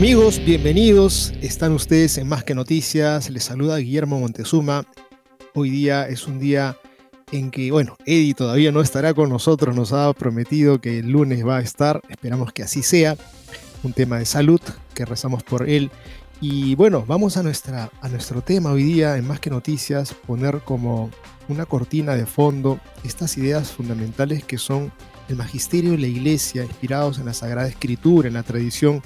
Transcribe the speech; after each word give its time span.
Amigos, 0.00 0.40
bienvenidos. 0.42 1.34
Están 1.42 1.72
ustedes 1.72 2.16
en 2.16 2.26
Más 2.26 2.42
que 2.42 2.54
Noticias. 2.54 3.28
Les 3.28 3.44
saluda 3.44 3.76
Guillermo 3.76 4.18
Montezuma. 4.18 4.86
Hoy 5.52 5.68
día 5.68 6.08
es 6.08 6.26
un 6.26 6.40
día 6.40 6.78
en 7.32 7.50
que, 7.50 7.70
bueno, 7.70 7.98
Eddie 8.06 8.32
todavía 8.32 8.72
no 8.72 8.80
estará 8.80 9.12
con 9.12 9.28
nosotros. 9.28 9.76
Nos 9.76 9.92
ha 9.92 10.10
prometido 10.14 10.80
que 10.80 11.00
el 11.00 11.10
lunes 11.10 11.46
va 11.46 11.58
a 11.58 11.60
estar. 11.60 12.00
Esperamos 12.08 12.50
que 12.54 12.62
así 12.62 12.82
sea. 12.82 13.14
Un 13.82 13.92
tema 13.92 14.18
de 14.18 14.24
salud, 14.24 14.62
que 14.94 15.04
rezamos 15.04 15.42
por 15.42 15.68
él. 15.68 15.90
Y 16.40 16.74
bueno, 16.76 17.04
vamos 17.06 17.36
a, 17.36 17.42
nuestra, 17.42 17.90
a 18.00 18.08
nuestro 18.08 18.40
tema 18.40 18.72
hoy 18.72 18.84
día, 18.84 19.18
en 19.18 19.26
Más 19.26 19.38
que 19.38 19.50
Noticias, 19.50 20.14
poner 20.14 20.60
como 20.60 21.10
una 21.48 21.66
cortina 21.66 22.16
de 22.16 22.24
fondo 22.24 22.80
estas 23.04 23.36
ideas 23.36 23.70
fundamentales 23.70 24.44
que 24.44 24.56
son 24.56 24.92
el 25.28 25.36
magisterio 25.36 25.92
y 25.92 25.98
la 25.98 26.06
iglesia, 26.06 26.64
inspirados 26.64 27.18
en 27.18 27.26
la 27.26 27.34
Sagrada 27.34 27.68
Escritura, 27.68 28.28
en 28.28 28.34
la 28.34 28.44
tradición 28.44 29.02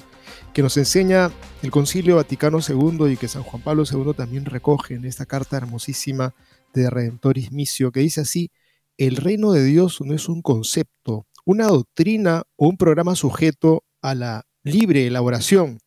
que 0.55 0.61
nos 0.61 0.77
enseña 0.77 1.33
el 1.63 1.69
Concilio 1.69 2.15
Vaticano 2.15 2.59
II 2.65 3.11
y 3.11 3.17
que 3.17 3.27
San 3.27 3.43
Juan 3.43 3.61
Pablo 3.61 3.83
II 3.83 4.13
también 4.15 4.45
recoge 4.45 4.93
en 4.93 5.03
esta 5.03 5.25
carta 5.25 5.57
hermosísima 5.57 6.33
de 6.73 6.89
Redentoris 6.89 7.51
Missio, 7.51 7.91
que 7.91 7.99
dice 7.99 8.21
así, 8.21 8.51
el 8.97 9.17
reino 9.17 9.51
de 9.51 9.65
Dios 9.65 9.99
no 9.99 10.13
es 10.13 10.29
un 10.29 10.41
concepto, 10.41 11.27
una 11.43 11.67
doctrina 11.67 12.43
o 12.55 12.69
un 12.69 12.77
programa 12.77 13.17
sujeto 13.17 13.83
a 14.01 14.15
la 14.15 14.45
libre 14.63 15.05
elaboración, 15.05 15.79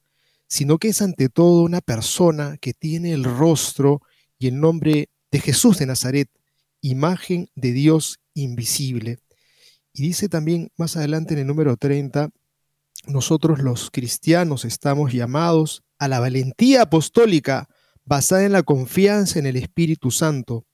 sino 0.48 0.76
que 0.76 0.88
es 0.88 1.00
ante 1.00 1.30
todo 1.30 1.62
una 1.62 1.80
persona 1.80 2.58
que 2.58 2.74
tiene 2.74 3.14
el 3.14 3.24
rostro 3.24 4.02
y 4.38 4.48
el 4.48 4.60
nombre 4.60 5.08
de 5.30 5.40
Jesús 5.40 5.78
de 5.78 5.86
Nazaret, 5.86 6.28
imagen 6.82 7.48
de 7.54 7.72
Dios 7.72 8.20
invisible. 8.34 9.18
Y 9.94 10.02
dice 10.02 10.28
también 10.28 10.70
más 10.76 10.98
adelante 10.98 11.32
en 11.32 11.40
el 11.40 11.46
número 11.46 11.78
30, 11.78 12.28
nosotros 13.08 13.60
los 13.60 13.90
cristianos 13.90 14.64
estamos 14.64 15.12
llamados 15.12 15.82
a 15.98 16.08
la 16.08 16.20
valentía 16.20 16.82
apostólica 16.82 17.68
basada 18.04 18.44
en 18.44 18.52
la 18.52 18.62
confianza 18.62 19.38
en 19.38 19.46
el 19.46 19.56
Espíritu 19.56 20.10
Santo. 20.10 20.64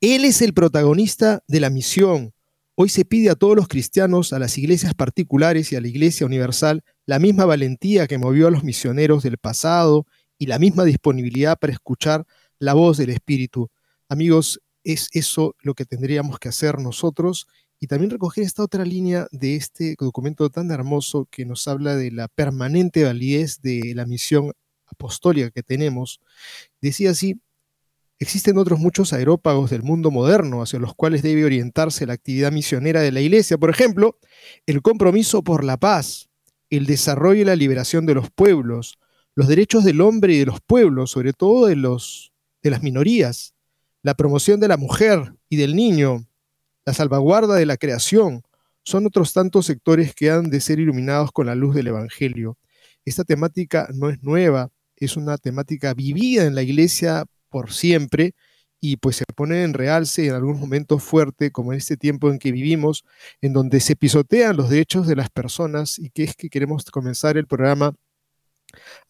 Él 0.00 0.24
es 0.24 0.40
el 0.40 0.54
protagonista 0.54 1.42
de 1.46 1.60
la 1.60 1.70
misión. 1.70 2.32
Hoy 2.74 2.88
se 2.88 3.04
pide 3.04 3.30
a 3.30 3.34
todos 3.34 3.56
los 3.56 3.68
cristianos, 3.68 4.32
a 4.32 4.38
las 4.38 4.56
iglesias 4.56 4.94
particulares 4.94 5.70
y 5.70 5.76
a 5.76 5.80
la 5.80 5.88
Iglesia 5.88 6.26
Universal, 6.26 6.82
la 7.04 7.18
misma 7.18 7.44
valentía 7.44 8.06
que 8.06 8.16
movió 8.16 8.48
a 8.48 8.50
los 8.50 8.64
misioneros 8.64 9.22
del 9.22 9.36
pasado 9.36 10.06
y 10.38 10.46
la 10.46 10.58
misma 10.58 10.84
disponibilidad 10.84 11.58
para 11.58 11.72
escuchar 11.72 12.24
la 12.58 12.72
voz 12.72 12.96
del 12.96 13.10
Espíritu. 13.10 13.70
Amigos, 14.08 14.60
es 14.84 15.08
eso 15.12 15.54
lo 15.60 15.74
que 15.74 15.84
tendríamos 15.84 16.38
que 16.38 16.48
hacer 16.48 16.78
nosotros 16.78 17.46
y 17.80 17.86
también 17.86 18.10
recoger 18.10 18.44
esta 18.44 18.62
otra 18.62 18.84
línea 18.84 19.26
de 19.32 19.56
este 19.56 19.96
documento 19.98 20.50
tan 20.50 20.70
hermoso 20.70 21.26
que 21.30 21.46
nos 21.46 21.66
habla 21.66 21.96
de 21.96 22.10
la 22.10 22.28
permanente 22.28 23.04
validez 23.04 23.62
de 23.62 23.94
la 23.94 24.04
misión 24.04 24.52
apostólica 24.86 25.50
que 25.50 25.62
tenemos. 25.62 26.20
Decía 26.82 27.12
así, 27.12 27.40
existen 28.18 28.58
otros 28.58 28.78
muchos 28.78 29.14
aerópagos 29.14 29.70
del 29.70 29.82
mundo 29.82 30.10
moderno 30.10 30.60
hacia 30.60 30.78
los 30.78 30.94
cuales 30.94 31.22
debe 31.22 31.46
orientarse 31.46 32.04
la 32.04 32.12
actividad 32.12 32.52
misionera 32.52 33.00
de 33.00 33.12
la 33.12 33.22
Iglesia, 33.22 33.56
por 33.56 33.70
ejemplo, 33.70 34.18
el 34.66 34.82
compromiso 34.82 35.42
por 35.42 35.64
la 35.64 35.78
paz, 35.78 36.28
el 36.68 36.84
desarrollo 36.84 37.40
y 37.40 37.46
la 37.46 37.56
liberación 37.56 38.04
de 38.04 38.14
los 38.14 38.30
pueblos, 38.30 38.98
los 39.34 39.48
derechos 39.48 39.84
del 39.84 40.02
hombre 40.02 40.34
y 40.34 40.38
de 40.40 40.46
los 40.46 40.60
pueblos, 40.60 41.12
sobre 41.12 41.32
todo 41.32 41.66
de, 41.66 41.76
los, 41.76 42.34
de 42.62 42.70
las 42.70 42.82
minorías, 42.82 43.54
la 44.02 44.14
promoción 44.14 44.60
de 44.60 44.68
la 44.68 44.76
mujer 44.76 45.34
y 45.48 45.56
del 45.56 45.74
niño, 45.74 46.26
la 46.84 46.94
salvaguarda 46.94 47.54
de 47.56 47.66
la 47.66 47.76
creación, 47.76 48.42
son 48.82 49.06
otros 49.06 49.32
tantos 49.32 49.66
sectores 49.66 50.14
que 50.14 50.30
han 50.30 50.50
de 50.50 50.60
ser 50.60 50.80
iluminados 50.80 51.32
con 51.32 51.46
la 51.46 51.54
luz 51.54 51.74
del 51.74 51.88
Evangelio. 51.88 52.58
Esta 53.04 53.24
temática 53.24 53.88
no 53.94 54.10
es 54.10 54.22
nueva, 54.22 54.70
es 54.96 55.16
una 55.16 55.38
temática 55.38 55.94
vivida 55.94 56.44
en 56.44 56.54
la 56.54 56.62
iglesia 56.62 57.24
por 57.48 57.72
siempre 57.72 58.34
y 58.80 58.96
pues 58.96 59.16
se 59.16 59.24
pone 59.34 59.62
en 59.62 59.74
realce 59.74 60.26
en 60.26 60.34
algunos 60.34 60.60
momentos 60.60 61.02
fuerte, 61.02 61.50
como 61.50 61.72
en 61.72 61.78
este 61.78 61.96
tiempo 61.96 62.30
en 62.30 62.38
que 62.38 62.52
vivimos, 62.52 63.04
en 63.42 63.52
donde 63.52 63.80
se 63.80 63.96
pisotean 63.96 64.56
los 64.56 64.70
derechos 64.70 65.06
de 65.06 65.16
las 65.16 65.30
personas 65.30 65.98
y 65.98 66.10
que 66.10 66.24
es 66.24 66.34
que 66.34 66.48
queremos 66.48 66.84
comenzar 66.86 67.36
el 67.36 67.46
programa 67.46 67.94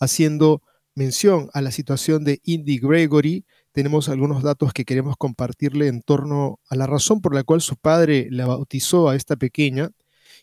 haciendo 0.01 0.63
mención 0.95 1.51
a 1.55 1.61
la 1.61 1.71
situación 1.71 2.25
de 2.25 2.41
Indy 2.45 2.79
Gregory, 2.79 3.45
tenemos 3.73 4.09
algunos 4.09 4.43
datos 4.43 4.73
que 4.73 4.85
queremos 4.85 5.17
compartirle 5.17 5.89
en 5.89 6.03
torno 6.03 6.61
a 6.69 6.77
la 6.77 6.87
razón 6.87 7.21
por 7.21 7.35
la 7.35 7.45
cual 7.45 7.61
su 7.61 7.77
padre 7.77 8.29
la 8.31 8.47
bautizó 8.47 9.09
a 9.09 9.17
esta 9.17 9.37
pequeña. 9.37 9.91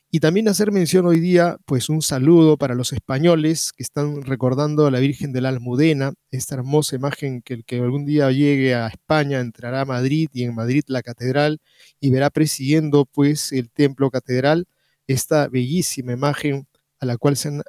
Y 0.10 0.20
también 0.20 0.48
hacer 0.48 0.72
mención 0.72 1.06
hoy 1.06 1.20
día, 1.20 1.58
pues 1.66 1.90
un 1.90 2.02
saludo 2.02 2.58
para 2.58 2.76
los 2.76 2.94
españoles 2.94 3.74
que 3.74 3.84
están 3.84 4.22
recordando 4.24 4.86
a 4.86 4.92
la 4.92 5.00
Virgen 5.00 5.34
de 5.34 5.42
la 5.42 5.50
Almudena, 5.50 6.14
esta 6.32 6.56
hermosa 6.56 6.96
imagen 6.96 7.42
que 7.42 7.56
el 7.56 7.66
que 7.66 7.80
algún 7.80 8.06
día 8.06 8.32
llegue 8.32 8.76
a 8.76 8.88
España 8.88 9.40
entrará 9.40 9.82
a 9.82 9.86
Madrid 9.86 10.30
y 10.34 10.44
en 10.44 10.56
Madrid 10.56 10.84
la 10.88 11.02
catedral 11.04 11.60
y 12.00 12.12
verá 12.12 12.30
presidiendo 12.30 13.06
pues 13.06 13.52
el 13.52 13.70
templo 13.70 14.10
catedral, 14.10 14.68
esta 15.08 15.48
bellísima 15.50 16.14
imagen 16.14 16.68
a 17.00 17.06
la 17.06 17.18
cual 17.18 17.38
se 17.38 17.50
han 17.50 17.64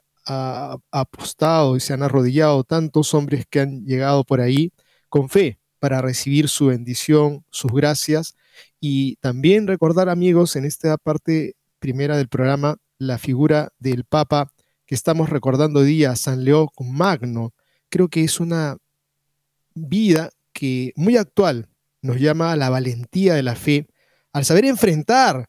apostado 0.90 1.76
y 1.76 1.80
se 1.80 1.94
han 1.94 2.02
arrodillado 2.02 2.62
tantos 2.64 3.14
hombres 3.14 3.46
que 3.48 3.60
han 3.60 3.84
llegado 3.84 4.24
por 4.24 4.40
ahí 4.40 4.72
con 5.08 5.28
fe 5.28 5.58
para 5.78 6.02
recibir 6.02 6.48
su 6.48 6.66
bendición, 6.66 7.44
sus 7.50 7.72
gracias 7.72 8.36
y 8.80 9.16
también 9.16 9.66
recordar 9.66 10.08
amigos 10.08 10.56
en 10.56 10.64
esta 10.64 10.96
parte 10.96 11.56
primera 11.78 12.16
del 12.16 12.28
programa 12.28 12.78
la 12.98 13.18
figura 13.18 13.72
del 13.78 14.04
Papa 14.04 14.52
que 14.86 14.94
estamos 14.94 15.30
recordando 15.30 15.82
día, 15.82 16.16
San 16.16 16.44
León 16.44 16.68
Magno. 16.80 17.54
Creo 17.88 18.08
que 18.08 18.24
es 18.24 18.40
una 18.40 18.78
vida 19.74 20.30
que 20.52 20.92
muy 20.96 21.16
actual 21.16 21.68
nos 22.02 22.18
llama 22.20 22.52
a 22.52 22.56
la 22.56 22.70
valentía 22.70 23.34
de 23.34 23.42
la 23.42 23.54
fe, 23.54 23.86
al 24.32 24.44
saber 24.44 24.64
enfrentar 24.64 25.48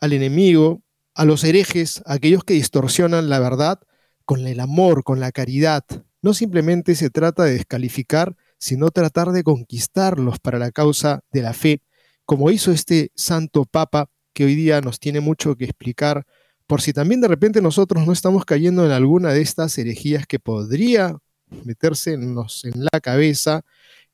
al 0.00 0.12
enemigo, 0.12 0.82
a 1.14 1.24
los 1.24 1.44
herejes, 1.44 2.02
a 2.06 2.14
aquellos 2.14 2.44
que 2.44 2.54
distorsionan 2.54 3.28
la 3.28 3.38
verdad, 3.38 3.80
con 4.24 4.46
el 4.46 4.60
amor, 4.60 5.04
con 5.04 5.20
la 5.20 5.32
caridad. 5.32 5.84
No 6.22 6.34
simplemente 6.34 6.94
se 6.94 7.10
trata 7.10 7.44
de 7.44 7.52
descalificar, 7.52 8.36
sino 8.62 8.92
tratar 8.92 9.32
de 9.32 9.42
conquistarlos 9.42 10.38
para 10.38 10.56
la 10.60 10.70
causa 10.70 11.24
de 11.32 11.42
la 11.42 11.52
fe, 11.52 11.82
como 12.24 12.48
hizo 12.52 12.70
este 12.70 13.10
santo 13.16 13.64
papa 13.64 14.08
que 14.32 14.44
hoy 14.44 14.54
día 14.54 14.80
nos 14.80 15.00
tiene 15.00 15.18
mucho 15.18 15.56
que 15.56 15.64
explicar, 15.64 16.26
por 16.68 16.80
si 16.80 16.92
también 16.92 17.20
de 17.20 17.26
repente 17.26 17.60
nosotros 17.60 18.06
no 18.06 18.12
estamos 18.12 18.44
cayendo 18.44 18.86
en 18.86 18.92
alguna 18.92 19.32
de 19.32 19.40
estas 19.40 19.76
herejías 19.78 20.28
que 20.28 20.38
podría 20.38 21.16
meterse 21.64 22.12
en, 22.12 22.22
en 22.22 22.84
la 22.92 23.00
cabeza 23.00 23.62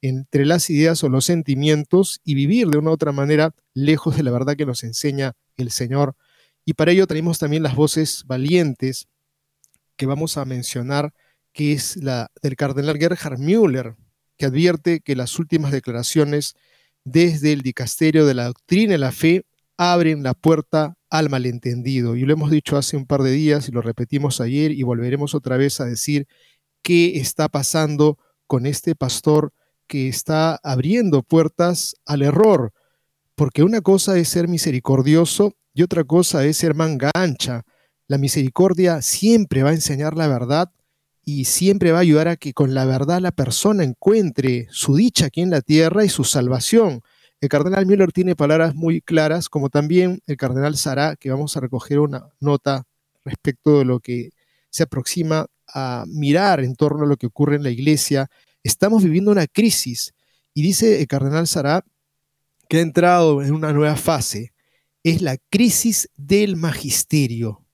entre 0.01 0.47
las 0.47 0.71
ideas 0.71 1.05
o 1.05 1.11
los 1.11 1.27
sentimientos 1.27 2.23
y 2.25 2.35
vivir 2.35 2.69
de 2.69 2.79
una 2.79 2.89
u 2.89 2.95
otra 2.95 3.13
manera 3.13 3.55
lejos 3.75 4.17
de 4.17 4.23
la 4.23 4.31
verdad 4.31 4.57
que 4.57 4.65
nos 4.65 4.83
enseña 4.83 5.35
el 5.59 5.71
Señor. 5.71 6.17
Y 6.65 6.73
para 6.73 6.93
ello 6.93 7.07
tenemos 7.07 7.39
también 7.39 7.63
las 7.63 7.75
voces 7.75 8.25
valientes 8.27 9.09
que 9.97 10.07
vamos 10.07 10.39
a 10.39 10.47
mencionar, 10.47 11.13
que 11.53 11.75
es 11.75 11.97
la 11.99 12.31
del 12.41 12.57
cardenal 12.57 12.97
Gerhard 12.97 13.39
Müller, 13.39 13.95
que 14.39 14.47
advierte 14.47 15.01
que 15.01 15.17
las 15.17 15.39
últimas 15.39 15.73
declaraciones 15.73 16.55
desde 17.05 17.53
el 17.53 17.63
dicasterio 17.63 18.25
de 18.27 18.35
la 18.35 18.47
doctrina 18.47 18.95
y 18.95 18.99
la 18.99 19.13
fe 19.13 19.45
abren 19.77 20.23
la 20.23 20.35
puerta 20.35 20.97
al 21.11 21.31
malentendido. 21.31 22.17
Y 22.17 22.23
lo 22.23 22.33
hemos 22.33 22.51
dicho 22.51 22.77
hace 22.77 22.97
un 22.97 23.07
par 23.07 23.23
de 23.23 23.33
días 23.33 23.69
y 23.69 23.73
lo 23.73 23.83
repetimos 23.83 24.41
ayer 24.41 24.73
y 24.73 24.83
volveremos 24.83 25.35
otra 25.35 25.57
vez 25.57 25.81
a 25.81 25.85
decir 25.85 26.27
qué 26.83 27.19
está 27.19 27.49
pasando 27.49 28.19
con 28.47 28.67
este 28.67 28.95
pastor 28.95 29.53
que 29.87 30.09
está 30.09 30.59
abriendo 30.63 31.23
puertas 31.23 31.97
al 32.05 32.23
error, 32.23 32.73
porque 33.35 33.63
una 33.63 33.81
cosa 33.81 34.19
es 34.19 34.29
ser 34.29 34.49
misericordioso 34.49 35.57
y 35.73 35.83
otra 35.83 36.05
cosa 36.05 36.45
es 36.45 36.57
ser 36.59 36.75
manga 36.75 37.11
ancha. 37.15 37.65
La 38.07 38.19
misericordia 38.19 39.01
siempre 39.01 39.63
va 39.63 39.71
a 39.71 39.75
enseñar 39.75 40.17
la 40.17 40.29
verdad 40.29 40.71
y 41.29 41.45
siempre 41.45 41.93
va 41.93 41.99
a 41.99 42.01
ayudar 42.01 42.27
a 42.27 42.37
que 42.37 42.55
con 42.55 42.73
la 42.73 42.87
verdad 42.87 43.21
la 43.21 43.33
persona 43.33 43.85
encuentre 43.85 44.67
su 44.71 44.97
dicha 44.97 45.27
aquí 45.27 45.43
en 45.43 45.51
la 45.51 45.61
tierra 45.61 46.03
y 46.03 46.09
su 46.09 46.25
salvación. 46.25 47.03
El 47.43 47.51
cardenal 47.51 47.85
Müller 47.85 48.13
tiene 48.13 48.35
palabras 48.35 48.75
muy 48.75 49.03
claras, 49.03 49.51
como 49.51 49.69
también 49.69 50.23
el 50.27 50.39
cardenal 50.39 50.79
Sará, 50.79 51.17
que 51.17 51.29
vamos 51.29 51.55
a 51.55 51.61
recoger 51.61 51.99
una 51.99 52.31
nota 52.41 52.87
respecto 53.27 53.79
de 53.79 53.85
lo 53.85 54.01
que 54.01 54.31
se 54.71 54.85
aproxima 54.85 55.45
a 55.67 56.07
mirar 56.07 56.61
en 56.61 56.75
torno 56.75 57.05
a 57.05 57.07
lo 57.07 57.19
que 57.19 57.27
ocurre 57.27 57.57
en 57.57 57.63
la 57.63 57.71
iglesia. 57.71 58.31
Estamos 58.63 59.05
viviendo 59.05 59.31
una 59.31 59.47
crisis 59.47 60.15
y 60.55 60.63
dice 60.63 60.99
el 60.99 61.07
cardenal 61.09 61.47
Sará 61.47 61.85
que 62.71 62.79
ha 62.79 62.81
entrado 62.81 63.43
en 63.43 63.53
una 63.53 63.75
nueva 63.75 63.97
fase. 63.97 64.55
Es 65.03 65.21
la 65.21 65.37
crisis 65.51 66.09
del 66.17 66.57
magisterio. 66.57 67.68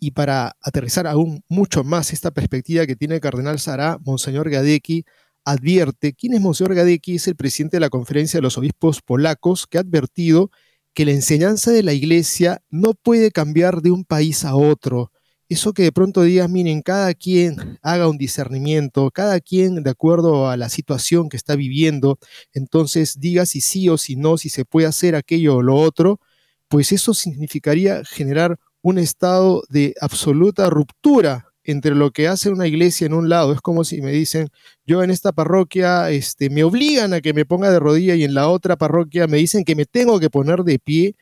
Y 0.00 0.12
para 0.12 0.56
aterrizar 0.62 1.06
aún 1.06 1.44
mucho 1.48 1.84
más 1.84 2.12
esta 2.12 2.30
perspectiva 2.30 2.86
que 2.86 2.96
tiene 2.96 3.16
el 3.16 3.20
cardenal 3.20 3.60
Sará, 3.60 3.98
Monseñor 4.02 4.48
Gadecki 4.48 5.04
advierte, 5.44 6.14
¿quién 6.14 6.32
es 6.34 6.40
Monseñor 6.40 6.74
Gadecki? 6.74 7.16
Es 7.16 7.28
el 7.28 7.36
presidente 7.36 7.76
de 7.76 7.80
la 7.82 7.90
Conferencia 7.90 8.38
de 8.38 8.42
los 8.42 8.56
Obispos 8.56 9.02
Polacos, 9.02 9.66
que 9.66 9.78
ha 9.78 9.82
advertido 9.82 10.50
que 10.94 11.04
la 11.04 11.12
enseñanza 11.12 11.70
de 11.70 11.82
la 11.82 11.92
Iglesia 11.92 12.62
no 12.70 12.94
puede 12.94 13.30
cambiar 13.30 13.82
de 13.82 13.90
un 13.90 14.04
país 14.04 14.44
a 14.44 14.56
otro. 14.56 15.12
Eso 15.50 15.72
que 15.72 15.82
de 15.82 15.92
pronto 15.92 16.22
digas, 16.22 16.48
miren, 16.48 16.80
cada 16.80 17.12
quien 17.12 17.78
haga 17.82 18.08
un 18.08 18.18
discernimiento, 18.18 19.10
cada 19.10 19.40
quien 19.40 19.82
de 19.82 19.90
acuerdo 19.90 20.48
a 20.48 20.56
la 20.56 20.68
situación 20.68 21.28
que 21.28 21.36
está 21.36 21.56
viviendo, 21.56 22.18
entonces 22.52 23.18
diga 23.18 23.46
si 23.46 23.60
sí 23.60 23.88
o 23.88 23.98
si 23.98 24.16
no, 24.16 24.38
si 24.38 24.48
se 24.48 24.64
puede 24.64 24.86
hacer 24.86 25.16
aquello 25.16 25.56
o 25.56 25.62
lo 25.62 25.76
otro, 25.76 26.20
pues 26.68 26.92
eso 26.92 27.14
significaría 27.14 28.04
generar 28.04 28.58
un 28.82 28.98
estado 28.98 29.62
de 29.68 29.94
absoluta 30.00 30.70
ruptura 30.70 31.50
entre 31.64 31.94
lo 31.94 32.10
que 32.10 32.28
hace 32.28 32.50
una 32.50 32.66
iglesia 32.66 33.06
en 33.06 33.14
un 33.14 33.28
lado. 33.28 33.52
Es 33.52 33.60
como 33.60 33.84
si 33.84 34.00
me 34.00 34.10
dicen, 34.10 34.48
yo 34.86 35.02
en 35.02 35.10
esta 35.10 35.32
parroquia 35.32 36.10
este, 36.10 36.50
me 36.50 36.64
obligan 36.64 37.12
a 37.12 37.20
que 37.20 37.34
me 37.34 37.44
ponga 37.44 37.70
de 37.70 37.78
rodilla 37.78 38.14
y 38.14 38.24
en 38.24 38.34
la 38.34 38.48
otra 38.48 38.76
parroquia 38.76 39.26
me 39.26 39.38
dicen 39.38 39.64
que 39.64 39.76
me 39.76 39.86
tengo 39.86 40.18
que 40.20 40.30
poner 40.30 40.64
de 40.64 40.78
pie. 40.78 41.16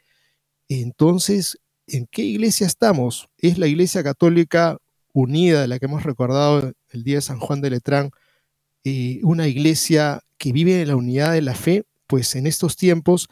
Entonces, 0.69 1.59
¿en 1.87 2.07
qué 2.07 2.23
iglesia 2.23 2.67
estamos? 2.67 3.29
¿Es 3.39 3.59
la 3.59 3.67
iglesia 3.67 4.03
católica 4.03 4.79
unida, 5.13 5.63
de 5.63 5.69
la 5.69 5.79
que 5.79 5.87
hemos 5.87 6.05
recordado 6.05 6.73
el 6.91 7.05
día 7.05 7.17
de 7.17 7.23
San 7.23 7.41
Juan 7.41 7.61
de 7.61 7.71
Letrán, 7.71 8.11
eh, 8.85 9.21
una 9.25 9.49
iglesia 9.49 10.21
que 10.39 10.53
vive 10.53 10.83
en 10.83 10.89
la 10.89 10.97
unidad 10.97 11.33
de 11.33 11.43
la 11.43 11.55
fe? 11.55 11.85
Pues 12.07 12.37
en 12.37 12.47
estos 12.47 12.77
tiempos 12.77 13.29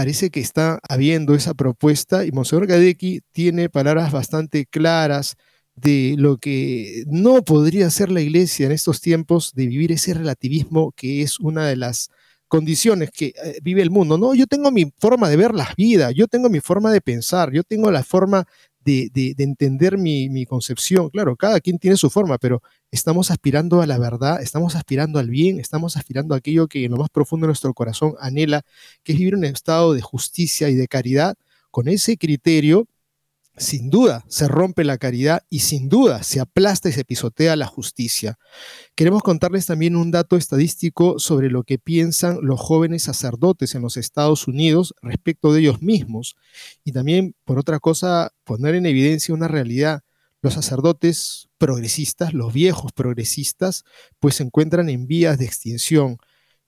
parece 0.00 0.30
que 0.30 0.40
está 0.40 0.80
habiendo 0.88 1.34
esa 1.34 1.52
propuesta 1.52 2.24
y 2.24 2.32
Monseñor 2.32 2.66
Gadecki 2.66 3.20
tiene 3.32 3.68
palabras 3.68 4.10
bastante 4.10 4.64
claras, 4.64 5.36
de 5.74 6.14
lo 6.16 6.38
que 6.38 7.04
no 7.06 7.42
podría 7.42 7.90
ser 7.90 8.10
la 8.10 8.22
iglesia 8.22 8.64
en 8.64 8.72
estos 8.72 9.02
tiempos, 9.02 9.52
de 9.52 9.66
vivir 9.66 9.92
ese 9.92 10.14
relativismo 10.14 10.92
que 10.96 11.20
es 11.20 11.38
una 11.38 11.66
de 11.66 11.76
las 11.76 12.08
condiciones 12.48 13.10
que 13.10 13.34
eh, 13.44 13.58
vive 13.62 13.82
el 13.82 13.90
mundo. 13.90 14.16
No, 14.16 14.32
yo 14.34 14.46
tengo 14.46 14.70
mi 14.70 14.90
forma 14.98 15.28
de 15.28 15.36
ver 15.36 15.52
la 15.54 15.68
vida, 15.76 16.12
yo 16.12 16.28
tengo 16.28 16.48
mi 16.48 16.60
forma 16.60 16.90
de 16.90 17.02
pensar, 17.02 17.52
yo 17.52 17.62
tengo 17.62 17.90
la 17.90 18.02
forma 18.02 18.46
de, 18.84 19.34
entender 19.38 19.98
mi, 19.98 20.28
mi, 20.28 20.46
concepción. 20.46 21.10
Claro, 21.10 21.36
cada 21.36 21.60
quien 21.60 21.78
tiene 21.78 21.96
su 21.96 22.10
forma, 22.10 22.38
pero 22.38 22.62
estamos 22.90 23.30
aspirando 23.30 23.82
a 23.82 23.86
la 23.86 23.98
verdad, 23.98 24.42
estamos 24.42 24.74
aspirando 24.76 25.18
al 25.18 25.28
bien, 25.28 25.60
estamos 25.60 25.96
aspirando 25.96 26.34
a 26.34 26.38
aquello 26.38 26.66
que 26.68 26.84
en 26.84 26.92
lo 26.92 26.96
más 26.96 27.10
profundo 27.10 27.44
de 27.44 27.48
nuestro 27.48 27.74
corazón 27.74 28.14
anhela, 28.20 28.62
que 29.02 29.12
es 29.12 29.18
vivir 29.18 29.34
un 29.34 29.44
estado 29.44 29.94
de 29.94 30.00
justicia 30.00 30.68
y 30.68 30.74
de 30.74 30.88
caridad. 30.88 31.34
Con 31.70 31.88
ese 31.88 32.16
criterio 32.16 32.88
sin 33.60 33.90
duda 33.90 34.24
se 34.26 34.48
rompe 34.48 34.84
la 34.84 34.96
caridad 34.96 35.42
y 35.50 35.60
sin 35.60 35.90
duda 35.90 36.22
se 36.22 36.40
aplasta 36.40 36.88
y 36.88 36.92
se 36.92 37.04
pisotea 37.04 37.56
la 37.56 37.66
justicia. 37.66 38.38
Queremos 38.94 39.22
contarles 39.22 39.66
también 39.66 39.96
un 39.96 40.10
dato 40.10 40.36
estadístico 40.36 41.18
sobre 41.18 41.50
lo 41.50 41.62
que 41.62 41.78
piensan 41.78 42.38
los 42.40 42.58
jóvenes 42.58 43.02
sacerdotes 43.02 43.74
en 43.74 43.82
los 43.82 43.98
Estados 43.98 44.48
Unidos 44.48 44.94
respecto 45.02 45.52
de 45.52 45.60
ellos 45.60 45.82
mismos 45.82 46.36
y 46.84 46.92
también, 46.92 47.34
por 47.44 47.58
otra 47.58 47.80
cosa, 47.80 48.32
poner 48.44 48.74
en 48.74 48.86
evidencia 48.86 49.34
una 49.34 49.46
realidad. 49.46 50.02
Los 50.40 50.54
sacerdotes 50.54 51.48
progresistas, 51.58 52.32
los 52.32 52.54
viejos 52.54 52.92
progresistas, 52.92 53.84
pues 54.20 54.36
se 54.36 54.42
encuentran 54.42 54.88
en 54.88 55.06
vías 55.06 55.38
de 55.38 55.44
extinción. 55.44 56.16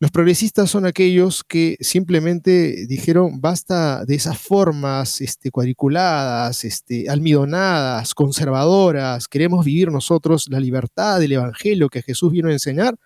Los 0.02 0.10
progresistas 0.10 0.69
son 0.69 0.84
aquellos 0.84 1.44
que 1.44 1.76
simplemente 1.78 2.87
dijeron 2.88 3.40
basta 3.40 4.04
de 4.04 4.16
esas 4.16 4.37
formas 4.37 5.20
este, 5.20 5.52
cuadriculadas, 5.52 6.64
este, 6.64 7.08
almidonadas, 7.08 8.12
conservadoras, 8.12 9.28
queremos 9.28 9.64
vivir 9.64 9.93
nosotros 9.93 10.49
la 10.50 10.58
libertad 10.58 11.20
del 11.20 11.31
Evangelio 11.31 11.88
que 11.88 12.02
Jesús 12.02 12.32
vino 12.32 12.49
a 12.49 12.52
enseñar, 12.52 12.96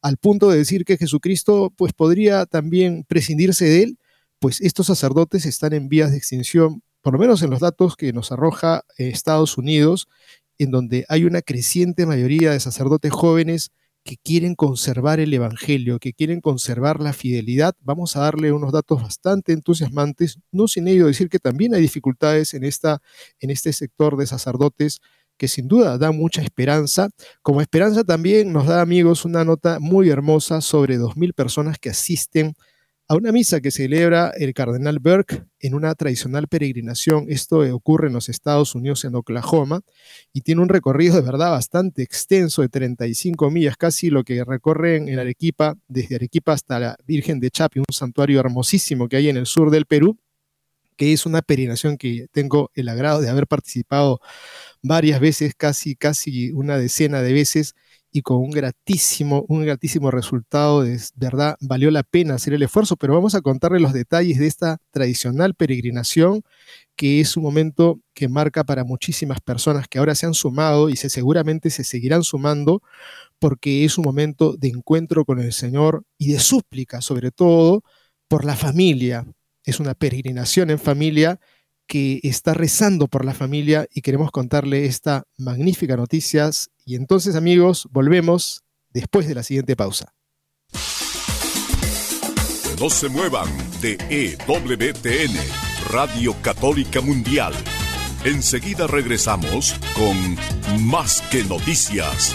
al 0.00 0.16
punto 0.16 0.48
de 0.48 0.56
decir 0.56 0.86
que 0.86 0.96
Jesucristo 0.96 1.70
pues 1.76 1.92
podría 1.92 2.46
también 2.46 3.04
prescindirse 3.06 3.66
de 3.66 3.82
él, 3.82 3.98
pues 4.38 4.62
estos 4.62 4.86
sacerdotes 4.86 5.44
están 5.44 5.74
en 5.74 5.90
vías 5.90 6.12
de 6.12 6.16
extinción, 6.16 6.82
por 7.02 7.12
lo 7.12 7.18
menos 7.18 7.42
en 7.42 7.50
los 7.50 7.60
datos 7.60 7.94
que 7.94 8.14
nos 8.14 8.32
arroja 8.32 8.84
Estados 8.96 9.58
Unidos, 9.58 10.08
en 10.56 10.70
donde 10.70 11.04
hay 11.10 11.26
una 11.26 11.42
creciente 11.42 12.06
mayoría 12.06 12.52
de 12.52 12.60
sacerdotes 12.60 13.12
jóvenes 13.12 13.70
que 14.04 14.16
quieren 14.16 14.54
conservar 14.54 15.20
el 15.20 15.34
Evangelio, 15.34 15.98
que 15.98 16.12
quieren 16.12 16.40
conservar 16.40 17.00
la 17.00 17.12
fidelidad. 17.12 17.74
Vamos 17.80 18.16
a 18.16 18.20
darle 18.20 18.52
unos 18.52 18.72
datos 18.72 19.02
bastante 19.02 19.52
entusiasmantes, 19.52 20.38
no 20.50 20.68
sin 20.68 20.88
ello 20.88 21.06
decir 21.06 21.28
que 21.28 21.38
también 21.38 21.74
hay 21.74 21.82
dificultades 21.82 22.54
en, 22.54 22.64
esta, 22.64 23.00
en 23.40 23.50
este 23.50 23.72
sector 23.72 24.16
de 24.16 24.26
sacerdotes 24.26 25.00
que 25.38 25.48
sin 25.48 25.68
duda 25.68 25.98
da 25.98 26.10
mucha 26.12 26.42
esperanza. 26.42 27.08
Como 27.42 27.60
esperanza 27.60 28.04
también 28.04 28.52
nos 28.52 28.66
da, 28.66 28.80
amigos, 28.82 29.24
una 29.24 29.44
nota 29.44 29.78
muy 29.80 30.10
hermosa 30.10 30.60
sobre 30.60 30.98
2.000 30.98 31.32
personas 31.32 31.78
que 31.78 31.90
asisten 31.90 32.54
a 33.10 33.16
una 33.16 33.32
misa 33.32 33.62
que 33.62 33.70
celebra 33.70 34.32
el 34.36 34.52
cardenal 34.52 34.98
Burke 34.98 35.42
en 35.60 35.74
una 35.74 35.94
tradicional 35.94 36.46
peregrinación. 36.46 37.24
Esto 37.30 37.60
ocurre 37.74 38.08
en 38.08 38.12
los 38.12 38.28
Estados 38.28 38.74
Unidos, 38.74 39.02
en 39.06 39.14
Oklahoma, 39.14 39.80
y 40.34 40.42
tiene 40.42 40.60
un 40.60 40.68
recorrido 40.68 41.16
de 41.16 41.22
verdad 41.22 41.50
bastante 41.50 42.02
extenso 42.02 42.60
de 42.60 42.68
35 42.68 43.50
millas, 43.50 43.78
casi 43.78 44.10
lo 44.10 44.24
que 44.24 44.44
recorren 44.44 45.08
en 45.08 45.18
Arequipa, 45.18 45.74
desde 45.88 46.16
Arequipa 46.16 46.52
hasta 46.52 46.78
la 46.78 46.96
Virgen 47.06 47.40
de 47.40 47.50
Chapi, 47.50 47.78
un 47.78 47.86
santuario 47.90 48.40
hermosísimo 48.40 49.08
que 49.08 49.16
hay 49.16 49.30
en 49.30 49.38
el 49.38 49.46
sur 49.46 49.70
del 49.70 49.86
Perú, 49.86 50.18
que 50.98 51.14
es 51.14 51.24
una 51.24 51.40
peregrinación 51.40 51.96
que 51.96 52.26
tengo 52.30 52.70
el 52.74 52.90
agrado 52.90 53.22
de 53.22 53.30
haber 53.30 53.46
participado 53.46 54.20
varias 54.82 55.18
veces, 55.18 55.54
casi, 55.56 55.96
casi 55.96 56.52
una 56.52 56.76
decena 56.76 57.22
de 57.22 57.32
veces 57.32 57.74
y 58.10 58.22
con 58.22 58.38
un 58.38 58.50
gratísimo, 58.50 59.44
un 59.48 59.64
gratísimo 59.64 60.10
resultado. 60.10 60.82
De 60.82 60.98
verdad, 61.16 61.56
valió 61.60 61.90
la 61.90 62.02
pena 62.02 62.34
hacer 62.34 62.54
el 62.54 62.62
esfuerzo, 62.62 62.96
pero 62.96 63.14
vamos 63.14 63.34
a 63.34 63.40
contarle 63.40 63.80
los 63.80 63.92
detalles 63.92 64.38
de 64.38 64.46
esta 64.46 64.78
tradicional 64.90 65.54
peregrinación, 65.54 66.42
que 66.96 67.20
es 67.20 67.36
un 67.36 67.42
momento 67.42 68.00
que 68.14 68.28
marca 68.28 68.64
para 68.64 68.84
muchísimas 68.84 69.40
personas 69.40 69.88
que 69.88 69.98
ahora 69.98 70.14
se 70.14 70.26
han 70.26 70.34
sumado 70.34 70.88
y 70.88 70.96
se, 70.96 71.10
seguramente 71.10 71.70
se 71.70 71.84
seguirán 71.84 72.24
sumando, 72.24 72.82
porque 73.38 73.84
es 73.84 73.98
un 73.98 74.04
momento 74.04 74.56
de 74.56 74.68
encuentro 74.68 75.24
con 75.24 75.40
el 75.40 75.52
Señor 75.52 76.04
y 76.18 76.32
de 76.32 76.40
súplica, 76.40 77.00
sobre 77.00 77.30
todo, 77.30 77.82
por 78.28 78.44
la 78.44 78.56
familia. 78.56 79.26
Es 79.64 79.80
una 79.80 79.94
peregrinación 79.94 80.70
en 80.70 80.78
familia 80.78 81.38
que 81.88 82.20
está 82.22 82.54
rezando 82.54 83.08
por 83.08 83.24
la 83.24 83.34
familia 83.34 83.88
y 83.92 84.02
queremos 84.02 84.30
contarle 84.30 84.84
esta 84.84 85.24
magnífica 85.38 85.96
noticia. 85.96 86.50
Y 86.88 86.94
entonces 86.94 87.36
amigos, 87.36 87.86
volvemos 87.90 88.64
después 88.94 89.28
de 89.28 89.34
la 89.34 89.42
siguiente 89.42 89.76
pausa. 89.76 90.14
No 92.80 92.88
se 92.88 93.10
muevan 93.10 93.46
de 93.82 93.98
EWTN, 94.08 95.36
Radio 95.90 96.34
Católica 96.40 97.02
Mundial. 97.02 97.52
Enseguida 98.24 98.86
regresamos 98.86 99.74
con 99.94 100.86
Más 100.86 101.20
que 101.30 101.44
Noticias. 101.44 102.34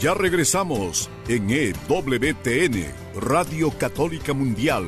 Ya 0.00 0.14
regresamos 0.14 1.10
en 1.28 1.50
EWTN, 1.50 2.86
Radio 3.20 3.70
Católica 3.70 4.32
Mundial, 4.32 4.86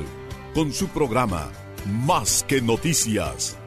con 0.55 0.73
su 0.73 0.89
programa 0.89 1.51
Más 1.85 2.43
que 2.49 2.63
Noticias. 2.63 3.59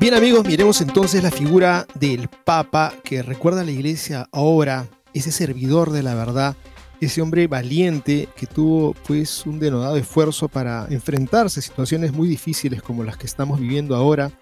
Bien 0.00 0.14
amigos, 0.14 0.46
miremos 0.46 0.80
entonces 0.80 1.22
la 1.22 1.30
figura 1.30 1.86
del 1.96 2.28
Papa 2.28 2.94
que 3.04 3.22
recuerda 3.22 3.60
a 3.60 3.64
la 3.64 3.72
iglesia 3.72 4.26
ahora, 4.32 4.86
ese 5.12 5.30
servidor 5.30 5.90
de 5.90 6.02
la 6.02 6.14
verdad, 6.14 6.56
ese 7.02 7.20
hombre 7.20 7.46
valiente 7.46 8.30
que 8.36 8.46
tuvo 8.46 8.94
pues 9.06 9.44
un 9.44 9.60
denodado 9.60 9.98
esfuerzo 9.98 10.48
para 10.48 10.86
enfrentarse 10.88 11.60
a 11.60 11.62
situaciones 11.62 12.14
muy 12.14 12.26
difíciles 12.26 12.80
como 12.80 13.04
las 13.04 13.18
que 13.18 13.26
estamos 13.26 13.60
viviendo 13.60 13.94
ahora 13.94 14.32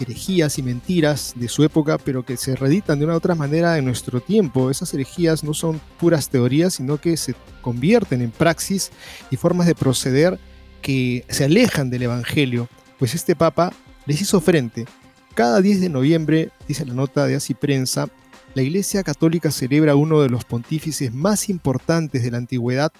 herejías 0.00 0.58
y 0.58 0.62
mentiras 0.62 1.32
de 1.36 1.48
su 1.48 1.64
época, 1.64 1.98
pero 1.98 2.24
que 2.24 2.36
se 2.36 2.56
reeditan 2.56 2.98
de 2.98 3.04
una 3.04 3.14
u 3.14 3.16
otra 3.16 3.34
manera 3.34 3.78
en 3.78 3.84
nuestro 3.84 4.20
tiempo. 4.20 4.70
Esas 4.70 4.92
herejías 4.94 5.44
no 5.44 5.54
son 5.54 5.80
puras 5.98 6.28
teorías, 6.28 6.74
sino 6.74 6.98
que 6.98 7.16
se 7.16 7.34
convierten 7.60 8.22
en 8.22 8.30
praxis 8.30 8.90
y 9.30 9.36
formas 9.36 9.66
de 9.66 9.74
proceder 9.74 10.38
que 10.82 11.24
se 11.28 11.44
alejan 11.44 11.90
del 11.90 12.02
Evangelio. 12.02 12.68
Pues 12.98 13.14
este 13.14 13.36
Papa 13.36 13.72
les 14.06 14.20
hizo 14.20 14.40
frente. 14.40 14.86
Cada 15.34 15.60
10 15.60 15.80
de 15.80 15.88
noviembre, 15.88 16.50
dice 16.66 16.84
la 16.84 16.94
nota 16.94 17.26
de 17.26 17.36
Así 17.36 17.54
Prensa, 17.54 18.08
la 18.54 18.62
Iglesia 18.62 19.04
Católica 19.04 19.50
celebra 19.50 19.94
uno 19.94 20.20
de 20.20 20.28
los 20.28 20.44
pontífices 20.44 21.14
más 21.14 21.48
importantes 21.48 22.22
de 22.22 22.32
la 22.32 22.38
antigüedad 22.38 22.92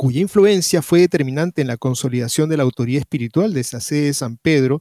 cuya 0.00 0.22
influencia 0.22 0.80
fue 0.80 1.00
determinante 1.00 1.60
en 1.60 1.68
la 1.68 1.76
consolidación 1.76 2.48
de 2.48 2.56
la 2.56 2.62
autoridad 2.62 3.00
espiritual 3.00 3.52
de 3.52 3.60
esa 3.60 3.80
sede 3.80 4.06
de 4.06 4.14
San 4.14 4.38
Pedro 4.38 4.80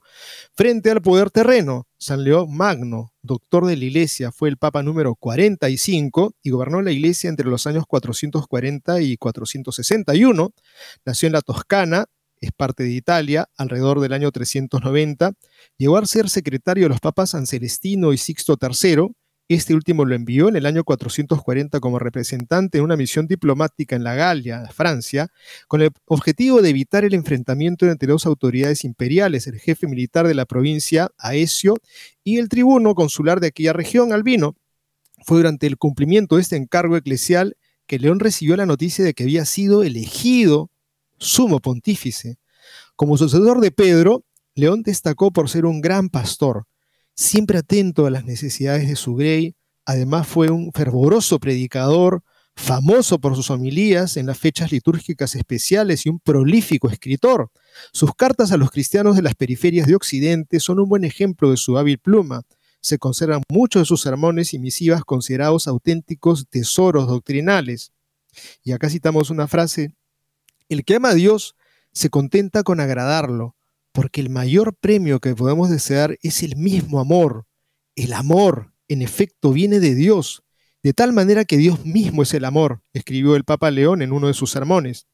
frente 0.53 0.91
al 0.91 1.01
poder 1.01 1.29
terreno. 1.29 1.89
San 1.97 2.23
León 2.23 2.55
Magno, 2.55 3.11
doctor 3.21 3.65
de 3.65 3.75
la 3.75 3.83
Iglesia, 3.83 4.31
fue 4.31 4.47
el 4.47 4.55
Papa 4.55 4.81
número 4.81 5.15
45 5.15 6.35
y 6.41 6.51
gobernó 6.51 6.81
la 6.81 6.93
Iglesia 6.93 7.29
entre 7.29 7.49
los 7.49 7.67
años 7.67 7.83
440 7.85 9.01
y 9.01 9.17
461. 9.17 10.53
Nació 11.03 11.27
en 11.27 11.33
la 11.33 11.41
Toscana, 11.41 12.05
es 12.39 12.53
parte 12.53 12.83
de 12.83 12.91
Italia, 12.91 13.49
alrededor 13.57 13.99
del 13.99 14.13
año 14.13 14.31
390. 14.31 15.33
Llegó 15.77 15.97
a 15.97 16.05
ser 16.05 16.29
secretario 16.29 16.85
de 16.85 16.89
los 16.91 17.01
papas 17.01 17.31
San 17.31 17.45
Celestino 17.45 18.13
y 18.13 18.17
Sixto 18.17 18.57
III 18.57 19.09
este 19.55 19.73
último 19.73 20.05
lo 20.05 20.13
envió 20.13 20.47
en 20.47 20.55
el 20.55 20.67
año 20.67 20.83
440 20.83 21.79
como 21.79 21.97
representante 21.97 22.77
en 22.77 22.83
una 22.83 22.95
misión 22.95 23.25
diplomática 23.25 23.95
en 23.95 24.03
la 24.03 24.13
Galia, 24.13 24.67
Francia, 24.71 25.31
con 25.67 25.81
el 25.81 25.89
objetivo 26.05 26.61
de 26.61 26.69
evitar 26.69 27.03
el 27.03 27.15
enfrentamiento 27.15 27.87
entre 27.87 28.11
dos 28.11 28.27
autoridades 28.27 28.83
imperiales, 28.83 29.47
el 29.47 29.59
jefe 29.59 29.87
militar 29.87 30.27
de 30.27 30.35
la 30.35 30.45
provincia, 30.45 31.09
Aesio, 31.17 31.73
y 32.23 32.37
el 32.37 32.47
tribuno 32.47 32.93
consular 32.93 33.39
de 33.39 33.47
aquella 33.47 33.73
región, 33.73 34.13
Albino. 34.13 34.55
Fue 35.25 35.37
durante 35.37 35.65
el 35.65 35.77
cumplimiento 35.77 36.35
de 36.35 36.43
este 36.43 36.55
encargo 36.55 36.95
eclesial 36.95 37.57
que 37.87 37.97
León 37.97 38.19
recibió 38.19 38.55
la 38.55 38.67
noticia 38.67 39.03
de 39.03 39.15
que 39.15 39.23
había 39.23 39.45
sido 39.45 39.81
elegido 39.81 40.69
sumo 41.17 41.59
pontífice. 41.59 42.37
Como 42.95 43.17
sucesor 43.17 43.61
de 43.61 43.71
Pedro, 43.71 44.23
León 44.53 44.83
destacó 44.83 45.31
por 45.31 45.49
ser 45.49 45.65
un 45.65 45.81
gran 45.81 46.09
pastor, 46.09 46.67
siempre 47.19 47.57
atento 47.57 48.05
a 48.05 48.09
las 48.09 48.23
necesidades 48.23 48.87
de 48.87 48.95
su 48.95 49.13
grey. 49.15 49.53
Además 49.85 50.25
fue 50.25 50.49
un 50.51 50.71
fervoroso 50.71 51.37
predicador, 51.37 52.23
famoso 52.55 53.19
por 53.19 53.35
sus 53.35 53.49
homilías 53.49 54.15
en 54.15 54.25
las 54.25 54.37
fechas 54.37 54.71
litúrgicas 54.71 55.35
especiales 55.35 56.05
y 56.05 56.09
un 56.09 56.19
prolífico 56.19 56.89
escritor. 56.89 57.51
Sus 57.91 58.15
cartas 58.15 58.53
a 58.53 58.57
los 58.57 58.71
cristianos 58.71 59.17
de 59.17 59.21
las 59.21 59.35
periferias 59.35 59.85
de 59.85 59.95
Occidente 59.95 60.61
son 60.61 60.79
un 60.79 60.87
buen 60.87 61.03
ejemplo 61.03 61.51
de 61.51 61.57
su 61.57 61.77
hábil 61.77 61.99
pluma. 61.99 62.43
Se 62.79 62.97
conservan 62.97 63.43
muchos 63.49 63.81
de 63.81 63.85
sus 63.85 64.01
sermones 64.01 64.53
y 64.53 64.59
misivas 64.59 65.03
considerados 65.03 65.67
auténticos 65.67 66.47
tesoros 66.49 67.07
doctrinales. 67.07 67.91
Y 68.63 68.71
acá 68.71 68.89
citamos 68.89 69.29
una 69.29 69.49
frase, 69.49 69.93
el 70.69 70.85
que 70.85 70.95
ama 70.95 71.09
a 71.09 71.15
Dios 71.15 71.55
se 71.91 72.09
contenta 72.09 72.63
con 72.63 72.79
agradarlo, 72.79 73.57
porque 73.91 74.21
el 74.21 74.29
mayor 74.29 74.75
premio 74.75 75.19
que 75.19 75.35
podemos 75.35 75.69
desear 75.69 76.17
es 76.21 76.43
el 76.43 76.55
mismo 76.55 76.99
amor. 76.99 77.45
El 77.95 78.13
amor, 78.13 78.73
en 78.87 79.01
efecto, 79.01 79.51
viene 79.51 79.79
de 79.79 79.95
Dios, 79.95 80.43
de 80.83 80.93
tal 80.93 81.13
manera 81.13 81.45
que 81.45 81.57
Dios 81.57 81.85
mismo 81.85 82.23
es 82.23 82.33
el 82.33 82.45
amor, 82.45 82.81
escribió 82.93 83.35
el 83.35 83.43
Papa 83.43 83.71
León 83.71 84.01
en 84.01 84.11
uno 84.11 84.27
de 84.27 84.33
sus 84.33 84.51
sermones. 84.51 85.07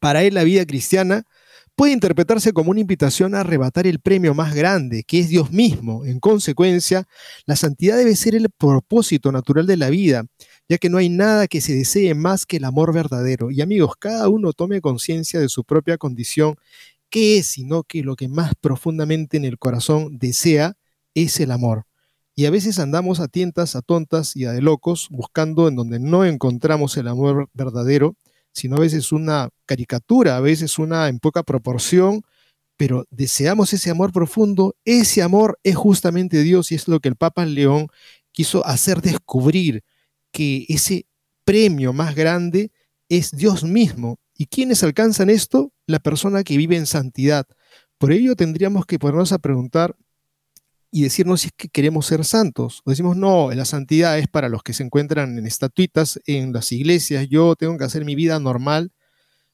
Para 0.00 0.22
él 0.22 0.34
la 0.34 0.44
vida 0.44 0.64
cristiana 0.66 1.24
puede 1.78 1.92
interpretarse 1.92 2.52
como 2.52 2.72
una 2.72 2.80
invitación 2.80 3.36
a 3.36 3.40
arrebatar 3.40 3.86
el 3.86 4.00
premio 4.00 4.34
más 4.34 4.52
grande, 4.52 5.04
que 5.04 5.20
es 5.20 5.28
Dios 5.28 5.52
mismo. 5.52 6.04
En 6.04 6.18
consecuencia, 6.18 7.06
la 7.46 7.54
santidad 7.54 7.96
debe 7.96 8.16
ser 8.16 8.34
el 8.34 8.48
propósito 8.50 9.30
natural 9.30 9.64
de 9.64 9.76
la 9.76 9.88
vida, 9.88 10.24
ya 10.68 10.78
que 10.78 10.90
no 10.90 10.98
hay 10.98 11.08
nada 11.08 11.46
que 11.46 11.60
se 11.60 11.74
desee 11.74 12.14
más 12.14 12.46
que 12.46 12.56
el 12.56 12.64
amor 12.64 12.92
verdadero. 12.92 13.52
Y 13.52 13.60
amigos, 13.60 13.92
cada 13.96 14.28
uno 14.28 14.52
tome 14.52 14.80
conciencia 14.80 15.38
de 15.38 15.48
su 15.48 15.62
propia 15.62 15.98
condición 15.98 16.56
qué 17.10 17.38
es, 17.38 17.46
sino 17.46 17.84
que 17.84 18.02
lo 18.02 18.16
que 18.16 18.28
más 18.28 18.54
profundamente 18.60 19.36
en 19.36 19.44
el 19.44 19.58
corazón 19.58 20.18
desea 20.18 20.76
es 21.14 21.40
el 21.40 21.50
amor. 21.50 21.84
Y 22.34 22.46
a 22.46 22.50
veces 22.50 22.78
andamos 22.78 23.18
a 23.20 23.28
tientas, 23.28 23.74
a 23.74 23.82
tontas 23.82 24.36
y 24.36 24.44
a 24.44 24.52
de 24.52 24.62
locos, 24.62 25.08
buscando 25.10 25.66
en 25.66 25.74
donde 25.74 25.98
no 25.98 26.24
encontramos 26.24 26.96
el 26.96 27.08
amor 27.08 27.48
verdadero, 27.52 28.14
sino 28.52 28.76
a 28.76 28.80
veces 28.80 29.12
una 29.12 29.48
caricatura, 29.66 30.36
a 30.36 30.40
veces 30.40 30.78
una 30.78 31.08
en 31.08 31.18
poca 31.18 31.42
proporción, 31.42 32.22
pero 32.76 33.06
deseamos 33.10 33.72
ese 33.72 33.90
amor 33.90 34.12
profundo. 34.12 34.76
Ese 34.84 35.22
amor 35.22 35.58
es 35.64 35.74
justamente 35.74 36.42
Dios 36.42 36.70
y 36.70 36.76
es 36.76 36.86
lo 36.86 37.00
que 37.00 37.08
el 37.08 37.16
Papa 37.16 37.44
León 37.44 37.88
quiso 38.30 38.64
hacer 38.64 39.02
descubrir, 39.02 39.82
que 40.30 40.64
ese 40.68 41.06
premio 41.44 41.92
más 41.92 42.14
grande 42.14 42.70
es 43.08 43.32
Dios 43.32 43.64
mismo. 43.64 44.20
¿Y 44.36 44.46
quiénes 44.46 44.84
alcanzan 44.84 45.30
esto? 45.30 45.72
La 45.88 45.98
persona 45.98 46.44
que 46.44 46.56
vive 46.56 46.76
en 46.76 46.86
santidad. 46.86 47.46
Por 47.98 48.12
ello 48.12 48.36
tendríamos 48.36 48.86
que 48.86 48.98
ponernos 48.98 49.32
a 49.32 49.38
preguntar 49.38 49.96
y 50.90 51.02
decirnos 51.02 51.40
si 51.40 51.48
es 51.48 51.52
que 51.56 51.68
queremos 51.68 52.06
ser 52.06 52.24
santos. 52.24 52.82
O 52.84 52.90
decimos, 52.90 53.16
no, 53.16 53.50
la 53.50 53.64
santidad 53.64 54.18
es 54.18 54.28
para 54.28 54.48
los 54.48 54.62
que 54.62 54.74
se 54.74 54.84
encuentran 54.84 55.38
en 55.38 55.46
estatuitas 55.46 56.20
en 56.26 56.52
las 56.52 56.70
iglesias, 56.72 57.26
yo 57.28 57.56
tengo 57.56 57.76
que 57.76 57.84
hacer 57.84 58.04
mi 58.04 58.14
vida 58.14 58.38
normal. 58.38 58.92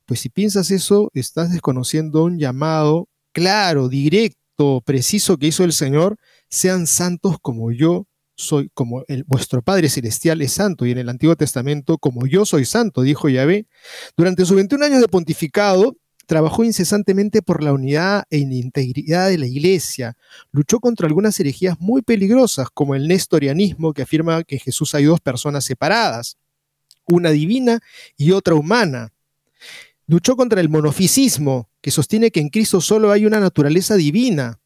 Pues 0.06 0.20
si 0.20 0.28
piensas 0.28 0.70
eso, 0.70 1.10
estás 1.14 1.52
desconociendo 1.52 2.24
un 2.24 2.38
llamado 2.38 3.08
claro, 3.32 3.88
directo, 3.88 4.82
preciso 4.84 5.38
que 5.38 5.46
hizo 5.46 5.64
el 5.64 5.72
Señor, 5.72 6.16
sean 6.48 6.86
santos 6.86 7.36
como 7.40 7.72
yo 7.72 8.06
soy, 8.36 8.70
como 8.74 9.04
el, 9.08 9.24
vuestro 9.24 9.62
Padre 9.62 9.88
Celestial 9.88 10.42
es 10.42 10.52
santo. 10.52 10.84
Y 10.84 10.90
en 10.90 10.98
el 10.98 11.08
Antiguo 11.08 11.36
Testamento, 11.36 11.98
como 11.98 12.26
yo 12.26 12.44
soy 12.44 12.64
santo, 12.64 13.02
dijo 13.02 13.28
Yahvé. 13.28 13.66
Durante 14.16 14.44
sus 14.44 14.56
21 14.56 14.84
años 14.84 15.00
de 15.00 15.08
pontificado, 15.08 15.96
Trabajó 16.26 16.64
incesantemente 16.64 17.42
por 17.42 17.62
la 17.62 17.72
unidad 17.72 18.24
e 18.30 18.38
integridad 18.38 19.28
de 19.28 19.38
la 19.38 19.46
Iglesia. 19.46 20.16
Luchó 20.52 20.80
contra 20.80 21.06
algunas 21.06 21.38
herejías 21.38 21.78
muy 21.80 22.02
peligrosas, 22.02 22.68
como 22.72 22.94
el 22.94 23.08
nestorianismo, 23.08 23.92
que 23.92 24.02
afirma 24.02 24.42
que 24.44 24.58
Jesús 24.58 24.94
hay 24.94 25.04
dos 25.04 25.20
personas 25.20 25.64
separadas, 25.64 26.36
una 27.06 27.30
divina 27.30 27.80
y 28.16 28.30
otra 28.32 28.54
humana. 28.54 29.12
Luchó 30.06 30.36
contra 30.36 30.60
el 30.60 30.68
monofisismo, 30.68 31.68
que 31.80 31.90
sostiene 31.90 32.30
que 32.30 32.40
en 32.40 32.48
Cristo 32.48 32.80
solo 32.80 33.12
hay 33.12 33.26
una 33.26 33.40
naturaleza 33.40 33.94
divina. 33.94 34.60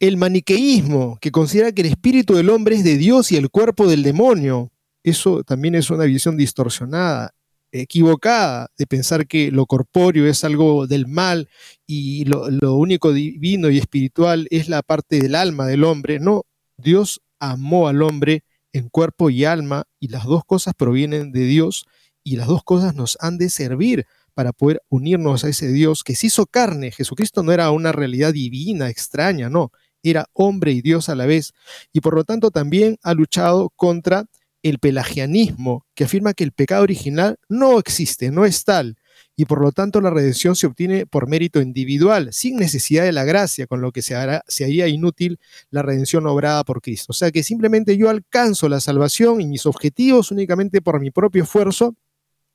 El 0.00 0.16
maniqueísmo, 0.16 1.18
que 1.20 1.30
considera 1.30 1.72
que 1.72 1.82
el 1.82 1.88
espíritu 1.88 2.34
del 2.34 2.50
hombre 2.50 2.76
es 2.76 2.84
de 2.84 2.96
Dios 2.96 3.32
y 3.32 3.36
el 3.36 3.50
cuerpo 3.50 3.88
del 3.88 4.02
demonio. 4.02 4.70
Eso 5.02 5.42
también 5.44 5.74
es 5.74 5.90
una 5.90 6.04
visión 6.04 6.36
distorsionada 6.36 7.34
equivocada 7.72 8.70
de 8.76 8.86
pensar 8.86 9.26
que 9.26 9.50
lo 9.50 9.66
corpóreo 9.66 10.26
es 10.26 10.44
algo 10.44 10.86
del 10.86 11.06
mal 11.06 11.48
y 11.86 12.24
lo, 12.24 12.74
único 12.74 13.12
divino 13.12 13.70
y 13.70 13.78
espiritual 13.78 14.46
es 14.50 14.68
la 14.68 14.82
parte 14.82 15.20
del 15.20 15.34
alma 15.34 15.66
del 15.66 15.84
hombre. 15.84 16.18
No, 16.20 16.44
Dios 16.76 17.20
amó 17.38 17.88
al 17.88 18.02
hombre 18.02 18.44
en 18.72 18.88
cuerpo 18.88 19.30
y 19.30 19.44
alma 19.44 19.84
y 19.98 20.08
las 20.08 20.24
dos 20.24 20.44
cosas 20.44 20.74
provienen 20.74 21.32
de 21.32 21.44
Dios 21.44 21.86
y 22.22 22.36
las 22.36 22.46
dos 22.46 22.62
cosas 22.62 22.94
nos 22.94 23.16
han 23.20 23.38
de 23.38 23.50
servir 23.50 24.06
para 24.34 24.52
poder 24.52 24.82
unirnos 24.88 25.44
a 25.44 25.48
ese 25.48 25.68
Dios 25.68 26.04
que 26.04 26.14
se 26.14 26.28
hizo 26.28 26.46
carne. 26.46 26.92
Jesucristo 26.92 27.42
no 27.42 27.52
era 27.52 27.70
una 27.70 27.92
realidad 27.92 28.32
divina, 28.32 28.88
extraña, 28.88 29.48
no. 29.50 29.72
era 30.02 30.26
hombre 30.32 30.72
y 30.72 30.80
Dios 30.80 31.08
a 31.08 31.16
la 31.16 31.26
vez, 31.26 31.54
y 31.92 32.00
por 32.00 32.14
lo 32.14 32.22
tanto 32.22 32.50
también 32.50 32.98
ha 33.02 33.14
luchado 33.14 33.70
contra 33.74 34.26
el 34.62 34.78
pelagianismo, 34.78 35.86
que 35.94 36.04
afirma 36.04 36.34
que 36.34 36.44
el 36.44 36.52
pecado 36.52 36.82
original 36.82 37.38
no 37.48 37.78
existe, 37.78 38.30
no 38.30 38.44
es 38.44 38.64
tal, 38.64 38.96
y 39.36 39.44
por 39.44 39.60
lo 39.60 39.70
tanto 39.70 40.00
la 40.00 40.10
redención 40.10 40.56
se 40.56 40.66
obtiene 40.66 41.06
por 41.06 41.28
mérito 41.28 41.60
individual, 41.60 42.30
sin 42.32 42.56
necesidad 42.56 43.04
de 43.04 43.12
la 43.12 43.24
gracia, 43.24 43.66
con 43.66 43.80
lo 43.80 43.92
que 43.92 44.02
se, 44.02 44.16
hará, 44.16 44.42
haría 44.60 44.88
inútil 44.88 45.38
la 45.70 45.82
redención 45.82 46.26
obrada 46.26 46.64
por 46.64 46.82
Cristo. 46.82 47.06
O 47.10 47.14
sea 47.14 47.30
que 47.30 47.44
simplemente 47.44 47.96
yo 47.96 48.10
alcanzo 48.10 48.68
la 48.68 48.80
salvación 48.80 49.40
y 49.40 49.46
mis 49.46 49.64
objetivos 49.66 50.32
únicamente 50.32 50.82
por 50.82 51.00
mi 51.00 51.10
propio 51.12 51.44
esfuerzo 51.44 51.94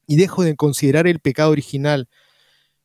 y 0.07 0.17
dejo 0.17 0.43
de 0.43 0.55
considerar 0.55 1.07
el 1.07 1.19
pecado 1.19 1.51
original. 1.51 2.09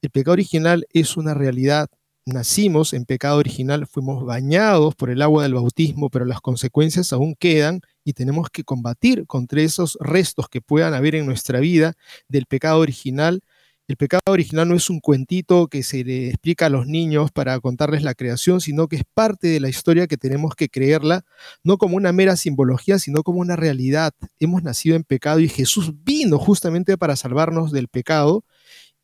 El 0.00 0.10
pecado 0.10 0.34
original 0.34 0.86
es 0.92 1.16
una 1.16 1.34
realidad. 1.34 1.88
Nacimos 2.30 2.92
en 2.92 3.04
pecado 3.06 3.38
original, 3.38 3.86
fuimos 3.86 4.24
bañados 4.24 4.94
por 4.94 5.10
el 5.10 5.22
agua 5.22 5.44
del 5.44 5.54
bautismo, 5.54 6.10
pero 6.10 6.24
las 6.24 6.40
consecuencias 6.40 7.12
aún 7.12 7.34
quedan 7.34 7.80
y 8.04 8.12
tenemos 8.12 8.50
que 8.50 8.64
combatir 8.64 9.26
contra 9.26 9.62
esos 9.62 9.96
restos 10.00 10.48
que 10.48 10.60
puedan 10.60 10.94
haber 10.94 11.14
en 11.14 11.26
nuestra 11.26 11.58
vida 11.60 11.94
del 12.28 12.46
pecado 12.46 12.80
original 12.80 13.40
el 13.88 13.96
pecado 13.96 14.20
original 14.26 14.68
no 14.68 14.74
es 14.74 14.90
un 14.90 15.00
cuentito 15.00 15.66
que 15.66 15.82
se 15.82 16.04
le 16.04 16.28
explica 16.28 16.66
a 16.66 16.68
los 16.68 16.86
niños 16.86 17.30
para 17.32 17.58
contarles 17.58 18.02
la 18.02 18.12
creación, 18.12 18.60
sino 18.60 18.86
que 18.86 18.96
es 18.96 19.02
parte 19.14 19.48
de 19.48 19.60
la 19.60 19.70
historia 19.70 20.06
que 20.06 20.18
tenemos 20.18 20.54
que 20.54 20.68
creerla, 20.68 21.24
no 21.64 21.78
como 21.78 21.96
una 21.96 22.12
mera 22.12 22.36
simbología, 22.36 22.98
sino 22.98 23.22
como 23.22 23.40
una 23.40 23.56
realidad. 23.56 24.12
Hemos 24.40 24.62
nacido 24.62 24.94
en 24.94 25.04
pecado 25.04 25.40
y 25.40 25.48
Jesús 25.48 25.94
vino 26.04 26.38
justamente 26.38 26.98
para 26.98 27.16
salvarnos 27.16 27.72
del 27.72 27.88
pecado 27.88 28.44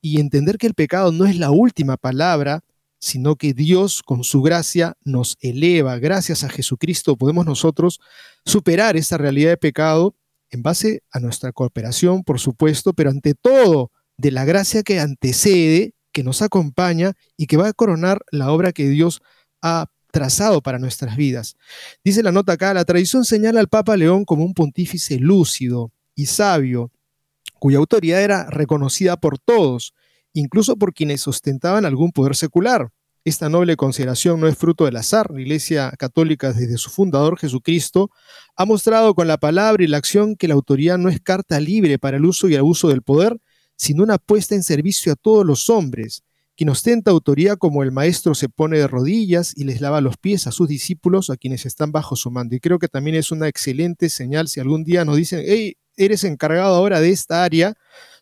y 0.03 0.21
entender 0.21 0.59
que 0.59 0.67
el 0.67 0.75
pecado 0.75 1.13
no 1.13 1.25
es 1.25 1.39
la 1.39 1.51
última 1.51 1.97
palabra, 1.97 2.61
sino 3.05 3.37
que 3.37 3.53
Dios 3.53 4.03
con 4.03 4.25
su 4.25 4.41
gracia 4.41 4.97
nos 5.05 5.37
eleva. 5.43 5.99
Gracias 5.99 6.43
a 6.43 6.49
Jesucristo 6.49 7.17
podemos 7.17 7.45
nosotros 7.45 8.01
superar 8.47 8.97
esa 8.97 9.19
realidad 9.19 9.51
de 9.51 9.57
pecado 9.59 10.17
en 10.49 10.63
base 10.63 11.03
a 11.11 11.21
nuestra 11.21 11.53
cooperación, 11.53 12.25
por 12.25 12.41
supuesto, 12.41 12.95
pero 12.95 13.11
ante 13.11 13.35
todo 13.35 13.91
de 14.17 14.31
la 14.31 14.47
gracia 14.47 14.83
que 14.83 15.01
antecede, 15.01 15.93
que 16.13 16.25
nos 16.25 16.41
acompaña 16.41 17.13
y 17.37 17.47
que 17.47 17.59
va 17.59 17.69
a 17.69 17.73
coronar 17.75 18.25
la 18.31 18.51
obra 18.51 18.73
que 18.73 18.89
Dios 18.89 19.21
ha 19.61 19.91
trazado 20.11 20.63
para 20.63 20.79
nuestras 20.79 21.15
vidas. 21.19 21.57
Dice 22.03 22.23
la 22.23 22.33
nota 22.33 22.55
acá, 22.55 22.73
la 22.73 22.87
tradición 22.87 23.27
señala 23.27 23.61
al 23.61 23.69
Papa 23.69 23.99
León 23.99 24.25
como 24.25 24.47
un 24.47 24.55
pontífice 24.55 25.19
lúcido 25.19 25.93
y 26.15 26.25
sabio, 26.25 26.91
cuya 27.59 27.77
autoridad 27.77 28.23
era 28.23 28.49
reconocida 28.49 29.19
por 29.19 29.39
todos, 29.39 29.93
incluso 30.35 30.77
por 30.77 30.93
quienes 30.93 31.27
ostentaban 31.27 31.87
algún 31.87 32.13
poder 32.13 32.37
secular. 32.37 32.91
Esta 33.25 33.49
noble 33.49 33.77
consideración 33.77 34.39
no 34.39 34.49
es 34.49 34.59
fruto 34.59 34.85
del 34.85 34.97
azar. 34.97 35.31
La 35.31 35.41
Iglesia 35.41 35.91
Católica, 35.99 36.53
desde 36.53 36.77
su 36.77 36.91
fundador 36.91 37.39
Jesucristo, 37.39 38.11
ha 38.55 38.67
mostrado 38.67 39.15
con 39.15 39.27
la 39.27 39.39
palabra 39.39 39.83
y 39.83 39.87
la 39.87 39.97
acción 39.97 40.37
que 40.37 40.47
la 40.47 40.53
autoridad 40.53 40.99
no 40.99 41.09
es 41.09 41.21
carta 41.21 41.59
libre 41.59 41.99
para 41.99 42.19
el 42.19 42.27
uso 42.27 42.51
y 42.51 42.57
abuso 42.57 42.89
del 42.89 43.01
poder, 43.01 43.39
sino 43.77 44.03
una 44.03 44.19
puesta 44.19 44.55
en 44.55 44.63
servicio 44.63 45.13
a 45.13 45.17
todos 45.17 45.47
los 45.47 45.71
hombres. 45.71 46.23
Quien 46.55 46.69
ostenta 46.69 47.11
autoridad 47.11 47.57
como 47.57 47.83
el 47.83 47.93
maestro 47.93 48.35
se 48.35 48.51
pone 48.51 48.79
de 48.79 48.87
rodillas 48.87 49.57
y 49.57 49.65
les 49.65 49.81
lava 49.81 50.03
los 50.03 50.19
pies 50.19 50.47
a 50.47 50.53
sus 50.53 50.69
discípulos, 50.69 51.31
a 51.31 51.37
quienes 51.37 51.65
están 51.65 51.93
bajo 51.93 52.17
su 52.17 52.31
mando. 52.31 52.55
Y 52.55 52.61
creo 52.61 52.79
que 52.79 52.89
también 52.89 53.17
es 53.17 53.33
una 53.33 53.49
excelente 53.49 54.11
señal 54.11 54.49
si 54.49 54.61
algún 54.61 54.85
día 54.85 55.05
nos 55.07 55.17
dicen, 55.17 55.43
hey, 55.45 55.77
eres 55.97 56.25
encargado 56.25 56.75
ahora 56.75 57.01
de 57.01 57.11
esta 57.11 57.43
área, 57.43 57.75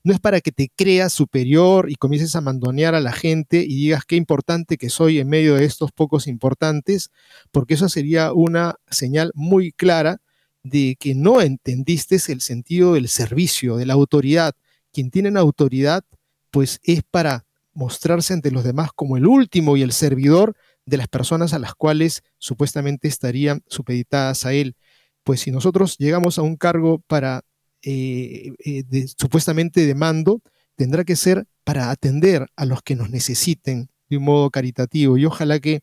no 0.04 0.12
es 0.12 0.20
para 0.20 0.40
que 0.40 0.52
te 0.52 0.70
creas 0.74 1.12
superior 1.12 1.90
y 1.90 1.94
comiences 1.94 2.34
a 2.34 2.40
mandonear 2.40 2.94
a 2.94 3.00
la 3.00 3.12
gente 3.12 3.62
y 3.62 3.76
digas 3.76 4.04
qué 4.04 4.16
importante 4.16 4.76
que 4.76 4.90
soy 4.90 5.20
en 5.20 5.28
medio 5.28 5.54
de 5.54 5.64
estos 5.64 5.92
pocos 5.92 6.26
importantes, 6.26 7.10
porque 7.50 7.74
eso 7.74 7.88
sería 7.88 8.32
una 8.32 8.76
señal 8.90 9.30
muy 9.34 9.72
clara 9.72 10.20
de 10.64 10.96
que 10.98 11.14
no 11.14 11.40
entendiste 11.40 12.16
el 12.28 12.40
sentido 12.40 12.94
del 12.94 13.08
servicio, 13.08 13.76
de 13.76 13.86
la 13.86 13.94
autoridad, 13.94 14.54
quien 14.92 15.10
tiene 15.10 15.36
autoridad, 15.38 16.04
pues 16.50 16.80
es 16.82 17.02
para 17.08 17.46
mostrarse 17.74 18.34
ante 18.34 18.50
los 18.50 18.64
demás 18.64 18.90
como 18.94 19.16
el 19.16 19.26
último 19.26 19.76
y 19.76 19.82
el 19.82 19.92
servidor 19.92 20.56
de 20.84 20.96
las 20.96 21.08
personas 21.08 21.54
a 21.54 21.58
las 21.58 21.74
cuales 21.74 22.22
supuestamente 22.38 23.08
estarían 23.08 23.62
supeditadas 23.66 24.44
a 24.44 24.52
él. 24.52 24.76
Pues 25.24 25.40
si 25.40 25.50
nosotros 25.50 25.96
llegamos 25.98 26.38
a 26.38 26.42
un 26.42 26.56
cargo 26.56 26.98
para 27.06 27.42
eh, 27.82 28.52
eh, 28.64 29.06
supuestamente 29.18 29.86
de 29.86 29.94
mando, 29.94 30.40
tendrá 30.76 31.04
que 31.04 31.16
ser 31.16 31.46
para 31.64 31.90
atender 31.90 32.46
a 32.56 32.64
los 32.64 32.82
que 32.82 32.96
nos 32.96 33.10
necesiten 33.10 33.88
de 34.08 34.16
un 34.18 34.24
modo 34.24 34.50
caritativo. 34.50 35.16
Y 35.18 35.24
ojalá 35.24 35.60
que 35.60 35.82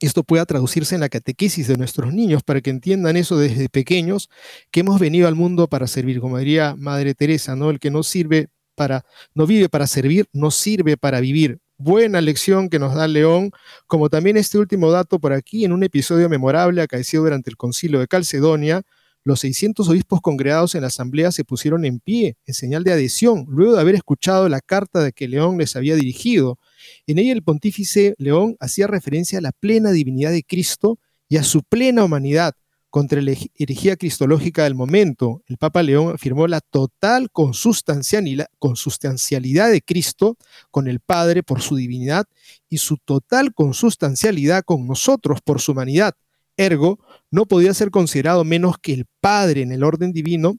esto 0.00 0.24
pueda 0.24 0.44
traducirse 0.46 0.94
en 0.94 1.00
la 1.00 1.08
catequesis 1.08 1.68
de 1.68 1.76
nuestros 1.76 2.12
niños 2.12 2.42
para 2.42 2.60
que 2.60 2.70
entiendan 2.70 3.16
eso 3.16 3.38
desde 3.38 3.68
pequeños, 3.68 4.28
que 4.70 4.80
hemos 4.80 4.98
venido 4.98 5.28
al 5.28 5.36
mundo 5.36 5.68
para 5.68 5.86
servir, 5.86 6.20
como 6.20 6.38
diría 6.38 6.74
Madre 6.76 7.14
Teresa, 7.14 7.54
¿no? 7.56 7.70
El 7.70 7.78
que 7.78 7.90
no 7.90 8.02
sirve 8.02 8.48
para, 8.74 9.04
no 9.34 9.46
vive 9.46 9.68
para 9.68 9.86
servir, 9.86 10.26
no 10.32 10.50
sirve 10.50 10.96
para 10.96 11.20
vivir. 11.20 11.60
Buena 11.78 12.20
lección 12.20 12.68
que 12.68 12.78
nos 12.78 12.94
da 12.94 13.08
León, 13.08 13.50
como 13.86 14.08
también 14.08 14.36
este 14.36 14.58
último 14.58 14.90
dato 14.90 15.18
por 15.18 15.32
aquí, 15.32 15.64
en 15.64 15.72
un 15.72 15.82
episodio 15.82 16.28
memorable 16.28 16.82
acaecido 16.82 17.24
durante 17.24 17.50
el 17.50 17.56
concilio 17.56 18.00
de 18.00 18.08
Calcedonia, 18.08 18.82
los 19.24 19.40
600 19.40 19.88
obispos 19.88 20.20
congregados 20.20 20.74
en 20.74 20.80
la 20.80 20.88
asamblea 20.88 21.32
se 21.32 21.44
pusieron 21.44 21.84
en 21.84 22.00
pie 22.00 22.36
en 22.46 22.54
señal 22.54 22.84
de 22.84 22.92
adhesión, 22.92 23.46
luego 23.48 23.74
de 23.74 23.80
haber 23.80 23.94
escuchado 23.94 24.48
la 24.48 24.60
carta 24.60 25.00
de 25.00 25.12
que 25.12 25.28
León 25.28 25.58
les 25.58 25.76
había 25.76 25.94
dirigido. 25.94 26.58
En 27.06 27.18
ella 27.18 27.32
el 27.32 27.42
pontífice 27.42 28.14
León 28.18 28.56
hacía 28.58 28.86
referencia 28.86 29.38
a 29.38 29.42
la 29.42 29.52
plena 29.52 29.92
divinidad 29.92 30.32
de 30.32 30.42
Cristo 30.42 30.98
y 31.28 31.36
a 31.36 31.44
su 31.44 31.62
plena 31.62 32.04
humanidad 32.04 32.54
contra 32.90 33.22
la 33.22 33.34
herejía 33.56 33.96
cristológica 33.96 34.64
del 34.64 34.74
momento. 34.74 35.42
El 35.46 35.56
Papa 35.56 35.82
León 35.82 36.14
afirmó 36.14 36.46
la 36.46 36.60
total 36.60 37.30
consustancialidad 37.30 39.70
de 39.70 39.80
Cristo 39.80 40.36
con 40.70 40.88
el 40.88 41.00
Padre 41.00 41.42
por 41.42 41.62
su 41.62 41.76
divinidad 41.76 42.26
y 42.68 42.76
su 42.76 42.98
total 42.98 43.54
consustancialidad 43.54 44.62
con 44.62 44.86
nosotros 44.86 45.40
por 45.42 45.62
su 45.62 45.72
humanidad. 45.72 46.14
Ergo, 46.56 46.98
no 47.30 47.46
podía 47.46 47.74
ser 47.74 47.90
considerado 47.90 48.44
menos 48.44 48.76
que 48.78 48.92
el 48.92 49.06
Padre 49.20 49.62
en 49.62 49.72
el 49.72 49.84
orden 49.84 50.12
divino, 50.12 50.56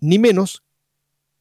ni 0.00 0.18
menos 0.18 0.62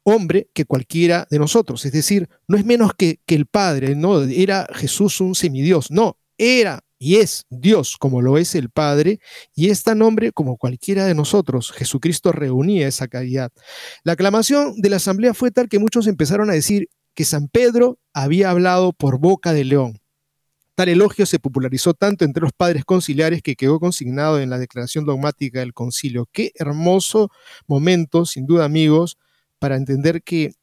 hombre 0.04 0.50
que 0.54 0.66
cualquiera 0.66 1.28
de 1.30 1.40
nosotros. 1.40 1.86
Es 1.86 1.92
decir, 1.92 2.30
no 2.48 2.58
es 2.58 2.66
menos 2.66 2.94
que, 2.98 3.20
que 3.26 3.36
el 3.36 3.46
Padre, 3.46 3.96
no 3.96 4.22
era 4.24 4.68
Jesús 4.74 5.22
un 5.22 5.36
semidios, 5.36 5.92
no, 5.92 6.18
era 6.38 6.84
y 7.00 7.16
es 7.16 7.46
Dios 7.50 7.96
como 7.98 8.22
lo 8.22 8.38
es 8.38 8.56
el 8.56 8.70
Padre, 8.70 9.20
y 9.56 9.70
es 9.70 9.84
tan 9.84 10.02
hombre 10.02 10.34
como 10.34 10.58
cualquiera 10.58 11.06
de 11.06 11.16
nosotros. 11.16 11.72
Jesucristo 11.72 12.34
reunía 12.34 12.88
esa 12.88 13.08
calidad. 13.08 13.52
La 14.04 14.14
aclamación 14.14 14.76
de 14.82 14.90
la 14.90 14.98
asamblea 14.98 15.34
fue 15.34 15.52
tal 15.52 15.70
que 15.70 15.80
muchos 15.80 16.08
empezaron 16.08 16.50
a 16.50 16.54
decir 16.54 16.90
que 17.16 17.24
San 17.26 17.48
Pedro 17.48 18.00
había 18.14 18.52
hablado 18.52 18.92
por 18.92 19.18
boca 19.18 19.54
de 19.54 19.64
león. 19.64 19.99
Tal 20.80 20.88
elogio 20.88 21.26
se 21.26 21.40
popularizó 21.40 21.94
tanto 21.94 22.24
entre 22.24 22.42
los 22.42 22.54
padres 22.54 22.86
conciliares 22.86 23.42
que 23.42 23.58
quedó 23.58 23.82
consignado 23.82 24.40
en 24.40 24.50
la 24.50 24.58
declaración 24.58 25.04
dogmática 25.04 25.60
del 25.60 25.74
concilio. 25.74 26.30
Qué 26.32 26.54
hermoso 26.56 27.32
momento, 27.68 28.26
sin 28.26 28.46
duda 28.46 28.64
amigos, 28.64 29.18
para 29.60 29.76
entender 29.76 30.24
que 30.24 30.54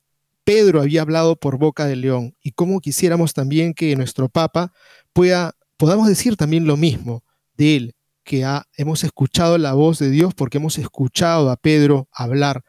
Pedro 0.42 0.81
había 0.81 1.02
hablado 1.02 1.37
por 1.37 1.59
boca 1.59 1.85
de 1.85 1.96
león 1.96 2.35
y 2.40 2.52
cómo 2.52 2.81
quisiéramos 2.81 3.35
también 3.35 3.74
que 3.74 3.94
nuestro 3.94 4.31
Papa 4.31 4.72
pueda, 5.12 5.55
podamos 5.76 6.09
decir 6.09 6.38
también 6.38 6.64
lo 6.64 6.79
mismo 6.79 7.22
de 7.59 7.76
él, 7.76 7.94
que 8.24 8.42
hemos 8.79 9.05
escuchado 9.05 9.59
la 9.59 9.74
voz 9.74 9.98
de 9.98 10.09
Dios 10.09 10.33
porque 10.33 10.57
hemos 10.57 10.79
escuchado 10.79 11.50
a 11.50 11.59
Pedro 11.59 12.09
hablar. 12.11 12.64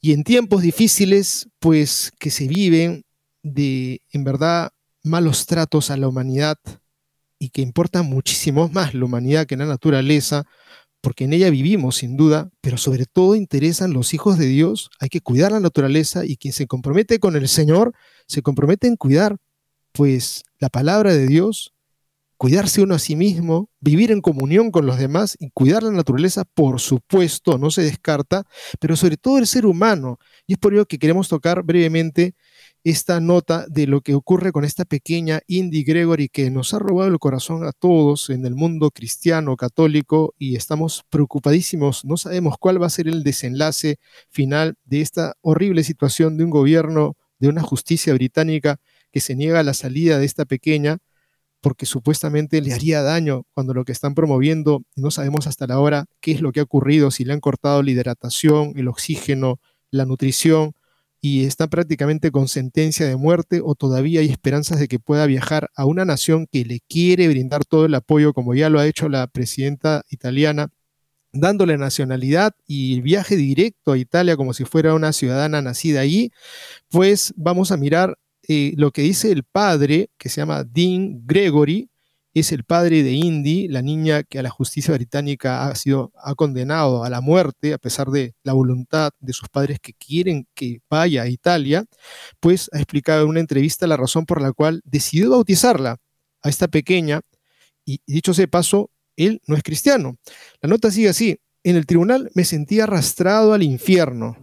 Y 0.00 0.12
en 0.12 0.24
tiempos 0.24 0.62
difíciles, 0.62 1.48
pues 1.60 2.10
que 2.18 2.32
se 2.32 2.48
viven 2.48 3.04
de, 3.44 4.00
en 4.10 4.24
verdad, 4.24 4.73
malos 5.04 5.46
tratos 5.46 5.90
a 5.90 5.96
la 5.96 6.08
humanidad 6.08 6.58
y 7.38 7.50
que 7.50 7.62
importa 7.62 8.02
muchísimo 8.02 8.68
más 8.68 8.94
la 8.94 9.04
humanidad 9.04 9.46
que 9.46 9.56
la 9.56 9.66
naturaleza, 9.66 10.44
porque 11.00 11.24
en 11.24 11.34
ella 11.34 11.50
vivimos 11.50 11.96
sin 11.96 12.16
duda, 12.16 12.50
pero 12.62 12.78
sobre 12.78 13.04
todo 13.04 13.36
interesan 13.36 13.92
los 13.92 14.14
hijos 14.14 14.38
de 14.38 14.46
Dios, 14.46 14.90
hay 14.98 15.10
que 15.10 15.20
cuidar 15.20 15.52
la 15.52 15.60
naturaleza 15.60 16.24
y 16.24 16.38
quien 16.38 16.54
se 16.54 16.66
compromete 16.66 17.18
con 17.20 17.36
el 17.36 17.46
Señor 17.46 17.92
se 18.26 18.42
compromete 18.42 18.86
en 18.86 18.96
cuidar 18.96 19.36
pues 19.92 20.42
la 20.58 20.70
palabra 20.70 21.12
de 21.12 21.26
Dios, 21.26 21.74
cuidarse 22.38 22.82
uno 22.82 22.94
a 22.94 22.98
sí 22.98 23.14
mismo, 23.14 23.68
vivir 23.80 24.10
en 24.10 24.22
comunión 24.22 24.70
con 24.70 24.86
los 24.86 24.98
demás 24.98 25.36
y 25.38 25.50
cuidar 25.50 25.82
la 25.82 25.90
naturaleza, 25.90 26.44
por 26.44 26.80
supuesto, 26.80 27.58
no 27.58 27.70
se 27.70 27.82
descarta, 27.82 28.44
pero 28.80 28.96
sobre 28.96 29.16
todo 29.16 29.38
el 29.38 29.46
ser 29.46 29.66
humano. 29.66 30.18
Y 30.46 30.54
es 30.54 30.58
por 30.58 30.72
ello 30.72 30.86
que 30.86 30.98
queremos 30.98 31.28
tocar 31.28 31.62
brevemente 31.62 32.34
esta 32.84 33.18
nota 33.18 33.64
de 33.66 33.86
lo 33.86 34.02
que 34.02 34.14
ocurre 34.14 34.52
con 34.52 34.62
esta 34.62 34.84
pequeña 34.84 35.40
Indy 35.46 35.84
Gregory 35.84 36.28
que 36.28 36.50
nos 36.50 36.74
ha 36.74 36.78
robado 36.78 37.10
el 37.10 37.18
corazón 37.18 37.66
a 37.66 37.72
todos 37.72 38.28
en 38.28 38.44
el 38.44 38.54
mundo 38.54 38.90
cristiano, 38.90 39.56
católico, 39.56 40.34
y 40.38 40.56
estamos 40.56 41.02
preocupadísimos, 41.08 42.04
no 42.04 42.18
sabemos 42.18 42.56
cuál 42.60 42.80
va 42.80 42.86
a 42.86 42.90
ser 42.90 43.08
el 43.08 43.24
desenlace 43.24 43.96
final 44.28 44.74
de 44.84 45.00
esta 45.00 45.34
horrible 45.40 45.82
situación 45.82 46.36
de 46.36 46.44
un 46.44 46.50
gobierno, 46.50 47.16
de 47.38 47.48
una 47.48 47.62
justicia 47.62 48.12
británica 48.12 48.76
que 49.10 49.20
se 49.20 49.34
niega 49.34 49.60
a 49.60 49.64
la 49.64 49.72
salida 49.72 50.18
de 50.18 50.26
esta 50.26 50.44
pequeña, 50.44 50.98
porque 51.62 51.86
supuestamente 51.86 52.60
le 52.60 52.74
haría 52.74 53.00
daño 53.00 53.44
cuando 53.54 53.72
lo 53.72 53.86
que 53.86 53.92
están 53.92 54.14
promoviendo, 54.14 54.82
no 54.94 55.10
sabemos 55.10 55.46
hasta 55.46 55.66
la 55.66 55.80
hora 55.80 56.04
qué 56.20 56.32
es 56.32 56.42
lo 56.42 56.52
que 56.52 56.60
ha 56.60 56.64
ocurrido, 56.64 57.10
si 57.10 57.24
le 57.24 57.32
han 57.32 57.40
cortado 57.40 57.82
la 57.82 57.90
hidratación, 57.90 58.74
el 58.76 58.88
oxígeno, 58.88 59.58
la 59.90 60.04
nutrición, 60.04 60.74
y 61.24 61.46
está 61.46 61.68
prácticamente 61.68 62.30
con 62.30 62.48
sentencia 62.48 63.06
de 63.06 63.16
muerte 63.16 63.62
o 63.64 63.74
todavía 63.74 64.20
hay 64.20 64.28
esperanzas 64.28 64.78
de 64.78 64.88
que 64.88 64.98
pueda 64.98 65.24
viajar 65.24 65.70
a 65.74 65.86
una 65.86 66.04
nación 66.04 66.46
que 66.52 66.66
le 66.66 66.80
quiere 66.80 67.28
brindar 67.28 67.64
todo 67.64 67.86
el 67.86 67.94
apoyo, 67.94 68.34
como 68.34 68.54
ya 68.54 68.68
lo 68.68 68.78
ha 68.78 68.86
hecho 68.86 69.08
la 69.08 69.26
presidenta 69.26 70.04
italiana, 70.10 70.68
dándole 71.32 71.78
nacionalidad 71.78 72.52
y 72.66 73.00
viaje 73.00 73.36
directo 73.36 73.92
a 73.92 73.96
Italia 73.96 74.36
como 74.36 74.52
si 74.52 74.66
fuera 74.66 74.92
una 74.92 75.14
ciudadana 75.14 75.62
nacida 75.62 76.00
allí, 76.00 76.30
pues 76.90 77.32
vamos 77.38 77.72
a 77.72 77.78
mirar 77.78 78.18
eh, 78.46 78.74
lo 78.76 78.90
que 78.90 79.00
dice 79.00 79.32
el 79.32 79.44
padre, 79.44 80.10
que 80.18 80.28
se 80.28 80.42
llama 80.42 80.62
Dean 80.62 81.22
Gregory, 81.24 81.88
es 82.40 82.50
el 82.52 82.64
padre 82.64 83.02
de 83.02 83.12
Indy, 83.12 83.68
la 83.68 83.80
niña 83.80 84.24
que 84.24 84.40
a 84.40 84.42
la 84.42 84.50
justicia 84.50 84.92
británica 84.92 85.68
ha 85.68 85.74
sido 85.76 86.12
ha 86.16 86.34
condenado 86.34 87.04
a 87.04 87.10
la 87.10 87.20
muerte 87.20 87.72
a 87.72 87.78
pesar 87.78 88.08
de 88.08 88.34
la 88.42 88.52
voluntad 88.52 89.12
de 89.20 89.32
sus 89.32 89.48
padres 89.48 89.78
que 89.80 89.92
quieren 89.94 90.48
que 90.54 90.80
vaya 90.90 91.22
a 91.22 91.28
Italia, 91.28 91.84
pues 92.40 92.68
ha 92.72 92.78
explicado 92.78 93.22
en 93.22 93.28
una 93.28 93.40
entrevista 93.40 93.86
la 93.86 93.96
razón 93.96 94.26
por 94.26 94.42
la 94.42 94.52
cual 94.52 94.80
decidió 94.84 95.30
bautizarla 95.30 95.98
a 96.42 96.48
esta 96.48 96.66
pequeña 96.68 97.20
y 97.84 98.00
dicho 98.06 98.34
sea 98.34 98.46
paso, 98.48 98.90
él 99.16 99.40
no 99.46 99.56
es 99.56 99.62
cristiano. 99.62 100.16
La 100.60 100.68
nota 100.68 100.90
sigue 100.90 101.08
así, 101.08 101.38
en 101.62 101.76
el 101.76 101.86
tribunal 101.86 102.30
me 102.34 102.44
sentí 102.44 102.80
arrastrado 102.80 103.52
al 103.52 103.62
infierno. 103.62 104.36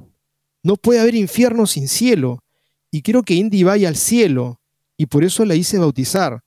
No 0.63 0.77
puede 0.77 1.01
haber 1.01 1.15
infierno 1.15 1.67
sin 1.67 1.87
cielo 1.87 2.43
y 2.89 3.01
quiero 3.01 3.23
que 3.23 3.33
Indy 3.33 3.63
vaya 3.63 3.87
al 3.87 3.95
cielo, 3.95 4.61
y 4.97 5.07
por 5.07 5.23
eso 5.23 5.45
la 5.45 5.55
hice 5.55 5.79
bautizar. 5.79 6.43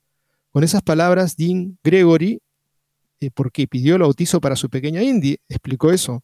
Con 0.55 0.63
esas 0.63 0.83
palabras, 0.83 1.37
Dean 1.37 1.81
Gregory, 1.83 2.41
eh, 3.19 3.31
porque 3.35 3.67
pidió 3.67 3.97
el 3.97 4.03
bautizo 4.03 4.41
para 4.41 4.55
su 4.55 4.71
pequeña 4.71 5.03
Indy, 5.03 5.41
explicó 5.49 5.91
eso. 5.91 6.23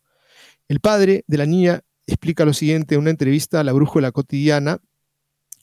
El 0.68 0.78
padre 0.78 1.24
de 1.26 1.36
la 1.36 1.46
niña 1.46 1.80
explica 2.06 2.44
lo 2.44 2.54
siguiente 2.54 2.94
en 2.94 3.00
una 3.00 3.10
entrevista 3.10 3.58
a 3.58 3.64
la 3.64 3.72
Brújula 3.72 4.12
Cotidiana, 4.12 4.78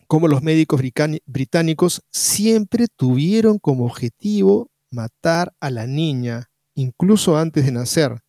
cómo 0.08 0.28
los 0.28 0.44
médicos 0.44 0.82
británicos 1.26 2.04
siempre 2.12 2.88
tuvieron 2.94 3.58
como 3.58 3.86
objetivo 3.86 4.70
matar 4.92 5.54
a 5.62 5.70
la 5.70 5.88
niña, 5.88 6.50
incluso 6.76 7.38
antes 7.38 7.64
de 7.64 7.72
nacer. 7.72 8.22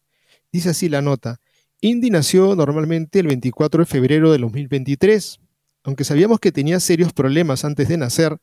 Dice 0.53 0.71
así 0.71 0.89
la 0.89 1.03
nota. 1.03 1.41
Indy 1.81 2.11
nació 2.11 2.55
normalmente 2.55 3.19
el 3.19 3.27
24 3.27 3.83
de 3.83 3.87
febrero 3.87 4.31
de 4.31 4.39
2023. 4.39 5.41
Aunque 5.83 6.05
sabíamos 6.05 6.39
que 6.39 6.53
tenía 6.53 6.79
serios 6.79 7.13
problemas 7.13 7.65
antes 7.65 7.89
de 7.89 7.97
nacer, 7.97 8.39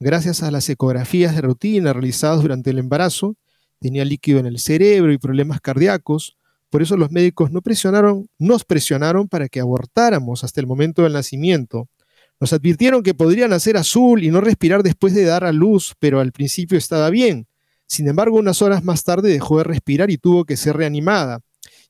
gracias 0.00 0.42
a 0.42 0.50
las 0.50 0.68
ecografías 0.68 1.34
de 1.34 1.42
rutina 1.42 1.92
realizadas 1.92 2.42
durante 2.42 2.70
el 2.70 2.78
embarazo, 2.78 3.36
tenía 3.80 4.04
líquido 4.04 4.38
en 4.38 4.46
el 4.46 4.58
cerebro 4.58 5.12
y 5.12 5.18
problemas 5.18 5.60
cardíacos, 5.60 6.36
por 6.70 6.82
eso 6.82 6.96
los 6.96 7.10
médicos 7.10 7.50
no 7.50 7.62
presionaron, 7.62 8.28
nos 8.38 8.64
presionaron 8.64 9.28
para 9.28 9.48
que 9.48 9.60
abortáramos 9.60 10.44
hasta 10.44 10.60
el 10.60 10.66
momento 10.66 11.02
del 11.02 11.14
nacimiento. 11.14 11.88
Nos 12.40 12.52
advirtieron 12.52 13.02
que 13.02 13.14
podría 13.14 13.48
nacer 13.48 13.76
azul 13.76 14.22
y 14.22 14.30
no 14.30 14.40
respirar 14.40 14.82
después 14.82 15.14
de 15.14 15.24
dar 15.24 15.44
a 15.44 15.52
luz, 15.52 15.94
pero 15.98 16.20
al 16.20 16.30
principio 16.30 16.76
estaba 16.76 17.10
bien. 17.10 17.46
Sin 17.86 18.06
embargo, 18.06 18.36
unas 18.36 18.60
horas 18.60 18.84
más 18.84 19.02
tarde 19.02 19.32
dejó 19.32 19.58
de 19.58 19.64
respirar 19.64 20.10
y 20.10 20.18
tuvo 20.18 20.44
que 20.44 20.56
ser 20.56 20.76
reanimada. 20.76 21.40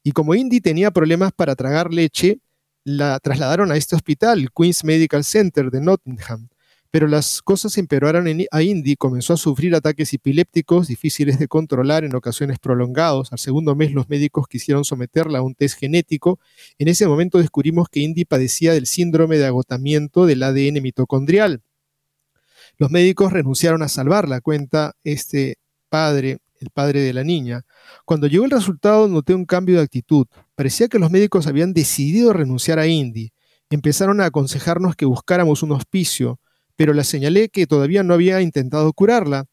Y 0.04 0.12
como 0.12 0.34
Indy 0.34 0.60
tenía 0.60 0.92
problemas 0.92 1.32
para 1.32 1.56
tragar 1.56 1.92
leche, 1.92 2.38
la 2.84 3.18
trasladaron 3.18 3.72
a 3.72 3.76
este 3.76 3.96
hospital, 3.96 4.48
Queen's 4.56 4.84
Medical 4.84 5.24
Center 5.24 5.70
de 5.70 5.80
Nottingham. 5.80 6.48
Pero 6.90 7.06
las 7.06 7.42
cosas 7.42 7.76
empeoraron 7.76 8.26
a 8.50 8.62
Indy, 8.62 8.96
comenzó 8.96 9.34
a 9.34 9.36
sufrir 9.36 9.74
ataques 9.74 10.12
epilépticos 10.14 10.88
difíciles 10.88 11.38
de 11.38 11.46
controlar 11.46 12.04
en 12.04 12.14
ocasiones 12.14 12.58
prolongados. 12.58 13.30
Al 13.32 13.38
segundo 13.38 13.74
mes 13.74 13.92
los 13.92 14.08
médicos 14.08 14.48
quisieron 14.48 14.84
someterla 14.84 15.40
a 15.40 15.42
un 15.42 15.54
test 15.54 15.78
genético. 15.78 16.38
En 16.78 16.88
ese 16.88 17.06
momento 17.06 17.38
descubrimos 17.38 17.88
que 17.90 18.00
Indy 18.00 18.24
padecía 18.24 18.72
del 18.72 18.86
síndrome 18.86 19.36
de 19.36 19.46
agotamiento 19.46 20.24
del 20.24 20.42
ADN 20.42 20.82
mitocondrial. 20.82 21.62
Los 22.78 22.90
médicos 22.90 23.32
renunciaron 23.32 23.82
a 23.82 23.88
salvarla, 23.88 24.40
cuenta 24.40 24.94
este 25.04 25.58
padre 25.90 26.38
el 26.60 26.70
padre 26.70 27.00
de 27.00 27.12
la 27.12 27.24
niña. 27.24 27.64
Cuando 28.04 28.26
llegó 28.26 28.44
el 28.44 28.50
resultado 28.50 29.08
noté 29.08 29.34
un 29.34 29.44
cambio 29.44 29.76
de 29.76 29.82
actitud. 29.82 30.26
Parecía 30.54 30.88
que 30.88 30.98
los 30.98 31.10
médicos 31.10 31.46
habían 31.46 31.72
decidido 31.72 32.32
renunciar 32.32 32.78
a 32.78 32.86
Indy. 32.86 33.32
Empezaron 33.70 34.20
a 34.20 34.26
aconsejarnos 34.26 34.96
que 34.96 35.04
buscáramos 35.04 35.62
un 35.62 35.72
hospicio, 35.72 36.40
pero 36.78 36.94
la 36.94 37.02
señalé 37.02 37.48
que 37.48 37.66
todavía 37.66 38.04
no 38.04 38.14
había 38.14 38.40
intentado 38.40 38.92
curarla. 38.92 39.46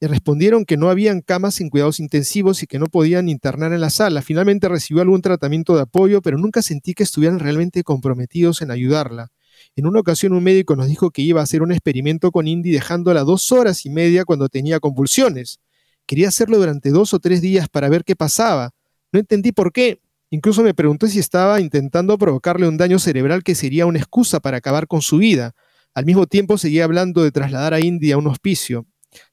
Y 0.00 0.06
respondieron 0.06 0.64
que 0.64 0.78
no 0.78 0.88
habían 0.88 1.20
camas 1.20 1.56
sin 1.56 1.68
cuidados 1.68 2.00
intensivos 2.00 2.62
y 2.62 2.66
que 2.66 2.78
no 2.78 2.86
podían 2.86 3.28
internar 3.28 3.74
en 3.74 3.82
la 3.82 3.90
sala. 3.90 4.22
Finalmente 4.22 4.66
recibió 4.66 5.02
algún 5.02 5.20
tratamiento 5.20 5.76
de 5.76 5.82
apoyo, 5.82 6.22
pero 6.22 6.38
nunca 6.38 6.62
sentí 6.62 6.94
que 6.94 7.02
estuvieran 7.02 7.38
realmente 7.38 7.82
comprometidos 7.84 8.62
en 8.62 8.70
ayudarla. 8.70 9.28
En 9.76 9.86
una 9.86 10.00
ocasión 10.00 10.32
un 10.32 10.42
médico 10.42 10.74
nos 10.74 10.86
dijo 10.86 11.10
que 11.10 11.20
iba 11.20 11.40
a 11.40 11.44
hacer 11.44 11.60
un 11.60 11.70
experimento 11.70 12.30
con 12.30 12.48
Indy 12.48 12.70
dejándola 12.70 13.24
dos 13.24 13.52
horas 13.52 13.84
y 13.84 13.90
media 13.90 14.24
cuando 14.24 14.48
tenía 14.48 14.80
convulsiones. 14.80 15.60
Quería 16.06 16.28
hacerlo 16.28 16.56
durante 16.56 16.88
dos 16.88 17.12
o 17.12 17.18
tres 17.18 17.42
días 17.42 17.68
para 17.68 17.90
ver 17.90 18.04
qué 18.04 18.16
pasaba. 18.16 18.70
No 19.12 19.20
entendí 19.20 19.52
por 19.52 19.70
qué. 19.74 20.00
Incluso 20.30 20.62
me 20.62 20.72
pregunté 20.72 21.08
si 21.08 21.18
estaba 21.18 21.60
intentando 21.60 22.16
provocarle 22.16 22.66
un 22.66 22.78
daño 22.78 22.98
cerebral 22.98 23.42
que 23.42 23.54
sería 23.54 23.84
una 23.84 23.98
excusa 23.98 24.40
para 24.40 24.56
acabar 24.56 24.86
con 24.86 25.02
su 25.02 25.18
vida. 25.18 25.54
Al 25.94 26.06
mismo 26.06 26.26
tiempo 26.26 26.56
seguía 26.56 26.84
hablando 26.84 27.22
de 27.22 27.32
trasladar 27.32 27.74
a 27.74 27.80
India 27.80 28.14
a 28.14 28.18
un 28.18 28.28
hospicio. 28.28 28.86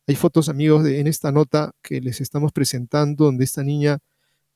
Hay 0.07 0.15
fotos, 0.15 0.49
amigos, 0.49 0.85
en 0.87 1.05
esta 1.05 1.31
nota 1.31 1.71
que 1.83 2.01
les 2.01 2.19
estamos 2.19 2.51
presentando, 2.51 3.25
donde 3.25 3.43
esta 3.43 3.63
niña, 3.63 3.99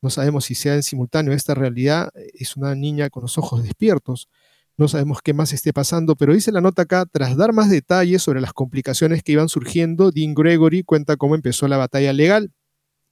no 0.01 0.09
sabemos 0.09 0.45
si 0.45 0.55
sea 0.55 0.75
en 0.75 0.83
simultáneo 0.83 1.33
esta 1.33 1.53
realidad, 1.53 2.09
es 2.33 2.57
una 2.57 2.73
niña 2.73 3.09
con 3.11 3.21
los 3.21 3.37
ojos 3.37 3.61
despiertos. 3.63 4.29
No 4.77 4.87
sabemos 4.87 5.19
qué 5.21 5.33
más 5.33 5.53
esté 5.53 5.73
pasando, 5.73 6.15
pero 6.15 6.33
dice 6.33 6.51
la 6.51 6.61
nota 6.61 6.83
acá, 6.83 7.05
tras 7.05 7.37
dar 7.37 7.53
más 7.53 7.69
detalles 7.69 8.23
sobre 8.23 8.41
las 8.41 8.53
complicaciones 8.53 9.21
que 9.21 9.33
iban 9.33 9.47
surgiendo, 9.47 10.11
Dean 10.11 10.33
Gregory 10.33 10.83
cuenta 10.83 11.17
cómo 11.17 11.35
empezó 11.35 11.67
la 11.67 11.77
batalla 11.77 12.13
legal. 12.13 12.51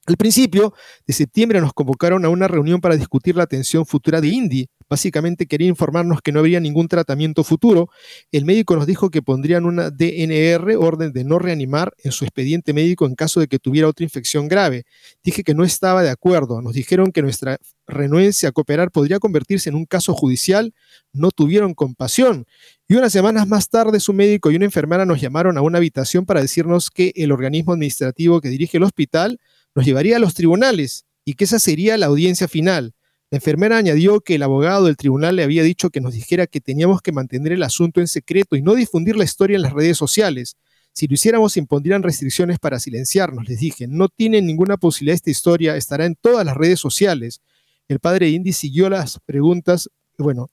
Al 0.10 0.18
principio 0.18 0.74
de 1.06 1.14
septiembre 1.14 1.62
nos 1.62 1.72
convocaron 1.72 2.26
a 2.26 2.30
una 2.30 2.48
reunión 2.48 2.82
para 2.82 2.98
discutir 2.98 3.36
la 3.36 3.44
atención 3.44 3.86
futura 3.86 4.20
de 4.20 4.30
Indy, 4.30 4.68
Básicamente 4.90 5.46
quería 5.46 5.68
informarnos 5.68 6.20
que 6.22 6.32
no 6.32 6.40
habría 6.40 6.60
ningún 6.60 6.88
tratamiento 6.88 7.44
futuro. 7.44 7.90
El 8.32 8.46
médico 8.46 8.76
nos 8.76 8.88
dijo 8.88 9.12
que 9.12 9.22
pondrían 9.22 9.66
una 9.66 9.92
DNR, 9.92 10.76
orden 10.78 11.14
de 11.14 11.24
no 11.24 11.38
reanimar, 11.38 11.94
en 12.04 12.12
su 12.12 12.26
expediente 12.26 12.74
médico 12.74 13.06
en 13.06 13.14
caso 13.14 13.40
de 13.40 13.48
que 13.48 13.60
tuviera 13.60 13.88
otra 13.88 14.04
infección 14.04 14.48
grave. 14.48 14.86
Dije 15.24 15.44
que 15.44 15.54
no 15.54 15.64
estaba 15.64 16.02
de 16.02 16.10
acuerdo. 16.10 16.64
Nos 16.64 16.74
dijeron 16.74 17.12
que 17.12 17.22
nuestra 17.22 17.60
renuencia 17.86 18.50
a 18.50 18.52
cooperar 18.52 18.90
podría 18.90 19.20
convertirse 19.20 19.70
en 19.70 19.76
un 19.76 19.86
caso 19.86 20.16
judicial. 20.16 20.74
No 21.14 21.30
tuvieron 21.30 21.76
compasión. 21.76 22.46
Y 22.88 22.96
unas 22.96 23.12
semanas 23.12 23.48
más 23.48 23.70
tarde 23.70 24.00
su 24.00 24.14
médico 24.14 24.50
y 24.50 24.56
una 24.56 24.66
enfermera 24.66 25.06
nos 25.06 25.22
llamaron 25.22 25.60
a 25.60 25.62
una 25.62 25.78
habitación 25.78 26.26
para 26.26 26.42
decirnos 26.42 26.90
que 26.90 27.14
el 27.16 27.32
organismo 27.32 27.74
administrativo 27.74 28.42
que 28.42 28.50
dirige 28.50 28.78
el 28.78 28.84
hospital 28.84 29.40
nos 29.76 29.86
llevaría 29.86 30.18
a 30.18 30.20
los 30.20 30.34
tribunales 30.34 31.06
y 31.26 31.34
que 31.34 31.44
esa 31.44 31.60
sería 31.60 31.98
la 31.98 32.08
audiencia 32.08 32.48
final. 32.48 32.94
La 33.32 33.38
enfermera 33.38 33.78
añadió 33.78 34.22
que 34.22 34.36
el 34.36 34.44
abogado 34.44 34.86
del 34.86 34.98
tribunal 34.98 35.36
le 35.36 35.44
había 35.44 35.62
dicho 35.62 35.92
que 35.92 36.02
nos 36.02 36.14
dijera 36.14 36.48
que 36.48 36.62
teníamos 36.62 37.02
que 37.02 37.12
mantener 37.12 37.52
el 37.52 37.62
asunto 37.62 38.00
en 38.00 38.08
secreto 38.08 38.56
y 38.56 38.64
no 38.64 38.74
difundir 38.74 39.16
la 39.16 39.24
historia 39.24 39.56
en 39.56 39.62
las 39.62 39.74
redes 39.74 39.98
sociales. 39.98 40.58
Si 40.94 41.08
lo 41.08 41.14
hiciéramos, 41.14 41.56
impondrían 41.56 42.02
restricciones 42.02 42.58
para 42.58 42.80
silenciarnos. 42.80 43.48
Les 43.48 43.60
dije, 43.60 43.88
no 43.88 44.10
tienen 44.10 44.48
ninguna 44.48 44.78
posibilidad 44.78 45.14
esta 45.14 45.30
historia, 45.30 45.76
estará 45.76 46.06
en 46.06 46.16
todas 46.16 46.44
las 46.44 46.58
redes 46.58 46.80
sociales. 46.80 47.42
El 47.88 48.00
padre 48.00 48.30
Indy 48.30 48.52
siguió 48.52 48.90
las 48.90 49.20
preguntas. 49.26 49.90
Bueno, 50.18 50.50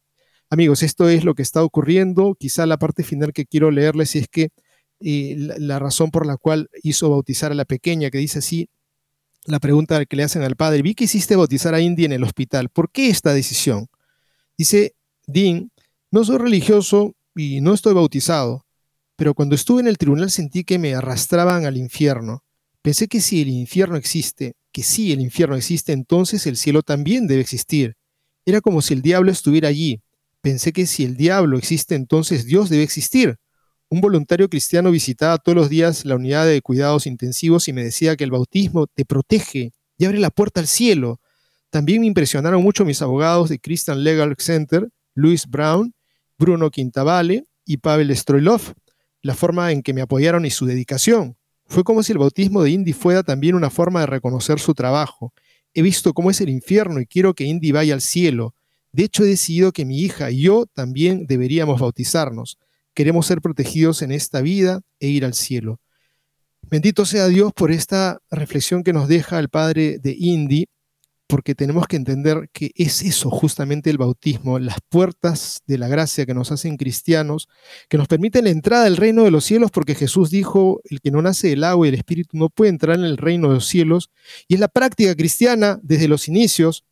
amigos, 0.50 0.82
esto 0.82 1.08
es 1.08 1.24
lo 1.24 1.34
que 1.34 1.42
está 1.42 1.62
ocurriendo. 1.62 2.34
Quizá 2.38 2.66
la 2.66 2.76
parte 2.76 3.02
final 3.02 3.32
que 3.32 3.46
quiero 3.46 3.70
leerles 3.70 4.14
es 4.16 4.28
que 4.28 4.50
eh, 5.00 5.34
la 5.58 5.78
razón 5.78 6.10
por 6.10 6.26
la 6.26 6.36
cual 6.36 6.68
hizo 6.82 7.10
bautizar 7.10 7.52
a 7.52 7.54
la 7.54 7.64
pequeña, 7.64 8.10
que 8.10 8.18
dice 8.18 8.40
así, 8.40 8.68
la 9.46 9.60
pregunta 9.60 10.04
que 10.04 10.16
le 10.16 10.24
hacen 10.24 10.42
al 10.42 10.56
padre, 10.56 10.82
vi 10.82 10.94
que 10.94 11.04
hiciste 11.04 11.36
bautizar 11.36 11.74
a 11.74 11.80
Indy 11.80 12.04
en 12.04 12.12
el 12.12 12.24
hospital, 12.24 12.68
¿por 12.68 12.90
qué 12.90 13.08
esta 13.08 13.32
decisión? 13.32 13.88
Dice 14.58 14.94
Dean, 15.26 15.70
no 16.10 16.24
soy 16.24 16.38
religioso 16.38 17.14
y 17.34 17.60
no 17.60 17.74
estoy 17.74 17.94
bautizado, 17.94 18.66
pero 19.16 19.34
cuando 19.34 19.54
estuve 19.54 19.80
en 19.80 19.88
el 19.88 19.98
tribunal 19.98 20.30
sentí 20.30 20.64
que 20.64 20.78
me 20.78 20.94
arrastraban 20.94 21.64
al 21.64 21.76
infierno. 21.76 22.42
Pensé 22.82 23.08
que 23.08 23.20
si 23.20 23.42
el 23.42 23.48
infierno 23.48 23.96
existe, 23.96 24.54
que 24.72 24.82
si 24.82 25.12
el 25.12 25.20
infierno 25.20 25.56
existe, 25.56 25.92
entonces 25.92 26.46
el 26.46 26.56
cielo 26.56 26.82
también 26.82 27.26
debe 27.26 27.40
existir. 27.40 27.96
Era 28.44 28.60
como 28.60 28.82
si 28.82 28.94
el 28.94 29.02
diablo 29.02 29.32
estuviera 29.32 29.68
allí. 29.68 30.00
Pensé 30.40 30.72
que 30.72 30.86
si 30.86 31.04
el 31.04 31.16
diablo 31.16 31.58
existe, 31.58 31.94
entonces 31.94 32.46
Dios 32.46 32.68
debe 32.68 32.84
existir. 32.84 33.36
Un 33.88 34.00
voluntario 34.00 34.48
cristiano 34.48 34.90
visitaba 34.90 35.38
todos 35.38 35.54
los 35.54 35.68
días 35.68 36.04
la 36.04 36.16
unidad 36.16 36.44
de 36.44 36.60
cuidados 36.60 37.06
intensivos 37.06 37.68
y 37.68 37.72
me 37.72 37.84
decía 37.84 38.16
que 38.16 38.24
el 38.24 38.32
bautismo 38.32 38.88
te 38.88 39.04
protege 39.04 39.72
y 39.96 40.04
abre 40.04 40.18
la 40.18 40.30
puerta 40.30 40.58
al 40.58 40.66
cielo. 40.66 41.20
También 41.70 42.00
me 42.00 42.08
impresionaron 42.08 42.62
mucho 42.62 42.84
mis 42.84 43.00
abogados 43.00 43.48
de 43.48 43.60
Christian 43.60 44.02
Legal 44.02 44.34
Center, 44.38 44.88
Louis 45.14 45.46
Brown, 45.46 45.94
Bruno 46.36 46.70
Quintavale 46.70 47.46
y 47.64 47.76
Pavel 47.76 48.14
Stroilov, 48.16 48.74
la 49.22 49.36
forma 49.36 49.70
en 49.70 49.82
que 49.82 49.94
me 49.94 50.00
apoyaron 50.00 50.44
y 50.44 50.50
su 50.50 50.66
dedicación. 50.66 51.36
Fue 51.66 51.84
como 51.84 52.02
si 52.02 52.10
el 52.10 52.18
bautismo 52.18 52.64
de 52.64 52.70
Indy 52.70 52.92
fuera 52.92 53.22
también 53.22 53.54
una 53.54 53.70
forma 53.70 54.00
de 54.00 54.06
reconocer 54.06 54.58
su 54.58 54.74
trabajo. 54.74 55.32
He 55.74 55.82
visto 55.82 56.12
cómo 56.12 56.30
es 56.30 56.40
el 56.40 56.48
infierno 56.48 56.98
y 56.98 57.06
quiero 57.06 57.34
que 57.34 57.44
Indy 57.44 57.70
vaya 57.70 57.94
al 57.94 58.00
cielo. 58.00 58.56
De 58.90 59.04
hecho, 59.04 59.22
he 59.22 59.28
decidido 59.28 59.70
que 59.70 59.84
mi 59.84 60.00
hija 60.00 60.32
y 60.32 60.42
yo 60.42 60.66
también 60.66 61.26
deberíamos 61.26 61.80
bautizarnos. 61.80 62.58
Queremos 62.96 63.26
ser 63.26 63.42
protegidos 63.42 64.00
en 64.00 64.10
esta 64.10 64.40
vida 64.40 64.80
e 65.00 65.08
ir 65.08 65.26
al 65.26 65.34
cielo. 65.34 65.80
Bendito 66.62 67.04
sea 67.04 67.28
Dios 67.28 67.52
por 67.52 67.70
esta 67.70 68.20
reflexión 68.30 68.82
que 68.82 68.94
nos 68.94 69.06
deja 69.06 69.38
el 69.38 69.50
padre 69.50 69.98
de 69.98 70.16
Indy 70.18 70.66
porque 71.26 71.54
tenemos 71.54 71.86
que 71.88 71.96
entender 71.96 72.48
que 72.54 72.70
es 72.74 73.02
eso 73.02 73.30
justamente 73.30 73.90
el 73.90 73.98
bautismo, 73.98 74.58
las 74.58 74.78
puertas 74.88 75.62
de 75.66 75.76
la 75.76 75.88
gracia 75.88 76.24
que 76.24 76.34
nos 76.34 76.52
hacen 76.52 76.76
cristianos, 76.76 77.48
que 77.88 77.98
nos 77.98 78.08
permiten 78.08 78.44
la 78.44 78.50
entrada 78.50 78.84
del 78.84 78.96
reino 78.96 79.24
de 79.24 79.30
los 79.30 79.44
cielos, 79.44 79.70
porque 79.70 79.94
Jesús 79.94 80.30
dijo, 80.30 80.80
el 80.84 81.00
que 81.02 81.10
no 81.10 81.20
nace 81.20 81.48
del 81.48 81.64
agua 81.64 81.86
y 81.86 81.90
del 81.90 81.98
espíritu 81.98 82.38
no 82.38 82.48
puede 82.48 82.70
entrar 82.70 82.96
en 82.96 83.04
el 83.04 83.16
reino 83.16 83.48
de 83.48 83.54
los 83.54 83.66
cielos, 83.66 84.10
y 84.48 84.54
es 84.54 84.60
la 84.60 84.68
práctica 84.68 85.14
cristiana 85.14 85.78
desde 85.82 86.08
los 86.08 86.28
inicios. 86.28 86.84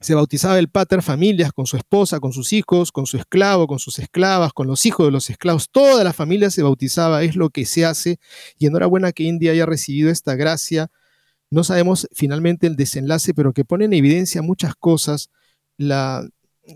Se 0.00 0.14
bautizaba 0.14 0.58
el 0.58 0.68
pater 0.68 1.02
familias 1.02 1.52
con 1.52 1.66
su 1.66 1.76
esposa, 1.76 2.20
con 2.20 2.32
sus 2.32 2.52
hijos, 2.52 2.90
con 2.90 3.06
su 3.06 3.18
esclavo, 3.18 3.66
con 3.66 3.78
sus 3.78 3.98
esclavas, 3.98 4.52
con 4.52 4.66
los 4.66 4.86
hijos 4.86 5.06
de 5.06 5.12
los 5.12 5.28
esclavos. 5.28 5.68
Toda 5.70 6.04
la 6.04 6.12
familia 6.12 6.50
se 6.50 6.62
bautizaba, 6.62 7.22
es 7.22 7.36
lo 7.36 7.50
que 7.50 7.66
se 7.66 7.84
hace. 7.84 8.18
Y 8.58 8.66
enhorabuena 8.66 9.12
que 9.12 9.24
India 9.24 9.52
haya 9.52 9.66
recibido 9.66 10.10
esta 10.10 10.34
gracia 10.36 10.90
no 11.50 11.64
sabemos 11.64 12.08
finalmente 12.12 12.66
el 12.68 12.76
desenlace, 12.76 13.34
pero 13.34 13.52
que 13.52 13.64
pone 13.64 13.84
en 13.86 13.92
evidencia 13.92 14.40
muchas 14.40 14.74
cosas, 14.76 15.30
la 15.76 16.26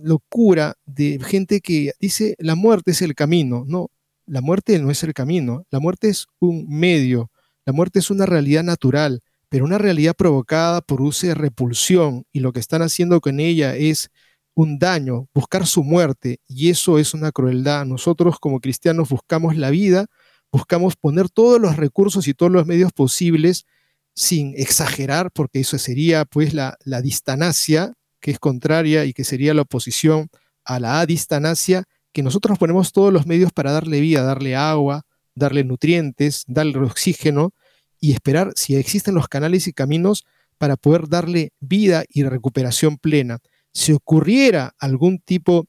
locura 0.03 0.75
de 0.85 1.21
gente 1.25 1.61
que 1.61 1.93
dice 2.01 2.35
la 2.39 2.57
muerte 2.57 2.91
es 2.91 3.03
el 3.03 3.15
camino. 3.15 3.65
No, 3.69 3.91
la 4.27 4.41
muerte 4.41 4.79
no 4.81 4.91
es 4.91 5.05
el 5.05 5.15
camino, 5.15 5.65
la 5.71 5.79
muerte 5.79 6.09
es 6.09 6.27
un 6.41 6.67
medio, 6.69 7.31
la 7.65 7.73
muerte 7.73 8.01
es 8.01 8.11
una 8.11 8.27
realidad 8.27 8.65
natural, 8.65 9.23
pero 9.55 9.67
una 9.67 9.79
realidad 9.79 10.17
provocada 10.17 10.83
de 11.23 11.35
repulsión 11.37 12.27
y 12.33 12.41
lo 12.41 12.53
que 12.53 12.59
están 12.59 12.83
haciendo 12.83 13.21
con 13.21 13.39
ella 13.39 13.77
es 13.77 14.11
un 14.53 14.81
daño, 14.81 15.29
buscar 15.33 15.65
su 15.65 15.85
muerte, 15.85 16.41
y 16.49 16.71
eso 16.71 16.99
es 16.99 17.15
una 17.15 17.31
crueldad. 17.31 17.87
Nosotros 17.87 18.41
como 18.41 18.59
cristianos 18.59 19.11
buscamos 19.11 19.57
la 19.57 19.71
vida, 19.71 20.07
buscamos 20.51 20.97
poner 20.97 21.29
todos 21.29 21.61
los 21.61 21.77
recursos 21.77 22.27
y 22.27 22.35
todos 22.35 22.51
los 22.51 22.67
medios 22.67 22.93
posibles 22.93 23.65
sin 24.13 24.55
exagerar, 24.57 25.31
porque 25.31 25.61
eso 25.61 25.79
sería 25.79 26.25
pues 26.25 26.53
la, 26.53 26.77
la 26.83 27.01
distanacia, 27.01 27.93
que 28.19 28.33
es 28.33 28.41
contraria 28.41 29.05
y 29.05 29.13
que 29.13 29.23
sería 29.23 29.55
la 29.55 29.63
oposición 29.63 30.31
a 30.65 30.81
la 30.81 30.99
adistanacia, 30.99 31.85
que 32.13 32.25
nosotros 32.25 32.59
ponemos 32.59 32.91
todos 32.91 33.13
los 33.13 33.25
medios 33.25 33.53
para 33.53 33.71
darle 33.71 34.01
vida, 34.01 34.25
darle 34.25 34.57
agua, 34.57 35.03
darle 35.37 35.63
nutrientes, 35.63 36.43
darle 36.49 36.81
oxígeno 36.81 37.53
y 38.05 38.13
esperar 38.13 38.53
si 38.55 38.77
existen 38.77 39.15
los 39.15 39.29
canales 39.29 39.67
y 39.67 39.73
caminos 39.73 40.27
para 40.59 40.77
poder 40.77 41.09
darle 41.09 41.55
vida 41.61 42.05
y 42.07 42.23
recuperación 42.23 42.99
plena. 42.99 43.39
Si 43.73 43.93
ocurriera 43.93 44.75
algún 44.79 45.21
tipo 45.21 45.65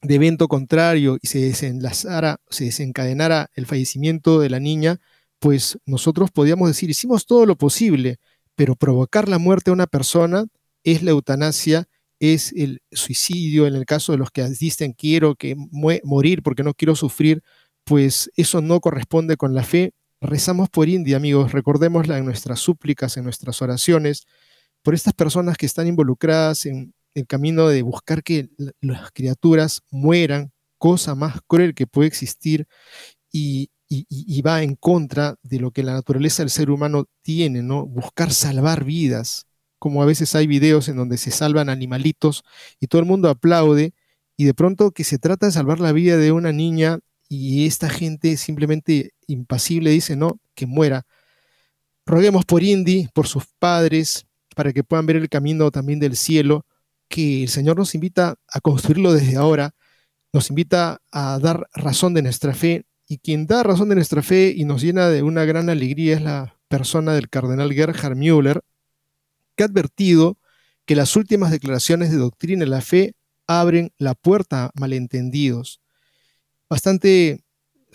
de 0.00 0.14
evento 0.14 0.48
contrario 0.48 1.18
y 1.20 1.26
se 1.26 1.38
desenlazara, 1.38 2.38
se 2.48 2.64
desencadenara 2.64 3.50
el 3.52 3.66
fallecimiento 3.66 4.40
de 4.40 4.48
la 4.48 4.58
niña, 4.58 5.00
pues 5.38 5.78
nosotros 5.84 6.30
podíamos 6.30 6.68
decir, 6.68 6.88
hicimos 6.88 7.26
todo 7.26 7.44
lo 7.44 7.56
posible, 7.56 8.16
pero 8.54 8.74
provocar 8.74 9.28
la 9.28 9.36
muerte 9.38 9.68
a 9.68 9.74
una 9.74 9.86
persona 9.86 10.46
es 10.82 11.02
la 11.02 11.10
eutanasia, 11.10 11.88
es 12.20 12.54
el 12.56 12.80
suicidio, 12.90 13.66
en 13.66 13.74
el 13.74 13.84
caso 13.84 14.12
de 14.12 14.18
los 14.18 14.30
que 14.30 14.48
dicen 14.48 14.94
quiero 14.94 15.34
que 15.34 15.54
morir 16.04 16.42
porque 16.42 16.62
no 16.62 16.72
quiero 16.72 16.96
sufrir, 16.96 17.42
pues 17.84 18.30
eso 18.34 18.62
no 18.62 18.80
corresponde 18.80 19.36
con 19.36 19.54
la 19.54 19.62
fe. 19.62 19.92
Rezamos 20.26 20.68
por 20.68 20.88
India, 20.88 21.16
amigos, 21.18 21.52
recordémosla 21.52 22.18
en 22.18 22.24
nuestras 22.24 22.58
súplicas, 22.58 23.16
en 23.16 23.22
nuestras 23.22 23.62
oraciones, 23.62 24.26
por 24.82 24.92
estas 24.92 25.14
personas 25.14 25.56
que 25.56 25.66
están 25.66 25.86
involucradas 25.86 26.66
en 26.66 26.94
el 27.14 27.28
camino 27.28 27.68
de 27.68 27.82
buscar 27.82 28.24
que 28.24 28.48
las 28.80 29.12
criaturas 29.12 29.82
mueran, 29.88 30.50
cosa 30.78 31.14
más 31.14 31.38
cruel 31.46 31.74
que 31.74 31.86
puede 31.86 32.08
existir, 32.08 32.66
y, 33.30 33.70
y, 33.88 34.42
va 34.42 34.64
en 34.64 34.74
contra 34.74 35.36
de 35.44 35.60
lo 35.60 35.70
que 35.70 35.84
la 35.84 35.92
naturaleza 35.92 36.42
del 36.42 36.50
ser 36.50 36.70
humano 36.70 37.04
tiene, 37.22 37.62
¿no? 37.62 37.86
Buscar 37.86 38.32
salvar 38.32 38.82
vidas, 38.82 39.46
como 39.78 40.02
a 40.02 40.06
veces 40.06 40.34
hay 40.34 40.48
videos 40.48 40.88
en 40.88 40.96
donde 40.96 41.18
se 41.18 41.30
salvan 41.30 41.68
animalitos 41.68 42.42
y 42.80 42.88
todo 42.88 43.00
el 43.00 43.06
mundo 43.06 43.28
aplaude 43.28 43.94
y 44.36 44.44
de 44.44 44.54
pronto 44.54 44.90
que 44.90 45.04
se 45.04 45.18
trata 45.18 45.46
de 45.46 45.52
salvar 45.52 45.78
la 45.78 45.92
vida 45.92 46.16
de 46.16 46.32
una 46.32 46.50
niña 46.50 46.98
y 47.28 47.66
esta 47.66 47.90
gente 47.90 48.36
simplemente 48.36 49.12
impasible 49.26 49.90
dice, 49.90 50.16
no, 50.16 50.40
que 50.54 50.66
muera. 50.66 51.06
Roguemos 52.04 52.44
por 52.44 52.62
Indy, 52.62 53.08
por 53.12 53.26
sus 53.26 53.44
padres, 53.58 54.26
para 54.54 54.72
que 54.72 54.84
puedan 54.84 55.06
ver 55.06 55.16
el 55.16 55.28
camino 55.28 55.70
también 55.70 55.98
del 56.00 56.16
cielo, 56.16 56.64
que 57.08 57.42
el 57.42 57.48
Señor 57.48 57.76
nos 57.76 57.94
invita 57.94 58.36
a 58.48 58.60
construirlo 58.60 59.12
desde 59.12 59.36
ahora, 59.36 59.74
nos 60.32 60.50
invita 60.50 61.00
a 61.12 61.38
dar 61.38 61.68
razón 61.74 62.14
de 62.14 62.22
nuestra 62.22 62.54
fe 62.54 62.84
y 63.08 63.18
quien 63.18 63.46
da 63.46 63.62
razón 63.62 63.88
de 63.88 63.94
nuestra 63.94 64.22
fe 64.22 64.52
y 64.56 64.64
nos 64.64 64.82
llena 64.82 65.08
de 65.08 65.22
una 65.22 65.44
gran 65.44 65.70
alegría 65.70 66.16
es 66.16 66.22
la 66.22 66.56
persona 66.68 67.14
del 67.14 67.28
cardenal 67.28 67.72
Gerhard 67.72 68.16
Müller, 68.16 68.62
que 69.54 69.62
ha 69.62 69.66
advertido 69.66 70.38
que 70.84 70.96
las 70.96 71.16
últimas 71.16 71.50
declaraciones 71.50 72.10
de 72.10 72.16
doctrina 72.18 72.60
de 72.60 72.70
la 72.70 72.80
fe 72.80 73.14
abren 73.46 73.92
la 73.98 74.14
puerta 74.14 74.66
a 74.66 74.70
malentendidos. 74.74 75.80
Bastante 76.68 77.44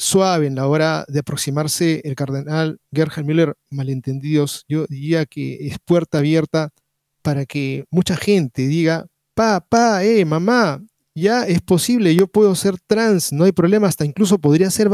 suave 0.01 0.47
en 0.47 0.55
la 0.55 0.67
hora 0.67 1.05
de 1.07 1.19
aproximarse 1.19 2.01
el 2.03 2.15
cardenal 2.15 2.79
Gerhard 2.91 3.23
Müller, 3.23 3.55
malentendidos, 3.69 4.65
yo 4.67 4.85
diría 4.87 5.27
que 5.27 5.67
es 5.67 5.77
puerta 5.79 6.17
abierta 6.17 6.71
para 7.21 7.45
que 7.45 7.85
mucha 7.91 8.17
gente 8.17 8.67
diga, 8.67 9.05
pa, 9.35 9.59
pa, 9.61 10.03
eh, 10.03 10.25
mamá, 10.25 10.83
ya 11.13 11.43
es 11.43 11.61
posible, 11.61 12.15
yo 12.15 12.27
puedo 12.27 12.55
ser 12.55 12.79
trans, 12.87 13.31
no 13.31 13.43
hay 13.43 13.51
problema, 13.51 13.87
hasta 13.87 14.03
incluso 14.03 14.39
podría 14.39 14.71
ser 14.71 14.89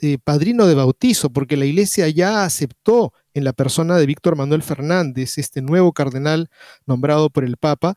eh, 0.00 0.18
padrino 0.22 0.66
de 0.66 0.74
bautizo, 0.76 1.30
porque 1.30 1.56
la 1.56 1.64
iglesia 1.64 2.08
ya 2.08 2.44
aceptó 2.44 3.12
en 3.34 3.42
la 3.42 3.52
persona 3.52 3.96
de 3.96 4.06
Víctor 4.06 4.36
Manuel 4.36 4.62
Fernández, 4.62 5.38
este 5.38 5.60
nuevo 5.60 5.92
cardenal 5.92 6.50
nombrado 6.86 7.30
por 7.30 7.44
el 7.44 7.56
Papa, 7.56 7.96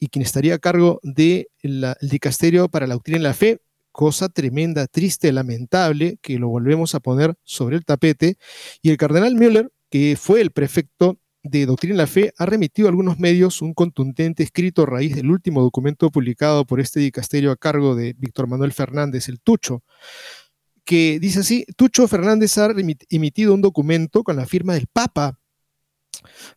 y 0.00 0.08
quien 0.08 0.22
estaría 0.22 0.54
a 0.54 0.58
cargo 0.58 1.00
del 1.02 1.48
de 1.62 1.96
dicasterio 2.00 2.68
para 2.70 2.86
la 2.86 2.94
doctrina 2.94 3.18
y 3.18 3.22
la 3.22 3.34
fe, 3.34 3.60
cosa 3.98 4.28
tremenda, 4.28 4.86
triste, 4.86 5.32
lamentable, 5.32 6.20
que 6.22 6.38
lo 6.38 6.46
volvemos 6.46 6.94
a 6.94 7.00
poner 7.00 7.34
sobre 7.42 7.74
el 7.74 7.84
tapete, 7.84 8.36
y 8.80 8.90
el 8.90 8.96
cardenal 8.96 9.34
Müller, 9.34 9.72
que 9.90 10.14
fue 10.16 10.40
el 10.40 10.52
prefecto 10.52 11.18
de 11.42 11.66
Doctrina 11.66 11.94
de 11.94 11.98
la 11.98 12.06
Fe 12.06 12.32
ha 12.38 12.46
remitido 12.46 12.86
a 12.86 12.90
algunos 12.90 13.18
medios 13.18 13.60
un 13.60 13.74
contundente 13.74 14.44
escrito 14.44 14.82
a 14.82 14.86
raíz 14.86 15.16
del 15.16 15.28
último 15.32 15.62
documento 15.62 16.12
publicado 16.12 16.64
por 16.64 16.78
este 16.78 17.00
dicasterio 17.00 17.50
a 17.50 17.56
cargo 17.56 17.96
de 17.96 18.14
Víctor 18.16 18.46
Manuel 18.46 18.72
Fernández, 18.72 19.28
el 19.28 19.40
Tucho, 19.40 19.82
que 20.84 21.18
dice 21.18 21.40
así, 21.40 21.66
Tucho 21.76 22.06
Fernández 22.06 22.56
ha 22.58 22.68
emitido 23.10 23.52
un 23.52 23.62
documento 23.62 24.22
con 24.22 24.36
la 24.36 24.46
firma 24.46 24.74
del 24.74 24.86
Papa 24.86 25.40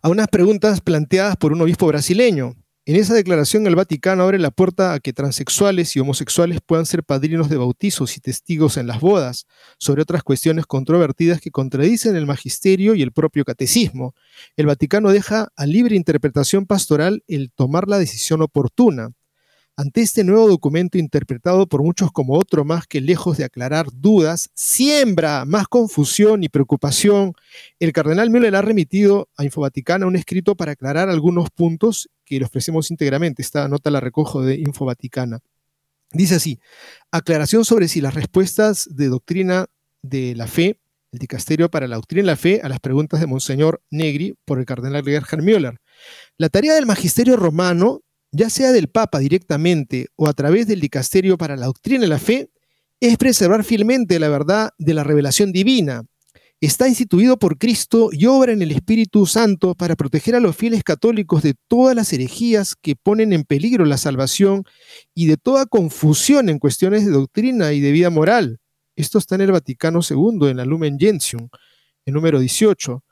a 0.04 0.10
unas 0.10 0.28
preguntas 0.28 0.80
planteadas 0.80 1.38
por 1.38 1.54
un 1.54 1.62
obispo 1.64 1.88
brasileño. 1.88 2.54
En 2.84 2.96
esa 2.96 3.14
declaración 3.14 3.68
el 3.68 3.76
Vaticano 3.76 4.24
abre 4.24 4.40
la 4.40 4.50
puerta 4.50 4.94
a 4.94 5.00
que 5.00 5.14
transexuales 5.14 5.96
y 5.96 6.00
homosexuales 6.00 6.62
puedan 6.66 6.88
ser 6.88 7.04
padrinos 7.04 7.48
de 7.48 7.58
bautizos 7.58 8.18
y 8.18 8.22
testigos 8.22 8.76
en 8.76 8.88
las 8.88 9.00
bodas, 9.00 9.46
sobre 9.78 10.02
otras 10.02 10.24
cuestiones 10.24 10.66
controvertidas 10.66 11.42
que 11.42 11.52
contradicen 11.52 12.16
el 12.16 12.26
magisterio 12.26 12.96
y 12.96 13.04
el 13.04 13.12
propio 13.12 13.46
catecismo. 13.46 14.16
El 14.58 14.66
Vaticano 14.66 15.12
deja 15.12 15.50
a 15.56 15.66
libre 15.68 15.96
interpretación 15.96 16.66
pastoral 16.66 17.24
el 17.28 17.52
tomar 17.52 17.88
la 17.88 18.00
decisión 18.00 18.42
oportuna. 18.42 19.12
Ante 19.78 20.02
este 20.02 20.24
nuevo 20.24 20.48
documento 20.48 20.98
interpretado 20.98 21.68
por 21.68 21.84
muchos 21.84 22.12
como 22.12 22.34
otro 22.34 22.66
más 22.66 22.88
que 22.88 23.00
lejos 23.00 23.38
de 23.38 23.46
aclarar 23.46 23.88
dudas, 23.94 24.50
siembra 24.56 25.46
más 25.46 25.68
confusión 25.68 26.44
y 26.44 26.50
preocupación, 26.50 27.34
el 27.80 27.94
cardenal 27.94 28.32
Müller 28.32 28.56
ha 28.56 28.62
remitido 28.64 29.30
a 29.38 29.44
Infovaticana 29.44 30.08
un 30.08 30.16
escrito 30.16 30.56
para 30.56 30.72
aclarar 30.72 31.10
algunos 31.10 31.52
puntos 31.52 32.10
que 32.32 32.40
le 32.40 32.46
ofrecemos 32.46 32.90
íntegramente. 32.92 33.42
Esta 33.42 33.68
nota 33.68 33.92
la 33.92 34.00
recojo 34.00 34.42
de 34.42 34.56
Infovaticana. 34.56 35.40
Dice 36.14 36.36
así, 36.36 36.60
aclaración 37.12 37.66
sobre 37.66 37.88
si 37.88 38.02
las 38.02 38.14
respuestas 38.14 38.88
de 38.90 39.08
doctrina 39.08 39.68
de 40.02 40.36
la 40.36 40.48
fe, 40.48 40.80
el 41.12 41.20
dicasterio 41.20 41.70
para 41.70 41.88
la 41.88 41.96
doctrina 41.98 42.24
de 42.24 42.28
la 42.28 42.36
fe, 42.36 42.62
a 42.64 42.70
las 42.70 42.80
preguntas 42.80 43.20
de 43.20 43.28
Monseñor 43.28 43.82
Negri 43.90 44.36
por 44.46 44.60
el 44.60 44.66
cardenal 44.66 45.04
Gerhard 45.04 45.42
Müller. 45.42 45.80
La 46.38 46.50
tarea 46.50 46.74
del 46.74 46.86
magisterio 46.86 47.36
romano 47.36 48.02
ya 48.32 48.50
sea 48.50 48.72
del 48.72 48.88
Papa 48.88 49.20
directamente 49.20 50.08
o 50.16 50.28
a 50.28 50.34
través 50.34 50.68
del 50.68 50.80
Dicasterio 50.80 51.38
para 51.38 51.58
la 51.58 51.66
Doctrina 51.66 52.02
de 52.02 52.08
la 52.08 52.20
Fe, 52.20 52.50
es 53.02 53.18
preservar 53.18 53.64
fielmente 53.64 54.20
la 54.20 54.30
verdad 54.30 54.72
de 54.78 54.94
la 54.94 55.04
revelación 55.04 55.52
divina. 55.52 56.04
Está 56.62 56.88
instituido 56.88 57.40
por 57.40 57.58
Cristo 57.58 58.10
y 58.12 58.28
obra 58.28 58.52
en 58.52 58.62
el 58.62 58.72
Espíritu 58.72 59.26
Santo 59.26 59.74
para 59.74 59.96
proteger 59.96 60.36
a 60.36 60.40
los 60.40 60.56
fieles 60.56 60.84
católicos 60.84 61.42
de 61.42 61.56
todas 61.68 61.96
las 61.96 62.14
herejías 62.14 62.76
que 62.80 62.96
ponen 62.96 63.34
en 63.34 63.46
peligro 63.46 63.84
la 63.84 63.98
salvación 63.98 64.64
y 65.16 65.26
de 65.26 65.38
toda 65.38 65.66
confusión 65.66 66.50
en 66.50 66.60
cuestiones 66.60 67.04
de 67.04 67.14
doctrina 67.14 67.74
y 67.74 67.80
de 67.80 67.92
vida 67.92 68.12
moral. 68.12 68.60
Esto 68.96 69.18
está 69.18 69.34
en 69.34 69.42
el 69.42 69.52
Vaticano 69.52 70.02
II, 70.08 70.50
en 70.50 70.58
la 70.58 70.66
Lumen 70.66 71.00
Gentium. 71.00 71.50
el 72.06 72.14
número 72.14 72.40
18, 72.40 73.04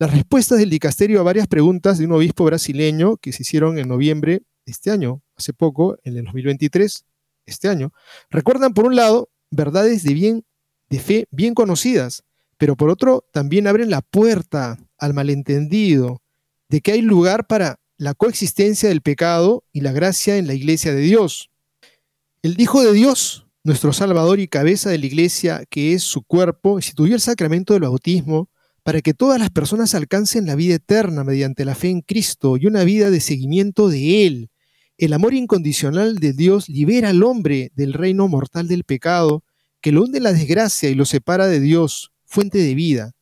las 0.00 0.10
respuestas 0.10 0.58
del 0.58 0.70
dicasterio 0.70 1.20
a 1.20 1.22
varias 1.22 1.46
preguntas 1.46 1.98
de 1.98 2.06
un 2.06 2.12
obispo 2.12 2.44
brasileño 2.44 3.18
que 3.18 3.32
se 3.32 3.44
hicieron 3.44 3.78
en 3.78 3.86
noviembre 3.86 4.42
de 4.64 4.72
este 4.72 4.90
año, 4.90 5.22
hace 5.36 5.52
poco, 5.52 5.96
en 6.02 6.16
el 6.16 6.24
2023, 6.24 7.04
este 7.46 7.68
año, 7.68 7.92
recuerdan 8.30 8.74
por 8.74 8.84
un 8.84 8.96
lado 8.96 9.30
verdades 9.52 10.02
de 10.02 10.12
bien 10.12 10.44
de 10.88 10.98
fe 10.98 11.26
bien 11.30 11.54
conocidas, 11.54 12.22
pero 12.58 12.76
por 12.76 12.90
otro 12.90 13.24
también 13.32 13.66
abren 13.66 13.90
la 13.90 14.02
puerta 14.02 14.78
al 14.98 15.14
malentendido 15.14 16.22
de 16.68 16.80
que 16.80 16.92
hay 16.92 17.02
lugar 17.02 17.46
para 17.46 17.80
la 17.98 18.14
coexistencia 18.14 18.88
del 18.88 19.02
pecado 19.02 19.64
y 19.72 19.80
la 19.80 19.92
gracia 19.92 20.36
en 20.36 20.46
la 20.46 20.54
iglesia 20.54 20.92
de 20.94 21.00
Dios. 21.00 21.50
El 22.42 22.60
Hijo 22.60 22.82
de 22.82 22.92
Dios, 22.92 23.46
nuestro 23.64 23.92
Salvador 23.92 24.38
y 24.38 24.48
cabeza 24.48 24.90
de 24.90 24.98
la 24.98 25.06
iglesia, 25.06 25.64
que 25.68 25.94
es 25.94 26.02
su 26.02 26.22
cuerpo, 26.22 26.78
instituyó 26.78 27.14
el 27.14 27.20
sacramento 27.20 27.72
del 27.72 27.82
bautismo 27.82 28.48
para 28.82 29.00
que 29.00 29.14
todas 29.14 29.40
las 29.40 29.50
personas 29.50 29.94
alcancen 29.94 30.46
la 30.46 30.54
vida 30.54 30.76
eterna 30.76 31.24
mediante 31.24 31.64
la 31.64 31.74
fe 31.74 31.88
en 31.88 32.02
Cristo 32.02 32.56
y 32.56 32.66
una 32.66 32.84
vida 32.84 33.10
de 33.10 33.20
seguimiento 33.20 33.88
de 33.88 34.26
Él. 34.26 34.50
El 34.98 35.12
amor 35.12 35.34
incondicional 35.34 36.18
de 36.18 36.32
Dios 36.32 36.68
libera 36.68 37.08
al 37.10 37.22
hombre 37.22 37.72
del 37.74 37.92
reino 37.92 38.28
mortal 38.28 38.68
del 38.68 38.84
pecado, 38.84 39.42
que 39.80 39.90
lo 39.90 40.04
hunde 40.04 40.18
en 40.18 40.24
la 40.24 40.32
desgracia 40.32 40.88
y 40.88 40.94
lo 40.94 41.04
separa 41.04 41.48
de 41.48 41.60
Dios, 41.60 42.12
fuente 42.36 42.58
de 42.58 42.74
vida. 42.74 43.12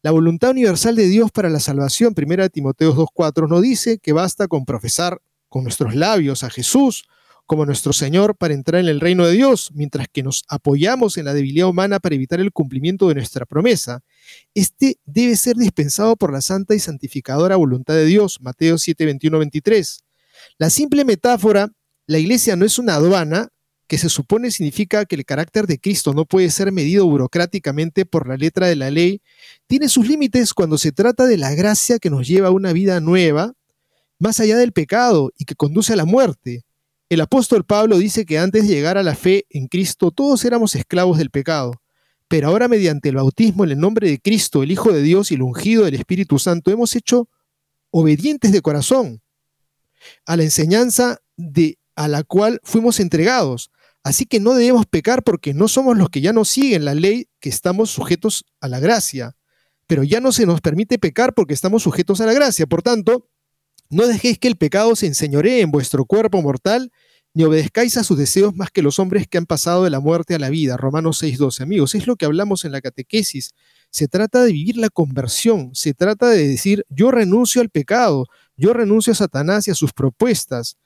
La 0.00 0.12
voluntad 0.12 0.52
universal 0.52 0.94
de 0.94 1.08
Dios 1.08 1.32
para 1.32 1.50
la 1.50 1.58
salvación, 1.58 2.14
1 2.16 2.50
Timoteo 2.50 2.94
2.4, 2.94 3.48
no 3.48 3.60
dice 3.60 3.98
que 3.98 4.12
basta 4.12 4.46
con 4.46 4.64
profesar 4.64 5.20
con 5.48 5.64
nuestros 5.64 5.96
labios 5.96 6.44
a 6.44 6.50
Jesús 6.50 7.02
como 7.46 7.66
nuestro 7.66 7.92
Señor 7.92 8.36
para 8.36 8.54
entrar 8.54 8.80
en 8.80 8.86
el 8.86 9.00
reino 9.00 9.26
de 9.26 9.32
Dios, 9.32 9.72
mientras 9.74 10.06
que 10.06 10.22
nos 10.22 10.44
apoyamos 10.46 11.18
en 11.18 11.24
la 11.24 11.34
debilidad 11.34 11.66
humana 11.66 11.98
para 11.98 12.14
evitar 12.14 12.38
el 12.38 12.52
cumplimiento 12.52 13.08
de 13.08 13.16
nuestra 13.16 13.44
promesa. 13.44 14.04
Este 14.54 15.00
debe 15.04 15.34
ser 15.34 15.56
dispensado 15.56 16.14
por 16.14 16.32
la 16.32 16.40
santa 16.40 16.76
y 16.76 16.78
santificadora 16.78 17.56
voluntad 17.56 17.94
de 17.94 18.04
Dios, 18.04 18.38
Mateo 18.40 18.78
7, 18.78 19.04
23. 19.04 20.04
La 20.58 20.70
simple 20.70 21.04
metáfora, 21.04 21.72
la 22.06 22.18
iglesia 22.18 22.54
no 22.54 22.64
es 22.64 22.78
una 22.78 22.94
aduana, 22.94 23.48
que 23.90 23.98
se 23.98 24.08
supone 24.08 24.52
significa 24.52 25.04
que 25.04 25.16
el 25.16 25.24
carácter 25.24 25.66
de 25.66 25.80
Cristo 25.80 26.14
no 26.14 26.24
puede 26.24 26.48
ser 26.50 26.70
medido 26.70 27.04
burocráticamente 27.06 28.06
por 28.06 28.28
la 28.28 28.36
letra 28.36 28.68
de 28.68 28.76
la 28.76 28.88
ley, 28.88 29.20
tiene 29.66 29.88
sus 29.88 30.06
límites 30.06 30.54
cuando 30.54 30.78
se 30.78 30.92
trata 30.92 31.26
de 31.26 31.36
la 31.36 31.56
gracia 31.56 31.98
que 31.98 32.08
nos 32.08 32.28
lleva 32.28 32.46
a 32.46 32.52
una 32.52 32.72
vida 32.72 33.00
nueva, 33.00 33.54
más 34.20 34.38
allá 34.38 34.56
del 34.58 34.70
pecado 34.70 35.32
y 35.36 35.44
que 35.44 35.56
conduce 35.56 35.92
a 35.92 35.96
la 35.96 36.04
muerte. 36.04 36.62
El 37.08 37.20
apóstol 37.20 37.64
Pablo 37.64 37.98
dice 37.98 38.24
que 38.24 38.38
antes 38.38 38.68
de 38.68 38.72
llegar 38.76 38.96
a 38.96 39.02
la 39.02 39.16
fe 39.16 39.46
en 39.50 39.66
Cristo 39.66 40.12
todos 40.12 40.44
éramos 40.44 40.76
esclavos 40.76 41.18
del 41.18 41.30
pecado, 41.30 41.72
pero 42.28 42.46
ahora 42.46 42.68
mediante 42.68 43.08
el 43.08 43.16
bautismo 43.16 43.64
en 43.64 43.72
el 43.72 43.80
nombre 43.80 44.08
de 44.08 44.20
Cristo, 44.20 44.62
el 44.62 44.70
Hijo 44.70 44.92
de 44.92 45.02
Dios 45.02 45.32
y 45.32 45.34
el 45.34 45.42
ungido 45.42 45.84
del 45.84 45.96
Espíritu 45.96 46.38
Santo, 46.38 46.70
hemos 46.70 46.94
hecho 46.94 47.28
obedientes 47.90 48.52
de 48.52 48.62
corazón 48.62 49.20
a 50.26 50.36
la 50.36 50.44
enseñanza 50.44 51.18
de 51.36 51.76
a 51.96 52.06
la 52.06 52.22
cual 52.22 52.60
fuimos 52.62 53.00
entregados. 53.00 53.72
Así 54.02 54.24
que 54.24 54.40
no 54.40 54.54
debemos 54.54 54.86
pecar 54.86 55.22
porque 55.22 55.52
no 55.52 55.68
somos 55.68 55.96
los 55.96 56.08
que 56.08 56.20
ya 56.20 56.32
no 56.32 56.44
siguen 56.44 56.84
la 56.84 56.94
ley, 56.94 57.28
que 57.38 57.50
estamos 57.50 57.90
sujetos 57.90 58.44
a 58.60 58.68
la 58.68 58.80
gracia. 58.80 59.36
Pero 59.86 60.04
ya 60.04 60.20
no 60.20 60.32
se 60.32 60.46
nos 60.46 60.60
permite 60.60 60.98
pecar 60.98 61.34
porque 61.34 61.54
estamos 61.54 61.82
sujetos 61.82 62.20
a 62.20 62.26
la 62.26 62.32
gracia. 62.32 62.66
Por 62.66 62.82
tanto, 62.82 63.28
no 63.90 64.06
dejéis 64.06 64.38
que 64.38 64.48
el 64.48 64.56
pecado 64.56 64.96
se 64.96 65.06
enseñoree 65.06 65.60
en 65.60 65.70
vuestro 65.70 66.04
cuerpo 66.04 66.40
mortal, 66.40 66.92
ni 67.34 67.44
obedezcáis 67.44 67.96
a 67.96 68.04
sus 68.04 68.16
deseos 68.18 68.54
más 68.54 68.70
que 68.70 68.82
los 68.82 68.98
hombres 68.98 69.26
que 69.28 69.38
han 69.38 69.46
pasado 69.46 69.84
de 69.84 69.90
la 69.90 70.00
muerte 70.00 70.34
a 70.34 70.38
la 70.38 70.48
vida. 70.48 70.76
Romanos 70.76 71.22
6:12. 71.22 71.62
Amigos, 71.62 71.94
es 71.94 72.06
lo 72.06 72.16
que 72.16 72.24
hablamos 72.24 72.64
en 72.64 72.72
la 72.72 72.80
catequesis. 72.80 73.50
Se 73.90 74.08
trata 74.08 74.42
de 74.42 74.52
vivir 74.52 74.76
la 74.76 74.88
conversión, 74.88 75.74
se 75.74 75.94
trata 75.94 76.28
de 76.28 76.46
decir, 76.46 76.86
yo 76.88 77.10
renuncio 77.10 77.60
al 77.60 77.68
pecado, 77.68 78.26
yo 78.56 78.72
renuncio 78.72 79.12
a 79.12 79.16
Satanás 79.16 79.68
y 79.68 79.70
a 79.72 79.74
sus 79.74 79.92
propuestas. 79.92 80.76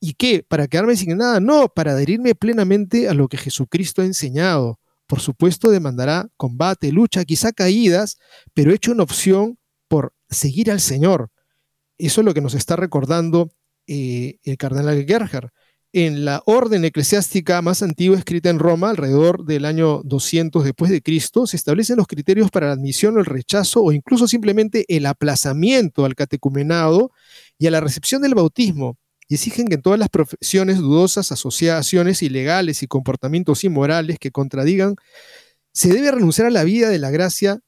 ¿Y 0.00 0.14
qué? 0.14 0.42
¿Para 0.42 0.66
quedarme 0.66 0.96
sin 0.96 1.16
nada? 1.18 1.40
No, 1.40 1.68
para 1.68 1.92
adherirme 1.92 2.34
plenamente 2.34 3.08
a 3.08 3.14
lo 3.14 3.28
que 3.28 3.36
Jesucristo 3.36 4.00
ha 4.00 4.06
enseñado. 4.06 4.80
Por 5.06 5.20
supuesto, 5.20 5.70
demandará 5.70 6.28
combate, 6.38 6.90
lucha, 6.90 7.24
quizá 7.26 7.52
caídas, 7.52 8.16
pero 8.54 8.72
hecho 8.72 8.92
una 8.92 9.02
opción 9.02 9.58
por 9.88 10.14
seguir 10.30 10.70
al 10.70 10.80
Señor. 10.80 11.30
Eso 11.98 12.22
es 12.22 12.24
lo 12.24 12.32
que 12.32 12.40
nos 12.40 12.54
está 12.54 12.76
recordando 12.76 13.50
eh, 13.86 14.38
el 14.44 14.56
cardenal 14.56 15.04
Gerhard. 15.06 15.50
En 15.92 16.24
la 16.24 16.40
orden 16.46 16.84
eclesiástica 16.84 17.60
más 17.60 17.82
antigua 17.82 18.16
escrita 18.16 18.48
en 18.48 18.60
Roma, 18.60 18.90
alrededor 18.90 19.44
del 19.44 19.64
año 19.64 20.00
200 20.04 20.64
después 20.64 20.90
de 20.92 21.02
Cristo, 21.02 21.46
se 21.48 21.56
establecen 21.56 21.96
los 21.96 22.06
criterios 22.06 22.50
para 22.50 22.68
la 22.68 22.74
admisión 22.74 23.16
o 23.16 23.18
el 23.18 23.26
rechazo 23.26 23.82
o 23.82 23.92
incluso 23.92 24.28
simplemente 24.28 24.84
el 24.88 25.04
aplazamiento 25.06 26.04
al 26.04 26.14
catecumenado 26.14 27.10
y 27.58 27.66
a 27.66 27.72
la 27.72 27.80
recepción 27.80 28.22
del 28.22 28.36
bautismo 28.36 28.99
y 29.30 29.36
exigen 29.36 29.68
que 29.68 29.78
todas 29.78 29.96
las 29.96 30.08
profesiones 30.08 30.78
dudosas, 30.78 31.30
asociaciones 31.30 32.20
ilegales 32.20 32.82
y 32.82 32.88
comportamientos 32.88 33.62
inmorales 33.62 34.18
que 34.18 34.32
contradigan, 34.32 34.96
se 35.72 35.92
debe 35.92 36.10
renunciar 36.10 36.48
a 36.48 36.50
la 36.50 36.64
vida 36.64 36.88
de 36.88 36.98
la 36.98 37.10
gracia 37.10 37.60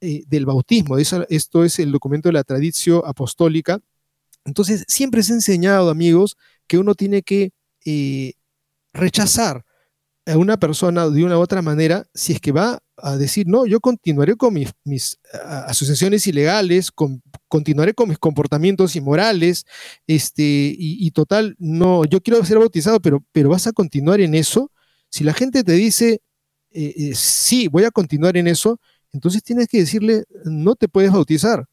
eh, 0.00 0.22
del 0.28 0.46
bautismo. 0.46 0.96
esto 0.96 1.64
es 1.64 1.78
el 1.80 1.90
documento 1.90 2.28
de 2.28 2.34
la 2.34 2.44
tradición 2.44 3.02
apostólica. 3.04 3.80
Entonces, 4.44 4.84
siempre 4.86 5.24
se 5.24 5.32
ha 5.32 5.34
enseñado, 5.34 5.90
amigos, 5.90 6.36
que 6.68 6.78
uno 6.78 6.94
tiene 6.94 7.22
que 7.22 7.50
eh, 7.84 8.34
rechazar 8.92 9.64
a 10.24 10.38
una 10.38 10.56
persona 10.56 11.10
de 11.10 11.24
una 11.24 11.36
u 11.36 11.40
otra 11.40 11.62
manera 11.62 12.06
si 12.14 12.34
es 12.34 12.40
que 12.40 12.52
va 12.52 12.78
a 13.00 13.16
decir, 13.16 13.46
no, 13.46 13.66
yo 13.66 13.80
continuaré 13.80 14.36
con 14.36 14.54
mis, 14.54 15.18
asociaciones 15.66 16.26
ilegales, 16.26 16.90
continuaré 17.48 17.94
con 17.94 18.08
mis 18.08 18.18
comportamientos 18.18 18.96
inmorales, 18.96 19.64
este, 20.06 20.74
y, 20.76 21.10
total, 21.12 21.56
no, 21.58 22.04
yo 22.04 22.20
quiero 22.20 22.44
ser 22.44 22.58
bautizado, 22.58 23.00
pero, 23.00 23.24
pero 23.32 23.50
vas 23.50 23.66
a 23.66 23.72
continuar 23.72 24.20
en 24.20 24.34
eso. 24.34 24.70
Si 25.10 25.24
la 25.24 25.32
gente 25.32 25.64
te 25.64 25.72
dice, 25.72 26.20
eh, 26.70 26.94
eh, 26.96 27.12
sí, 27.14 27.68
voy 27.68 27.84
a 27.84 27.90
continuar 27.90 28.36
en 28.36 28.48
eso, 28.48 28.80
entonces 29.12 29.42
tienes 29.42 29.68
que 29.68 29.78
decirle, 29.78 30.24
no 30.44 30.74
te 30.74 30.88
puedes 30.88 31.12
bautizar, 31.12 31.66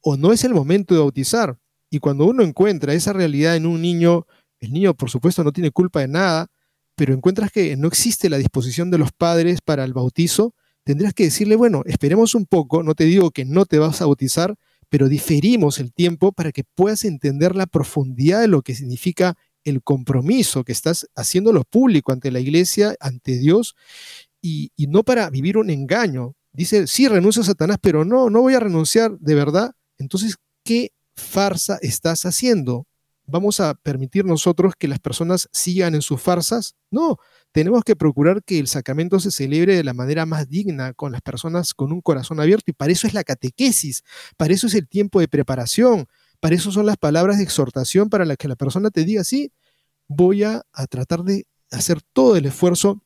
o 0.00 0.16
no 0.16 0.32
es 0.32 0.44
el 0.44 0.54
momento 0.54 0.94
de 0.94 1.00
bautizar. 1.00 1.58
Y 1.90 1.98
cuando 2.00 2.26
uno 2.26 2.42
encuentra 2.42 2.94
esa 2.94 3.12
realidad 3.12 3.56
en 3.56 3.66
un 3.66 3.80
niño, 3.80 4.26
el 4.60 4.72
niño 4.72 4.94
por 4.94 5.10
supuesto 5.10 5.44
no 5.44 5.52
tiene 5.52 5.70
culpa 5.70 6.00
de 6.00 6.08
nada, 6.08 6.48
pero 6.94 7.14
encuentras 7.14 7.50
que 7.50 7.76
no 7.76 7.88
existe 7.88 8.28
la 8.28 8.38
disposición 8.38 8.90
de 8.90 8.98
los 8.98 9.12
padres 9.12 9.60
para 9.60 9.84
el 9.84 9.92
bautizo, 9.92 10.54
tendrás 10.84 11.14
que 11.14 11.24
decirle, 11.24 11.56
bueno, 11.56 11.82
esperemos 11.86 12.34
un 12.34 12.46
poco, 12.46 12.82
no 12.82 12.94
te 12.94 13.04
digo 13.04 13.30
que 13.30 13.44
no 13.44 13.64
te 13.64 13.78
vas 13.78 14.00
a 14.00 14.06
bautizar, 14.06 14.54
pero 14.88 15.08
diferimos 15.08 15.78
el 15.78 15.92
tiempo 15.92 16.32
para 16.32 16.52
que 16.52 16.64
puedas 16.64 17.04
entender 17.04 17.56
la 17.56 17.66
profundidad 17.66 18.40
de 18.40 18.48
lo 18.48 18.62
que 18.62 18.74
significa 18.74 19.36
el 19.64 19.82
compromiso 19.82 20.62
que 20.62 20.72
estás 20.72 21.08
haciéndolo 21.16 21.64
público 21.64 22.12
ante 22.12 22.30
la 22.30 22.40
iglesia, 22.40 22.94
ante 23.00 23.38
Dios, 23.38 23.74
y, 24.42 24.70
y 24.76 24.86
no 24.86 25.02
para 25.02 25.30
vivir 25.30 25.56
un 25.56 25.70
engaño. 25.70 26.36
Dice, 26.52 26.86
sí, 26.86 27.08
renuncio 27.08 27.42
a 27.42 27.46
Satanás, 27.46 27.78
pero 27.80 28.04
no, 28.04 28.28
no 28.30 28.42
voy 28.42 28.54
a 28.54 28.60
renunciar 28.60 29.18
de 29.18 29.34
verdad. 29.34 29.72
Entonces, 29.98 30.36
¿qué 30.64 30.92
farsa 31.16 31.78
estás 31.80 32.26
haciendo? 32.26 32.86
¿Vamos 33.26 33.58
a 33.60 33.74
permitir 33.74 34.24
nosotros 34.24 34.74
que 34.78 34.86
las 34.86 34.98
personas 34.98 35.48
sigan 35.50 35.94
en 35.94 36.02
sus 36.02 36.20
farsas? 36.20 36.76
No, 36.90 37.16
tenemos 37.52 37.82
que 37.82 37.96
procurar 37.96 38.42
que 38.44 38.58
el 38.58 38.68
sacramento 38.68 39.18
se 39.18 39.30
celebre 39.30 39.76
de 39.76 39.84
la 39.84 39.94
manera 39.94 40.26
más 40.26 40.48
digna, 40.48 40.92
con 40.92 41.12
las 41.12 41.22
personas 41.22 41.72
con 41.72 41.92
un 41.92 42.02
corazón 42.02 42.40
abierto, 42.40 42.64
y 42.70 42.74
para 42.74 42.92
eso 42.92 43.06
es 43.06 43.14
la 43.14 43.24
catequesis, 43.24 44.02
para 44.36 44.52
eso 44.52 44.66
es 44.66 44.74
el 44.74 44.88
tiempo 44.88 45.20
de 45.20 45.28
preparación, 45.28 46.06
para 46.40 46.54
eso 46.54 46.70
son 46.70 46.84
las 46.84 46.98
palabras 46.98 47.38
de 47.38 47.44
exhortación 47.44 48.10
para 48.10 48.26
las 48.26 48.36
que 48.36 48.48
la 48.48 48.56
persona 48.56 48.90
te 48.90 49.04
diga, 49.04 49.24
sí, 49.24 49.52
voy 50.08 50.42
a, 50.42 50.62
a 50.72 50.86
tratar 50.86 51.22
de 51.24 51.46
hacer 51.70 52.02
todo 52.12 52.36
el 52.36 52.46
esfuerzo 52.46 53.03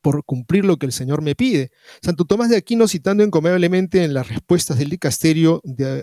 por 0.00 0.24
cumplir 0.24 0.64
lo 0.64 0.76
que 0.76 0.86
el 0.86 0.92
Señor 0.92 1.22
me 1.22 1.34
pide. 1.34 1.70
Santo 2.02 2.24
Tomás 2.24 2.48
de 2.48 2.56
Aquino, 2.56 2.88
citando 2.88 3.22
encomendablemente 3.22 4.04
en 4.04 4.14
las 4.14 4.28
respuestas 4.28 4.78
del 4.78 4.90
dicasterio, 4.90 5.62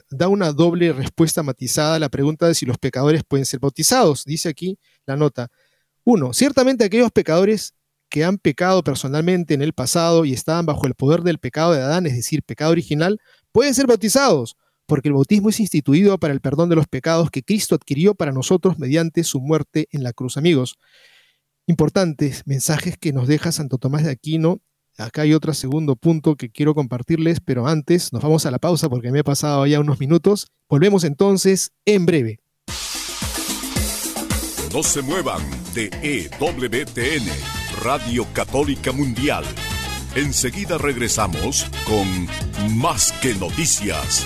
da 0.09 0.27
una 0.27 0.51
doble 0.51 0.93
respuesta 0.93 1.43
matizada 1.43 1.95
a 1.95 1.99
la 1.99 2.09
pregunta 2.09 2.47
de 2.47 2.55
si 2.55 2.65
los 2.65 2.77
pecadores 2.77 3.23
pueden 3.27 3.45
ser 3.45 3.59
bautizados. 3.59 4.23
Dice 4.25 4.49
aquí 4.49 4.77
la 5.05 5.15
nota. 5.15 5.49
Uno, 6.03 6.33
ciertamente 6.33 6.85
aquellos 6.85 7.11
pecadores 7.11 7.73
que 8.09 8.23
han 8.23 8.37
pecado 8.37 8.83
personalmente 8.83 9.53
en 9.53 9.61
el 9.61 9.73
pasado 9.73 10.23
y 10.23 10.33
estaban 10.33 10.65
bajo 10.65 10.87
el 10.87 10.93
poder 10.93 11.21
del 11.21 11.39
pecado 11.39 11.73
de 11.73 11.81
Adán, 11.81 12.05
es 12.05 12.15
decir, 12.15 12.43
pecado 12.43 12.71
original, 12.71 13.19
pueden 13.51 13.73
ser 13.73 13.87
bautizados, 13.87 14.55
porque 14.85 15.09
el 15.09 15.15
bautismo 15.15 15.49
es 15.49 15.59
instituido 15.59 16.17
para 16.17 16.33
el 16.33 16.39
perdón 16.39 16.69
de 16.69 16.77
los 16.77 16.87
pecados 16.87 17.29
que 17.29 17.43
Cristo 17.43 17.75
adquirió 17.75 18.15
para 18.15 18.31
nosotros 18.31 18.79
mediante 18.79 19.25
su 19.25 19.41
muerte 19.41 19.89
en 19.91 20.03
la 20.03 20.13
cruz. 20.13 20.37
Amigos, 20.37 20.77
importantes 21.67 22.43
mensajes 22.45 22.97
que 22.97 23.13
nos 23.13 23.27
deja 23.27 23.51
Santo 23.51 23.77
Tomás 23.77 24.03
de 24.03 24.11
Aquino. 24.11 24.61
Acá 24.97 25.21
hay 25.21 25.33
otro 25.33 25.53
segundo 25.53 25.95
punto 25.95 26.35
que 26.35 26.49
quiero 26.49 26.73
compartirles, 26.73 27.39
pero 27.39 27.67
antes 27.67 28.11
nos 28.11 28.23
vamos 28.23 28.47
a 28.47 28.51
la 28.51 28.57
pausa 28.57 28.89
porque 28.89 29.11
me 29.11 29.19
he 29.19 29.23
pasado 29.23 29.67
ya 29.67 29.79
unos 29.79 29.99
minutos. 29.99 30.47
Volvemos 30.67 31.03
entonces 31.03 31.71
en 31.85 32.07
breve. 32.07 32.39
No 34.73 34.81
se 34.81 35.01
muevan 35.01 35.41
de 35.75 35.89
EWTN, 36.01 37.27
Radio 37.83 38.25
Católica 38.33 38.91
Mundial 38.91 39.45
Enseguida 40.17 40.79
regresamos 40.79 41.67
con 41.85 42.75
Más 42.75 43.11
que 43.21 43.35
Noticias. 43.35 44.25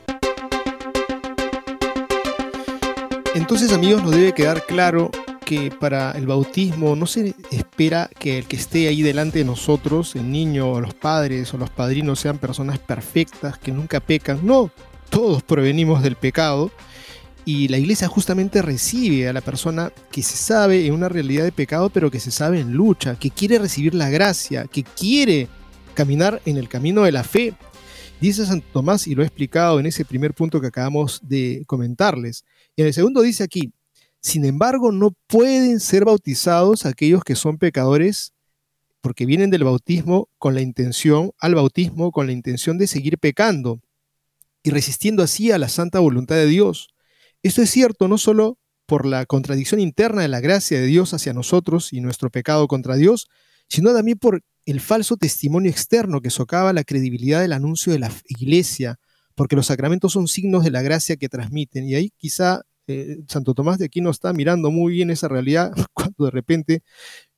Entonces 3.33 3.71
amigos 3.71 4.03
nos 4.03 4.11
debe 4.11 4.33
quedar 4.33 4.65
claro 4.65 5.09
que 5.45 5.71
para 5.71 6.11
el 6.11 6.27
bautismo 6.27 6.97
no 6.97 7.05
se 7.05 7.33
espera 7.49 8.09
que 8.19 8.37
el 8.37 8.45
que 8.45 8.57
esté 8.57 8.89
ahí 8.89 9.01
delante 9.01 9.39
de 9.39 9.45
nosotros, 9.45 10.15
el 10.15 10.29
niño 10.29 10.69
o 10.69 10.81
los 10.81 10.93
padres 10.93 11.53
o 11.53 11.57
los 11.57 11.69
padrinos 11.69 12.19
sean 12.19 12.39
personas 12.39 12.77
perfectas, 12.77 13.57
que 13.57 13.71
nunca 13.71 14.01
pecan. 14.01 14.41
No, 14.43 14.69
todos 15.09 15.43
provenimos 15.43 16.03
del 16.03 16.17
pecado 16.17 16.71
y 17.45 17.69
la 17.69 17.77
iglesia 17.77 18.09
justamente 18.09 18.61
recibe 18.61 19.29
a 19.29 19.33
la 19.33 19.41
persona 19.41 19.93
que 20.11 20.23
se 20.23 20.35
sabe 20.35 20.85
en 20.85 20.93
una 20.93 21.07
realidad 21.07 21.45
de 21.45 21.53
pecado, 21.53 21.89
pero 21.89 22.11
que 22.11 22.19
se 22.19 22.31
sabe 22.31 22.59
en 22.59 22.73
lucha, 22.73 23.15
que 23.15 23.31
quiere 23.31 23.59
recibir 23.59 23.95
la 23.95 24.09
gracia, 24.09 24.65
que 24.65 24.83
quiere 24.83 25.47
caminar 25.93 26.41
en 26.45 26.57
el 26.57 26.67
camino 26.67 27.03
de 27.03 27.13
la 27.13 27.23
fe. 27.23 27.53
Dice 28.19 28.45
Santo 28.45 28.67
Tomás, 28.71 29.07
y 29.07 29.15
lo 29.15 29.23
he 29.23 29.25
explicado 29.25 29.79
en 29.79 29.85
ese 29.85 30.05
primer 30.05 30.33
punto 30.33 30.61
que 30.61 30.67
acabamos 30.67 31.21
de 31.23 31.63
comentarles, 31.65 32.45
en 32.81 32.87
el 32.87 32.93
segundo 32.93 33.21
dice 33.21 33.43
aquí, 33.43 33.73
sin 34.21 34.45
embargo, 34.45 34.91
no 34.91 35.15
pueden 35.27 35.79
ser 35.79 36.05
bautizados 36.05 36.85
aquellos 36.85 37.23
que 37.23 37.35
son 37.35 37.57
pecadores 37.57 38.33
porque 39.01 39.25
vienen 39.25 39.49
del 39.49 39.63
bautismo 39.63 40.29
con 40.37 40.53
la 40.53 40.61
intención, 40.61 41.31
al 41.39 41.55
bautismo 41.55 42.11
con 42.11 42.27
la 42.27 42.33
intención 42.33 42.77
de 42.77 42.85
seguir 42.85 43.17
pecando 43.17 43.81
y 44.63 44.69
resistiendo 44.69 45.23
así 45.23 45.51
a 45.51 45.57
la 45.57 45.69
santa 45.69 45.99
voluntad 45.99 46.35
de 46.35 46.45
Dios. 46.45 46.89
Esto 47.41 47.63
es 47.63 47.71
cierto 47.71 48.07
no 48.07 48.19
solo 48.19 48.59
por 48.85 49.07
la 49.07 49.25
contradicción 49.25 49.79
interna 49.79 50.21
de 50.21 50.27
la 50.27 50.39
gracia 50.39 50.79
de 50.79 50.85
Dios 50.85 51.15
hacia 51.15 51.33
nosotros 51.33 51.93
y 51.93 52.01
nuestro 52.01 52.29
pecado 52.29 52.67
contra 52.67 52.95
Dios, 52.95 53.27
sino 53.67 53.91
también 53.93 54.19
por 54.19 54.43
el 54.65 54.79
falso 54.79 55.17
testimonio 55.17 55.71
externo 55.71 56.21
que 56.21 56.29
socava 56.29 56.73
la 56.73 56.83
credibilidad 56.83 57.41
del 57.41 57.53
anuncio 57.53 57.91
de 57.91 57.99
la 57.99 58.11
iglesia, 58.27 58.99
porque 59.33 59.55
los 59.55 59.67
sacramentos 59.67 60.11
son 60.11 60.27
signos 60.27 60.63
de 60.63 60.71
la 60.71 60.83
gracia 60.83 61.15
que 61.15 61.29
transmiten. 61.29 61.87
Y 61.87 61.95
ahí 61.95 62.11
quizá 62.17 62.61
eh, 62.87 63.19
Santo 63.27 63.53
Tomás 63.53 63.77
de 63.77 63.85
Aquino 63.85 64.09
está 64.09 64.33
mirando 64.33 64.71
muy 64.71 64.93
bien 64.93 65.09
esa 65.09 65.27
realidad 65.27 65.71
cuando 65.93 66.25
de 66.25 66.31
repente 66.31 66.83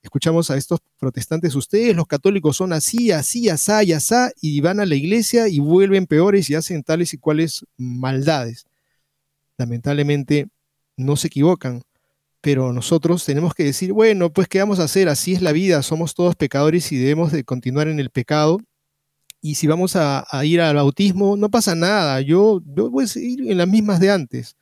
escuchamos 0.01 0.49
a 0.51 0.57
estos 0.57 0.79
protestantes, 0.99 1.55
ustedes 1.55 1.95
los 1.95 2.07
católicos 2.07 2.57
son 2.57 2.73
así, 2.73 3.11
así, 3.11 3.49
asá 3.49 3.83
y 3.83 3.93
asá, 3.93 4.31
y 4.41 4.59
van 4.61 4.79
a 4.79 4.85
la 4.85 4.95
iglesia 4.95 5.47
y 5.47 5.59
vuelven 5.59 6.07
peores 6.07 6.49
y 6.49 6.55
hacen 6.55 6.83
tales 6.83 7.13
y 7.13 7.17
cuales 7.17 7.65
maldades. 7.77 8.65
Lamentablemente 9.57 10.47
no 10.97 11.15
se 11.15 11.27
equivocan, 11.27 11.83
pero 12.41 12.73
nosotros 12.73 13.23
tenemos 13.23 13.53
que 13.53 13.63
decir, 13.63 13.93
bueno, 13.93 14.31
pues 14.33 14.47
¿qué 14.47 14.59
vamos 14.59 14.79
a 14.79 14.83
hacer? 14.83 15.07
Así 15.07 15.33
es 15.33 15.41
la 15.41 15.53
vida, 15.53 15.81
somos 15.83 16.13
todos 16.13 16.35
pecadores 16.35 16.91
y 16.91 16.97
debemos 16.97 17.31
de 17.31 17.43
continuar 17.45 17.87
en 17.87 17.99
el 17.99 18.09
pecado 18.09 18.59
y 19.45 19.55
si 19.55 19.67
vamos 19.67 19.97
a, 19.97 20.25
ir 20.45 20.61
al 20.61 20.77
bautismo, 20.77 21.35
no 21.35 21.49
pasa 21.51 21.75
nada, 21.75 22.21
yo, 22.21 22.61
voy 22.63 23.03
a 23.03 23.07
seguir 23.07 23.51
en 23.51 23.57
las 23.57 23.67
mismas 23.67 23.99
de 23.99 24.09
antes. 24.09 24.55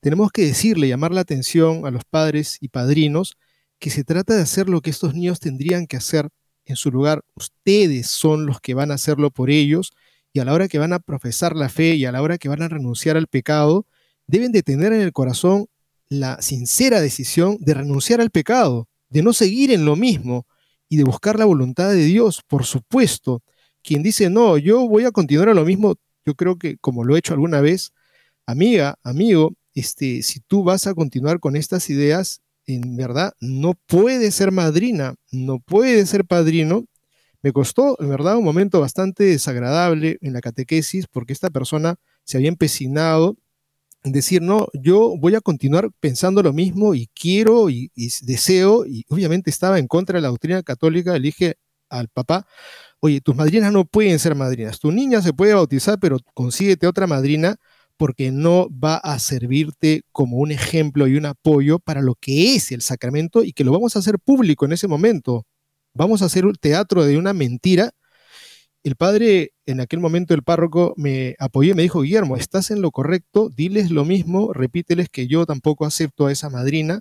Tenemos 0.00 0.30
que 0.30 0.42
decirle, 0.42 0.88
llamar 0.88 1.12
la 1.12 1.22
atención 1.22 1.86
a 1.86 1.90
los 1.90 2.04
padres 2.04 2.58
y 2.60 2.68
padrinos 2.68 3.36
que 3.78 3.90
se 3.90 4.04
trata 4.04 4.34
de 4.34 4.42
hacer 4.42 4.68
lo 4.68 4.80
que 4.80 4.90
estos 4.90 5.14
niños 5.14 5.40
tendrían 5.40 5.86
que 5.86 5.96
hacer 5.96 6.28
en 6.64 6.76
su 6.76 6.90
lugar. 6.90 7.24
Ustedes 7.34 8.08
son 8.08 8.46
los 8.46 8.60
que 8.60 8.74
van 8.74 8.90
a 8.90 8.94
hacerlo 8.94 9.30
por 9.30 9.50
ellos 9.50 9.92
y 10.32 10.40
a 10.40 10.44
la 10.44 10.52
hora 10.52 10.68
que 10.68 10.78
van 10.78 10.92
a 10.92 10.98
profesar 10.98 11.56
la 11.56 11.68
fe 11.68 11.94
y 11.94 12.04
a 12.04 12.12
la 12.12 12.22
hora 12.22 12.38
que 12.38 12.48
van 12.48 12.62
a 12.62 12.68
renunciar 12.68 13.16
al 13.16 13.26
pecado, 13.26 13.86
deben 14.26 14.52
de 14.52 14.62
tener 14.62 14.92
en 14.92 15.00
el 15.00 15.12
corazón 15.12 15.66
la 16.08 16.40
sincera 16.42 17.00
decisión 17.00 17.56
de 17.60 17.74
renunciar 17.74 18.20
al 18.20 18.30
pecado, 18.30 18.88
de 19.08 19.22
no 19.22 19.32
seguir 19.32 19.70
en 19.70 19.84
lo 19.84 19.96
mismo 19.96 20.46
y 20.88 20.96
de 20.96 21.04
buscar 21.04 21.38
la 21.38 21.44
voluntad 21.44 21.90
de 21.90 22.04
Dios, 22.04 22.42
por 22.46 22.64
supuesto 22.64 23.42
quien 23.82 24.02
dice, 24.02 24.28
no, 24.28 24.58
yo 24.58 24.86
voy 24.86 25.04
a 25.04 25.12
continuar 25.12 25.48
a 25.48 25.54
lo 25.54 25.64
mismo, 25.64 25.94
yo 26.26 26.34
creo 26.34 26.58
que 26.58 26.76
como 26.78 27.04
lo 27.04 27.16
he 27.16 27.20
hecho 27.20 27.32
alguna 27.32 27.60
vez, 27.60 27.92
amiga, 28.46 28.98
amigo, 29.02 29.54
este, 29.78 30.22
si 30.22 30.40
tú 30.40 30.64
vas 30.64 30.86
a 30.86 30.94
continuar 30.94 31.40
con 31.40 31.56
estas 31.56 31.90
ideas, 31.90 32.40
en 32.66 32.96
verdad, 32.96 33.32
no 33.40 33.74
puedes 33.86 34.34
ser 34.34 34.52
madrina, 34.52 35.14
no 35.32 35.58
puedes 35.58 36.10
ser 36.10 36.24
padrino. 36.24 36.84
Me 37.42 37.52
costó, 37.52 37.96
en 38.00 38.08
verdad, 38.10 38.36
un 38.36 38.44
momento 38.44 38.80
bastante 38.80 39.24
desagradable 39.24 40.18
en 40.20 40.32
la 40.32 40.40
catequesis 40.40 41.06
porque 41.06 41.32
esta 41.32 41.50
persona 41.50 41.96
se 42.24 42.36
había 42.36 42.48
empecinado 42.48 43.36
en 44.04 44.12
decir, 44.12 44.42
no, 44.42 44.68
yo 44.74 45.14
voy 45.18 45.34
a 45.34 45.40
continuar 45.40 45.90
pensando 46.00 46.42
lo 46.42 46.52
mismo 46.52 46.94
y 46.94 47.08
quiero 47.14 47.70
y, 47.70 47.90
y 47.94 48.10
deseo, 48.22 48.86
y 48.86 49.04
obviamente 49.08 49.50
estaba 49.50 49.78
en 49.78 49.88
contra 49.88 50.18
de 50.18 50.22
la 50.22 50.28
doctrina 50.28 50.62
católica, 50.62 51.16
elige 51.16 51.56
al 51.88 52.08
papá, 52.08 52.46
oye, 53.00 53.20
tus 53.20 53.34
madrinas 53.34 53.72
no 53.72 53.84
pueden 53.84 54.18
ser 54.18 54.34
madrinas, 54.34 54.78
tu 54.78 54.92
niña 54.92 55.22
se 55.22 55.32
puede 55.32 55.54
bautizar, 55.54 55.98
pero 55.98 56.18
consíguete 56.34 56.86
otra 56.86 57.06
madrina 57.06 57.56
porque 57.98 58.30
no 58.30 58.68
va 58.70 58.96
a 58.96 59.18
servirte 59.18 60.02
como 60.12 60.38
un 60.38 60.52
ejemplo 60.52 61.08
y 61.08 61.16
un 61.16 61.26
apoyo 61.26 61.80
para 61.80 62.00
lo 62.00 62.14
que 62.14 62.54
es 62.54 62.72
el 62.72 62.80
sacramento 62.80 63.42
y 63.42 63.52
que 63.52 63.64
lo 63.64 63.72
vamos 63.72 63.96
a 63.96 63.98
hacer 63.98 64.18
público 64.20 64.64
en 64.64 64.72
ese 64.72 64.88
momento. 64.88 65.46
Vamos 65.94 66.22
a 66.22 66.26
hacer 66.26 66.46
un 66.46 66.54
teatro 66.54 67.04
de 67.04 67.18
una 67.18 67.32
mentira. 67.32 67.90
El 68.84 68.94
padre, 68.94 69.52
en 69.66 69.80
aquel 69.80 69.98
momento 69.98 70.32
el 70.32 70.44
párroco, 70.44 70.94
me 70.96 71.34
apoyó 71.40 71.72
y 71.72 71.74
me 71.74 71.82
dijo, 71.82 72.02
Guillermo, 72.02 72.36
estás 72.36 72.70
en 72.70 72.80
lo 72.80 72.92
correcto, 72.92 73.50
diles 73.50 73.90
lo 73.90 74.04
mismo, 74.04 74.52
repíteles 74.52 75.08
que 75.08 75.26
yo 75.26 75.44
tampoco 75.44 75.84
acepto 75.84 76.26
a 76.26 76.32
esa 76.32 76.50
madrina. 76.50 77.00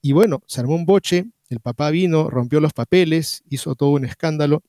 Y 0.00 0.12
bueno, 0.12 0.40
se 0.46 0.60
armó 0.60 0.74
un 0.74 0.86
boche, 0.86 1.26
el 1.50 1.60
papá 1.60 1.90
vino, 1.90 2.30
rompió 2.30 2.60
los 2.60 2.72
papeles, 2.72 3.42
hizo 3.50 3.74
todo 3.74 3.90
un 3.90 4.06
escándalo. 4.06 4.62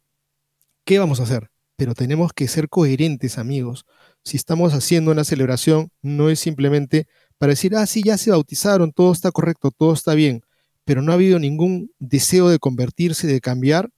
¿Qué 0.83 0.99
vamos 0.99 1.21
a 1.21 1.23
hacer? 1.23 1.49
Pero 1.79 1.95
tenemos 1.95 2.33
que 2.33 2.49
ser 2.49 2.67
coherentes, 2.67 3.37
amigos. 3.37 3.85
Si 4.25 4.35
estamos 4.35 4.73
haciendo 4.73 5.11
una 5.11 5.23
celebración, 5.23 5.91
no 6.01 6.29
es 6.29 6.41
simplemente 6.41 7.07
para 7.37 7.51
decir, 7.51 7.73
ah, 7.73 7.85
sí, 7.85 8.03
ya 8.03 8.17
se 8.17 8.31
bautizaron, 8.31 8.91
todo 8.91 9.13
está 9.13 9.31
correcto, 9.31 9.71
todo 9.71 9.93
está 9.93 10.13
bien, 10.13 10.41
pero 10.83 11.01
no 11.01 11.13
ha 11.13 11.15
habido 11.15 11.39
ningún 11.39 11.89
deseo 11.97 12.49
de 12.49 12.59
convertirse, 12.59 13.27
de 13.27 13.39
cambiar. 13.39 13.89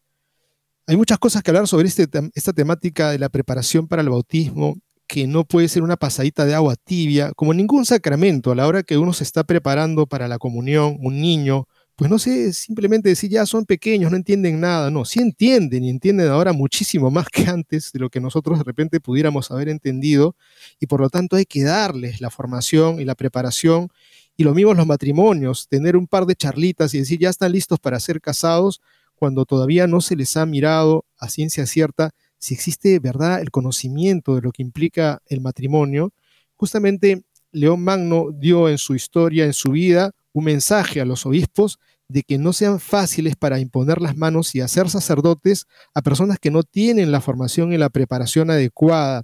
Hay 0.86 0.96
muchas 0.96 1.18
cosas 1.18 1.42
que 1.42 1.50
hablar 1.50 1.68
sobre 1.68 1.88
este, 1.88 2.08
esta 2.36 2.54
temática 2.54 3.10
de 3.10 3.18
la 3.18 3.30
preparación 3.30 3.88
para 3.88 4.04
el 4.04 4.10
bautismo, 4.10 4.78
que 5.08 5.26
no 5.26 5.44
puede 5.44 5.68
ser 5.68 5.82
una 5.82 5.98
pasadita 5.98 6.46
de 6.46 6.54
agua 6.54 6.76
tibia, 6.76 7.32
como 7.36 7.52
ningún 7.52 7.88
sacramento 7.88 8.52
a 8.52 8.56
la 8.56 8.68
hora 8.68 8.84
que 8.84 9.00
uno 9.00 9.12
se 9.12 9.24
está 9.24 9.44
preparando 9.44 10.06
para 10.06 10.28
la 10.28 10.38
comunión, 10.38 10.98
un 11.02 11.20
niño, 11.20 11.68
pues 12.02 12.10
no 12.10 12.18
sé, 12.18 12.52
simplemente 12.52 13.10
decir 13.10 13.30
ya 13.30 13.46
son 13.46 13.64
pequeños, 13.64 14.10
no 14.10 14.18
entienden 14.18 14.60
nada, 14.60 14.90
no, 14.90 15.06
sí 15.06 15.20
entienden 15.20 15.84
y 15.84 15.92
entienden 15.92 16.30
ahora 16.30 16.52
muchísimo 16.52 17.12
más 17.12 17.30
que 17.30 17.44
antes 17.48 17.92
de 17.92 18.00
lo 18.00 18.10
que 18.10 18.20
nosotros 18.20 18.58
de 18.58 18.64
repente 18.64 19.00
pudiéramos 19.00 19.52
haber 19.52 19.70
entendido 19.70 20.36
y 20.80 20.88
por 20.88 21.00
lo 21.00 21.12
tanto 21.12 21.36
hay 21.36 21.46
que 21.46 21.62
darles 21.62 22.20
la 22.20 22.32
formación 22.32 23.00
y 23.00 23.06
la 23.06 23.14
preparación 23.14 23.90
y 24.36 24.44
lo 24.44 24.56
mismo 24.56 24.74
los 24.74 24.88
matrimonios, 24.88 25.68
tener 25.68 25.96
un 25.96 26.08
par 26.08 26.26
de 26.26 26.34
charlitas 26.34 26.92
y 26.96 26.98
decir 26.98 27.20
ya 27.20 27.30
están 27.30 27.52
listos 27.52 27.78
para 27.78 28.00
ser 28.00 28.20
casados 28.20 28.82
cuando 29.14 29.46
todavía 29.46 29.86
no 29.86 30.02
se 30.02 30.16
les 30.16 30.36
ha 30.38 30.48
mirado 30.48 31.06
a 31.20 31.30
ciencia 31.30 31.68
cierta 31.68 32.10
si 32.40 32.56
existe 32.56 32.98
verdad 32.98 33.42
el 33.42 33.52
conocimiento 33.52 34.34
de 34.34 34.42
lo 34.42 34.52
que 34.52 34.64
implica 34.64 35.22
el 35.28 35.42
matrimonio, 35.42 36.14
justamente 36.56 37.22
León 37.52 37.84
Magno 37.84 38.32
dio 38.34 38.70
en 38.70 38.80
su 38.80 38.96
historia, 38.96 39.46
en 39.46 39.54
su 39.54 39.70
vida, 39.70 40.16
un 40.34 40.46
mensaje 40.46 41.02
a 41.02 41.06
los 41.06 41.26
obispos 41.26 41.80
de 42.08 42.24
que 42.24 42.38
no 42.38 42.54
sean 42.54 42.80
fáciles 42.80 43.36
para 43.36 43.60
imponer 43.60 44.02
las 44.02 44.18
manos 44.18 44.54
y 44.56 44.62
hacer 44.62 44.90
sacerdotes 44.90 45.66
a 45.94 46.02
personas 46.02 46.40
que 46.40 46.52
no 46.52 46.64
tienen 46.64 47.12
la 47.12 47.22
formación 47.22 47.74
y 47.74 47.78
la 47.78 47.90
preparación 47.90 48.52
adecuada. 48.52 49.24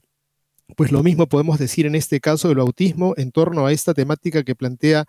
Pues 0.75 0.91
lo 0.91 1.01
mismo 1.01 1.27
podemos 1.27 1.59
decir 1.59 1.85
en 1.85 1.95
este 1.95 2.19
caso 2.19 2.49
del 2.49 2.57
bautismo 2.57 3.13
en 3.17 3.31
torno 3.31 3.65
a 3.65 3.71
esta 3.71 3.93
temática 3.93 4.43
que 4.43 4.55
plantea 4.55 5.05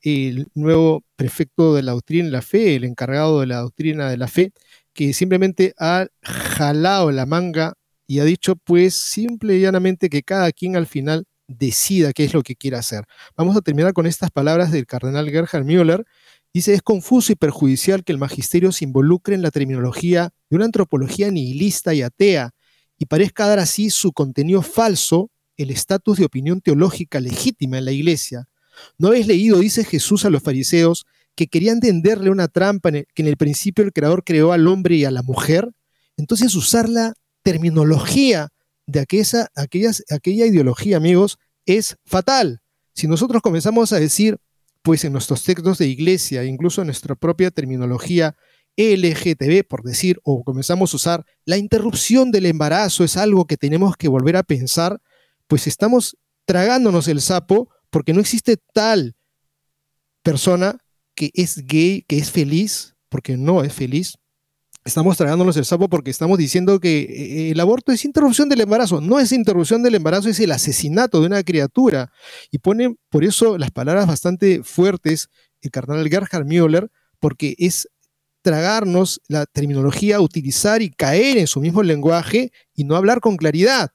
el 0.00 0.48
nuevo 0.54 1.04
prefecto 1.16 1.74
de 1.74 1.82
la 1.82 1.92
doctrina 1.92 2.24
de 2.26 2.30
la 2.30 2.42
fe, 2.42 2.76
el 2.76 2.84
encargado 2.84 3.40
de 3.40 3.46
la 3.46 3.58
doctrina 3.58 4.08
de 4.08 4.16
la 4.16 4.28
fe, 4.28 4.52
que 4.94 5.12
simplemente 5.12 5.74
ha 5.78 6.06
jalado 6.22 7.10
la 7.10 7.26
manga 7.26 7.74
y 8.06 8.20
ha 8.20 8.24
dicho 8.24 8.56
pues 8.56 8.94
simple 8.94 9.56
y 9.56 9.60
llanamente 9.60 10.08
que 10.08 10.22
cada 10.22 10.52
quien 10.52 10.76
al 10.76 10.86
final 10.86 11.26
decida 11.46 12.12
qué 12.12 12.24
es 12.24 12.34
lo 12.34 12.42
que 12.42 12.56
quiere 12.56 12.76
hacer. 12.76 13.04
Vamos 13.36 13.56
a 13.56 13.60
terminar 13.60 13.92
con 13.92 14.06
estas 14.06 14.30
palabras 14.30 14.72
del 14.72 14.86
cardenal 14.86 15.30
Gerhard 15.30 15.64
Müller. 15.64 16.04
Dice, 16.52 16.74
es 16.74 16.82
confuso 16.82 17.32
y 17.32 17.36
perjudicial 17.36 18.04
que 18.04 18.12
el 18.12 18.18
magisterio 18.18 18.72
se 18.72 18.84
involucre 18.84 19.34
en 19.34 19.42
la 19.42 19.50
terminología 19.50 20.32
de 20.48 20.56
una 20.56 20.66
antropología 20.66 21.30
nihilista 21.30 21.94
y 21.94 22.02
atea 22.02 22.52
y 22.96 23.06
parezca 23.06 23.46
dar 23.46 23.58
así 23.58 23.90
su 23.90 24.12
contenido 24.12 24.62
falso 24.62 25.30
el 25.56 25.70
estatus 25.70 26.18
de 26.18 26.24
opinión 26.24 26.60
teológica 26.60 27.20
legítima 27.20 27.78
en 27.78 27.84
la 27.84 27.92
iglesia. 27.92 28.48
¿No 28.98 29.08
habéis 29.08 29.26
leído, 29.26 29.58
dice 29.58 29.84
Jesús 29.84 30.24
a 30.24 30.30
los 30.30 30.42
fariseos, 30.42 31.06
que 31.36 31.48
querían 31.48 31.80
tenderle 31.80 32.30
una 32.30 32.48
trampa 32.48 32.92
que 32.92 33.06
en 33.16 33.26
el 33.26 33.36
principio 33.36 33.84
el 33.84 33.92
Creador 33.92 34.24
creó 34.24 34.52
al 34.52 34.66
hombre 34.66 34.96
y 34.96 35.04
a 35.04 35.10
la 35.10 35.22
mujer, 35.22 35.70
entonces 36.16 36.54
usar 36.54 36.88
la 36.88 37.14
terminología 37.42 38.48
de 38.86 39.00
aquella, 39.00 39.48
aquella 39.54 40.46
ideología, 40.46 40.96
amigos, 40.96 41.38
es 41.66 41.96
fatal. 42.04 42.60
Si 42.92 43.06
nosotros 43.08 43.42
comenzamos 43.42 43.92
a 43.92 44.00
decir, 44.00 44.38
pues 44.82 45.04
en 45.04 45.12
nuestros 45.12 45.42
textos 45.44 45.78
de 45.78 45.86
iglesia, 45.86 46.44
incluso 46.44 46.82
en 46.82 46.88
nuestra 46.88 47.14
propia 47.14 47.50
terminología 47.50 48.36
LGTB, 48.76 49.66
por 49.66 49.82
decir, 49.82 50.20
o 50.24 50.42
comenzamos 50.44 50.92
a 50.92 50.96
usar 50.96 51.26
la 51.44 51.56
interrupción 51.56 52.30
del 52.30 52.46
embarazo 52.46 53.04
es 53.04 53.16
algo 53.16 53.46
que 53.46 53.56
tenemos 53.56 53.96
que 53.96 54.08
volver 54.08 54.36
a 54.36 54.42
pensar, 54.42 55.00
pues 55.46 55.66
estamos 55.66 56.16
tragándonos 56.44 57.08
el 57.08 57.20
sapo 57.20 57.70
porque 57.90 58.12
no 58.12 58.20
existe 58.20 58.58
tal 58.72 59.14
persona 60.22 60.78
que 61.14 61.30
es 61.34 61.64
gay, 61.64 62.04
que 62.08 62.18
es 62.18 62.30
feliz, 62.30 62.96
porque 63.08 63.36
no 63.36 63.62
es 63.62 63.72
feliz. 63.72 64.18
Estamos 64.86 65.16
tragándonos 65.16 65.56
el 65.56 65.64
sapo 65.64 65.88
porque 65.88 66.10
estamos 66.10 66.36
diciendo 66.36 66.78
que 66.78 67.00
eh, 67.00 67.50
el 67.52 67.60
aborto 67.60 67.90
es 67.90 68.04
interrupción 68.04 68.50
del 68.50 68.60
embarazo. 68.60 69.00
No 69.00 69.18
es 69.18 69.32
interrupción 69.32 69.82
del 69.82 69.94
embarazo, 69.94 70.28
es 70.28 70.38
el 70.40 70.52
asesinato 70.52 71.20
de 71.20 71.26
una 71.26 71.42
criatura. 71.42 72.12
Y 72.50 72.58
pone 72.58 72.94
por 73.08 73.24
eso 73.24 73.56
las 73.56 73.70
palabras 73.70 74.06
bastante 74.06 74.62
fuertes 74.62 75.30
el 75.62 75.70
cardenal 75.70 76.06
Gerhard 76.10 76.44
Müller, 76.44 76.90
porque 77.18 77.54
es 77.58 77.88
tragarnos 78.42 79.22
la 79.26 79.46
terminología, 79.46 80.20
utilizar 80.20 80.82
y 80.82 80.90
caer 80.90 81.38
en 81.38 81.46
su 81.46 81.60
mismo 81.60 81.82
lenguaje 81.82 82.52
y 82.74 82.84
no 82.84 82.96
hablar 82.96 83.20
con 83.20 83.38
claridad. 83.38 83.90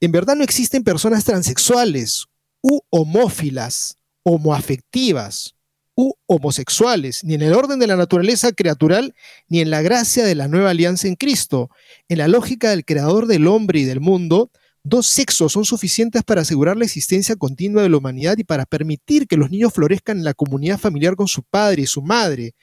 En 0.00 0.12
verdad 0.12 0.36
no 0.36 0.44
existen 0.44 0.84
personas 0.84 1.24
transexuales 1.24 2.26
u 2.60 2.80
homófilas, 2.90 3.96
homoafectivas 4.22 5.54
u 5.96 6.14
homosexuales, 6.26 7.22
ni 7.24 7.34
en 7.34 7.42
el 7.42 7.54
orden 7.54 7.78
de 7.78 7.86
la 7.86 7.96
naturaleza 7.96 8.52
creatural, 8.52 9.14
ni 9.48 9.60
en 9.60 9.70
la 9.70 9.82
gracia 9.82 10.24
de 10.24 10.34
la 10.34 10.48
nueva 10.48 10.70
alianza 10.70 11.08
en 11.08 11.14
Cristo. 11.14 11.70
En 12.08 12.18
la 12.18 12.28
lógica 12.28 12.70
del 12.70 12.84
creador 12.84 13.26
del 13.26 13.46
hombre 13.46 13.80
y 13.80 13.84
del 13.84 14.00
mundo, 14.00 14.50
dos 14.82 15.06
sexos 15.06 15.52
son 15.52 15.64
suficientes 15.64 16.22
para 16.24 16.42
asegurar 16.42 16.76
la 16.76 16.84
existencia 16.84 17.36
continua 17.36 17.82
de 17.82 17.88
la 17.88 17.96
humanidad 17.96 18.36
y 18.38 18.44
para 18.44 18.66
permitir 18.66 19.26
que 19.26 19.36
los 19.36 19.50
niños 19.50 19.72
florezcan 19.72 20.18
en 20.18 20.24
la 20.24 20.34
comunidad 20.34 20.78
familiar 20.78 21.16
con 21.16 21.28
su 21.28 21.42
padre 21.42 21.82
y 21.82 21.86
su 21.86 22.02
madre. 22.02 22.54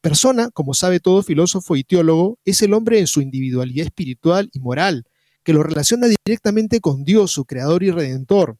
Persona, 0.00 0.50
como 0.50 0.72
sabe 0.72 1.00
todo 1.00 1.22
filósofo 1.22 1.76
y 1.76 1.84
teólogo, 1.84 2.38
es 2.44 2.62
el 2.62 2.72
hombre 2.72 2.98
en 2.98 3.06
su 3.06 3.20
individualidad 3.20 3.86
espiritual 3.86 4.48
y 4.52 4.60
moral, 4.60 5.04
que 5.42 5.52
lo 5.52 5.62
relaciona 5.62 6.06
directamente 6.06 6.80
con 6.80 7.04
Dios, 7.04 7.32
su 7.32 7.44
creador 7.44 7.82
y 7.82 7.90
redentor. 7.90 8.58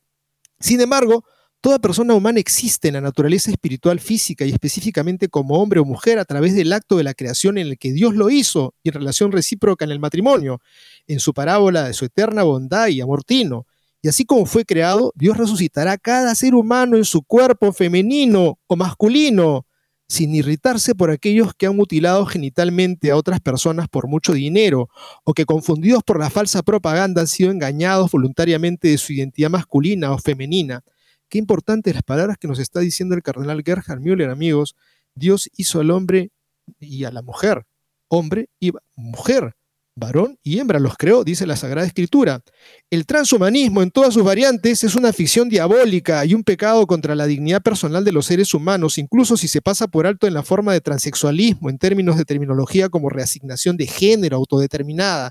Sin 0.61 0.81
embargo, 0.81 1.25
Toda 1.61 1.79
persona 1.81 2.15
humana 2.15 2.39
existe 2.39 2.89
en 2.89 2.95
la 2.95 3.01
naturaleza 3.01 3.51
espiritual 3.51 3.99
física 3.99 4.45
y 4.45 4.51
específicamente 4.51 5.29
como 5.29 5.61
hombre 5.61 5.81
o 5.81 5.85
mujer 5.85 6.19
a 6.19 6.25
través 6.25 6.55
del 6.55 6.73
acto 6.73 6.97
de 6.97 7.03
la 7.03 7.15
creación 7.15 7.59
en 7.59 7.67
el 7.67 7.79
que 7.79 7.93
Dios 7.93 8.15
lo 8.15 8.31
hizo 8.31 8.75
y 8.85 8.91
en 8.91 8.95
relación 8.95 9.33
recíproca 9.33 9.85
en 9.85 9.91
el 9.91 9.99
matrimonio, 9.99 10.61
en 11.09 11.19
su 11.19 11.35
parábola 11.35 11.85
de 11.85 11.95
su 11.95 12.05
eterna 12.05 12.45
bondad 12.45 12.89
y 12.89 13.01
amor 13.01 13.25
tino. 13.25 13.67
Y 14.01 14.09
así 14.09 14.25
como 14.25 14.47
fue 14.47 14.65
creado, 14.65 15.13
Dios 15.17 15.37
resucitará 15.37 15.93
a 15.93 15.99
cada 15.99 16.35
ser 16.37 16.55
humano 16.55 16.97
en 16.97 17.05
su 17.05 17.23
cuerpo 17.23 17.73
femenino 17.73 18.61
o 18.69 18.77
masculino, 18.77 19.67
sin 20.09 20.33
irritarse 20.37 20.95
por 20.95 21.11
aquellos 21.11 21.53
que 21.55 21.67
han 21.67 21.75
mutilado 21.75 22.25
genitalmente 22.27 23.11
a 23.11 23.17
otras 23.17 23.41
personas 23.41 23.89
por 23.89 24.07
mucho 24.07 24.33
dinero, 24.33 24.89
o 25.25 25.35
que 25.35 25.47
confundidos 25.47 26.05
por 26.05 26.21
la 26.21 26.31
falsa 26.31 26.63
propaganda 26.63 27.23
han 27.23 27.27
sido 27.27 27.51
engañados 27.51 28.13
voluntariamente 28.13 28.87
de 28.87 28.99
su 28.99 29.13
identidad 29.13 29.51
masculina 29.51 30.13
o 30.13 30.19
femenina. 30.19 30.85
Qué 31.29 31.39
importantes 31.39 31.95
las 31.95 32.03
palabras 32.03 32.37
que 32.39 32.49
nos 32.49 32.59
está 32.59 32.81
diciendo 32.81 33.15
el 33.15 33.23
cardenal 33.23 33.63
Gerhard 33.65 34.01
Müller, 34.01 34.31
amigos. 34.31 34.77
Dios 35.15 35.51
hizo 35.57 35.81
al 35.81 35.91
hombre 35.91 36.31
y 36.79 37.05
a 37.05 37.11
la 37.11 37.23
mujer, 37.23 37.65
hombre 38.09 38.49
y 38.61 38.73
mujer, 38.95 39.57
varón 39.97 40.39
y 40.43 40.59
hembra, 40.59 40.79
los 40.79 40.97
creó, 40.97 41.25
dice 41.25 41.47
la 41.47 41.57
Sagrada 41.57 41.87
Escritura. 41.87 42.43
El 42.91 43.07
transhumanismo 43.07 43.83
en 43.83 43.91
todas 43.91 44.13
sus 44.13 44.23
variantes 44.23 44.85
es 44.85 44.95
una 44.95 45.13
ficción 45.13 45.49
diabólica 45.49 46.25
y 46.27 46.35
un 46.35 46.45
pecado 46.45 46.87
contra 46.87 47.15
la 47.15 47.27
dignidad 47.27 47.63
personal 47.63 48.05
de 48.05 48.13
los 48.13 48.27
seres 48.27 48.53
humanos, 48.53 48.99
incluso 48.99 49.37
si 49.37 49.49
se 49.49 49.63
pasa 49.63 49.89
por 49.89 50.07
alto 50.07 50.27
en 50.27 50.35
la 50.35 50.43
forma 50.43 50.75
de 50.75 50.83
transexualismo, 50.83 51.71
en 51.71 51.79
términos 51.79 52.19
de 52.19 52.27
terminología 52.27 52.91
como 52.91 53.09
reasignación 53.09 53.77
de 53.79 53.87
género 53.87 54.37
autodeterminada. 54.37 55.31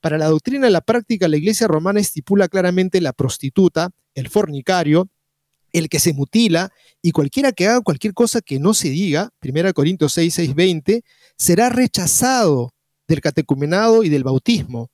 Para 0.00 0.16
la 0.16 0.26
doctrina 0.26 0.68
y 0.68 0.70
la 0.72 0.80
práctica, 0.80 1.26
la 1.26 1.36
Iglesia 1.36 1.66
romana 1.66 1.98
estipula 1.98 2.48
claramente 2.48 3.00
la 3.00 3.12
prostituta, 3.12 3.90
el 4.14 4.28
fornicario, 4.28 5.08
el 5.74 5.88
que 5.88 5.98
se 5.98 6.14
mutila 6.14 6.72
y 7.02 7.10
cualquiera 7.10 7.52
que 7.52 7.66
haga 7.66 7.82
cualquier 7.82 8.14
cosa 8.14 8.40
que 8.40 8.58
no 8.58 8.72
se 8.72 8.88
diga, 8.88 9.30
1 9.42 9.74
Corintios 9.74 10.12
6, 10.14 10.32
6, 10.32 10.54
20, 10.54 11.02
será 11.36 11.68
rechazado 11.68 12.72
del 13.06 13.20
catecumenado 13.20 14.04
y 14.04 14.08
del 14.08 14.24
bautismo. 14.24 14.90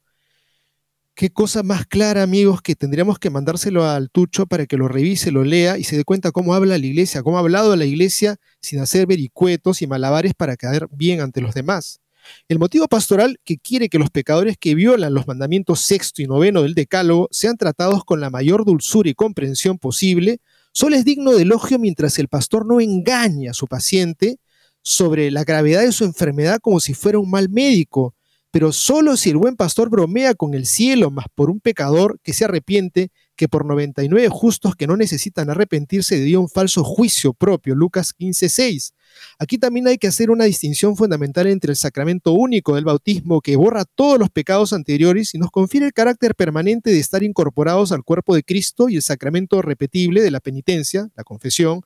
Qué 1.14 1.28
cosa 1.28 1.62
más 1.62 1.84
clara, 1.84 2.22
amigos, 2.22 2.62
que 2.62 2.74
tendríamos 2.74 3.18
que 3.18 3.28
mandárselo 3.28 3.86
al 3.86 4.10
Tucho 4.10 4.46
para 4.46 4.64
que 4.64 4.78
lo 4.78 4.88
revise, 4.88 5.30
lo 5.30 5.44
lea 5.44 5.76
y 5.76 5.84
se 5.84 5.98
dé 5.98 6.04
cuenta 6.04 6.32
cómo 6.32 6.54
habla 6.54 6.78
la 6.78 6.86
iglesia, 6.86 7.22
cómo 7.22 7.36
ha 7.36 7.40
hablado 7.40 7.76
la 7.76 7.84
iglesia 7.84 8.36
sin 8.62 8.80
hacer 8.80 9.06
vericuetos 9.06 9.82
y 9.82 9.86
malabares 9.86 10.32
para 10.34 10.56
caer 10.56 10.88
bien 10.90 11.20
ante 11.20 11.42
los 11.42 11.52
demás. 11.52 12.00
El 12.48 12.58
motivo 12.58 12.88
pastoral 12.88 13.38
que 13.44 13.58
quiere 13.58 13.88
que 13.88 13.98
los 13.98 14.10
pecadores 14.10 14.56
que 14.58 14.74
violan 14.74 15.14
los 15.14 15.26
mandamientos 15.26 15.80
sexto 15.80 16.22
y 16.22 16.26
noveno 16.26 16.62
del 16.62 16.74
Decálogo 16.74 17.28
sean 17.30 17.56
tratados 17.56 18.04
con 18.04 18.20
la 18.20 18.30
mayor 18.30 18.64
dulzura 18.64 19.10
y 19.10 19.14
comprensión 19.14 19.78
posible, 19.78 20.40
Solo 20.72 20.96
es 20.96 21.04
digno 21.04 21.32
de 21.32 21.42
elogio 21.42 21.78
mientras 21.78 22.18
el 22.18 22.28
pastor 22.28 22.66
no 22.66 22.80
engaña 22.80 23.50
a 23.50 23.54
su 23.54 23.66
paciente 23.66 24.38
sobre 24.82 25.30
la 25.30 25.44
gravedad 25.44 25.82
de 25.82 25.92
su 25.92 26.04
enfermedad 26.04 26.58
como 26.60 26.80
si 26.80 26.94
fuera 26.94 27.18
un 27.18 27.30
mal 27.30 27.48
médico, 27.48 28.14
pero 28.50 28.72
solo 28.72 29.16
si 29.16 29.30
el 29.30 29.36
buen 29.36 29.56
pastor 29.56 29.90
bromea 29.90 30.34
con 30.34 30.54
el 30.54 30.66
cielo 30.66 31.10
más 31.10 31.26
por 31.34 31.50
un 31.50 31.60
pecador 31.60 32.18
que 32.22 32.32
se 32.32 32.44
arrepiente 32.44 33.10
que 33.40 33.48
por 33.48 33.64
99 33.64 34.28
justos 34.28 34.76
que 34.76 34.86
no 34.86 34.98
necesitan 34.98 35.48
arrepentirse 35.48 36.20
dio 36.20 36.42
un 36.42 36.50
falso 36.50 36.84
juicio 36.84 37.32
propio, 37.32 37.74
Lucas 37.74 38.12
15:6. 38.12 38.92
Aquí 39.38 39.56
también 39.56 39.88
hay 39.88 39.96
que 39.96 40.08
hacer 40.08 40.30
una 40.30 40.44
distinción 40.44 40.94
fundamental 40.94 41.46
entre 41.46 41.70
el 41.70 41.76
sacramento 41.76 42.32
único 42.32 42.74
del 42.74 42.84
bautismo 42.84 43.40
que 43.40 43.56
borra 43.56 43.86
todos 43.86 44.18
los 44.18 44.28
pecados 44.28 44.74
anteriores 44.74 45.34
y 45.34 45.38
nos 45.38 45.50
confiere 45.50 45.86
el 45.86 45.94
carácter 45.94 46.34
permanente 46.34 46.90
de 46.90 46.98
estar 46.98 47.22
incorporados 47.22 47.92
al 47.92 48.04
cuerpo 48.04 48.34
de 48.34 48.42
Cristo 48.42 48.90
y 48.90 48.96
el 48.96 49.02
sacramento 49.02 49.62
repetible 49.62 50.20
de 50.20 50.30
la 50.30 50.40
penitencia, 50.40 51.08
la 51.16 51.24
confesión, 51.24 51.80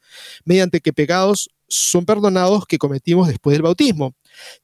mediante 0.44 0.80
que 0.80 0.92
pecados 0.92 1.50
son 1.75 2.05
perdonados 2.05 2.66
que 2.66 2.79
cometimos 2.79 3.29
después 3.29 3.55
del 3.55 3.62
bautismo. 3.62 4.14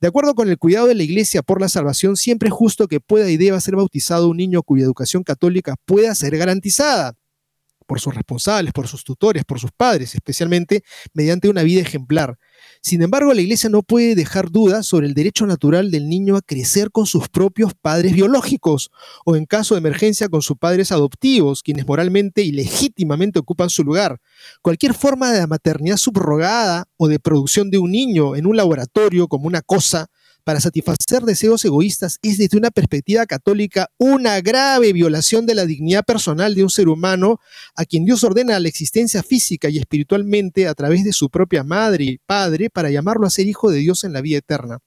De 0.00 0.08
acuerdo 0.08 0.34
con 0.34 0.48
el 0.48 0.58
cuidado 0.58 0.86
de 0.86 0.94
la 0.94 1.02
Iglesia 1.02 1.42
por 1.42 1.60
la 1.60 1.68
salvación, 1.68 2.16
siempre 2.16 2.48
es 2.48 2.54
justo 2.54 2.88
que 2.88 3.00
pueda 3.00 3.30
y 3.30 3.36
deba 3.36 3.60
ser 3.60 3.76
bautizado 3.76 4.28
un 4.28 4.36
niño 4.36 4.62
cuya 4.62 4.84
educación 4.84 5.22
católica 5.22 5.76
pueda 5.84 6.14
ser 6.14 6.36
garantizada 6.36 7.19
por 7.90 7.98
sus 8.00 8.14
responsables, 8.14 8.72
por 8.72 8.86
sus 8.86 9.02
tutores, 9.02 9.44
por 9.44 9.58
sus 9.58 9.72
padres, 9.72 10.14
especialmente 10.14 10.84
mediante 11.12 11.48
una 11.48 11.64
vida 11.64 11.80
ejemplar. 11.80 12.38
Sin 12.82 13.02
embargo, 13.02 13.34
la 13.34 13.40
Iglesia 13.40 13.68
no 13.68 13.82
puede 13.82 14.14
dejar 14.14 14.48
dudas 14.52 14.86
sobre 14.86 15.08
el 15.08 15.14
derecho 15.14 15.44
natural 15.44 15.90
del 15.90 16.08
niño 16.08 16.36
a 16.36 16.40
crecer 16.40 16.92
con 16.92 17.06
sus 17.06 17.28
propios 17.28 17.74
padres 17.74 18.12
biológicos 18.12 18.92
o 19.24 19.34
en 19.34 19.44
caso 19.44 19.74
de 19.74 19.80
emergencia 19.80 20.28
con 20.28 20.40
sus 20.40 20.56
padres 20.56 20.92
adoptivos, 20.92 21.64
quienes 21.64 21.84
moralmente 21.84 22.42
y 22.42 22.52
legítimamente 22.52 23.40
ocupan 23.40 23.70
su 23.70 23.82
lugar. 23.82 24.20
Cualquier 24.62 24.94
forma 24.94 25.32
de 25.32 25.44
maternidad 25.48 25.96
subrogada 25.96 26.86
o 26.96 27.08
de 27.08 27.18
producción 27.18 27.72
de 27.72 27.78
un 27.78 27.90
niño 27.90 28.36
en 28.36 28.46
un 28.46 28.56
laboratorio 28.56 29.26
como 29.26 29.48
una 29.48 29.62
cosa 29.62 30.06
para 30.44 30.60
satisfacer 30.60 31.22
deseos 31.22 31.64
egoístas 31.64 32.18
es 32.22 32.38
desde 32.38 32.58
una 32.58 32.70
perspectiva 32.70 33.26
católica 33.26 33.90
una 33.98 34.40
grave 34.40 34.92
violación 34.92 35.46
de 35.46 35.54
la 35.54 35.66
dignidad 35.66 36.04
personal 36.04 36.54
de 36.54 36.62
un 36.62 36.70
ser 36.70 36.88
humano 36.88 37.40
a 37.74 37.84
quien 37.84 38.04
Dios 38.04 38.24
ordena 38.24 38.58
la 38.58 38.68
existencia 38.68 39.22
física 39.22 39.68
y 39.68 39.78
espiritualmente 39.78 40.66
a 40.68 40.74
través 40.74 41.04
de 41.04 41.12
su 41.12 41.30
propia 41.30 41.64
madre 41.64 42.04
y 42.04 42.18
padre 42.18 42.70
para 42.70 42.90
llamarlo 42.90 43.26
a 43.26 43.30
ser 43.30 43.46
hijo 43.46 43.70
de 43.70 43.78
Dios 43.78 44.04
en 44.04 44.12
la 44.12 44.20
vida 44.20 44.38
eterna. 44.38 44.78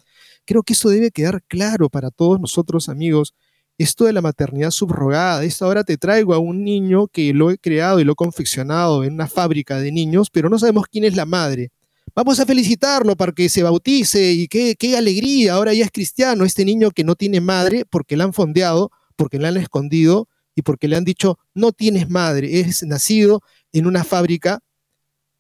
Creo 0.45 0.63
que 0.63 0.73
eso 0.73 0.89
debe 0.89 1.11
quedar 1.11 1.43
claro 1.43 1.89
para 1.89 2.11
todos 2.11 2.39
nosotros 2.39 2.89
amigos. 2.89 3.33
Esto 3.77 4.05
de 4.05 4.13
la 4.13 4.21
maternidad 4.21 4.71
subrogada, 4.71 5.43
esto 5.43 5.65
ahora 5.65 5.83
te 5.83 5.97
traigo 5.97 6.33
a 6.33 6.37
un 6.37 6.63
niño 6.63 7.07
que 7.07 7.33
lo 7.33 7.49
he 7.49 7.57
creado 7.57 7.99
y 7.99 8.03
lo 8.03 8.11
he 8.11 8.15
confeccionado 8.15 9.03
en 9.03 9.13
una 9.13 9.27
fábrica 9.27 9.79
de 9.79 9.91
niños, 9.91 10.29
pero 10.29 10.49
no 10.49 10.59
sabemos 10.59 10.85
quién 10.91 11.05
es 11.05 11.15
la 11.15 11.25
madre. 11.25 11.71
Vamos 12.15 12.39
a 12.39 12.45
felicitarlo 12.45 13.15
para 13.15 13.31
que 13.31 13.49
se 13.49 13.63
bautice 13.63 14.33
y 14.33 14.47
qué, 14.47 14.97
alegría, 14.97 15.53
ahora 15.53 15.73
ya 15.73 15.85
es 15.85 15.91
cristiano, 15.91 16.45
este 16.45 16.63
niño 16.63 16.91
que 16.91 17.03
no 17.03 17.15
tiene 17.15 17.41
madre 17.41 17.85
porque 17.89 18.15
le 18.15 18.23
han 18.23 18.33
fondeado, 18.33 18.91
porque 19.15 19.39
le 19.39 19.47
han 19.47 19.57
escondido 19.57 20.27
y 20.53 20.61
porque 20.61 20.87
le 20.87 20.95
han 20.95 21.05
dicho, 21.05 21.39
no 21.55 21.71
tienes 21.71 22.09
madre, 22.09 22.59
es 22.59 22.83
nacido 22.83 23.41
en 23.71 23.87
una 23.87 24.03
fábrica. 24.03 24.59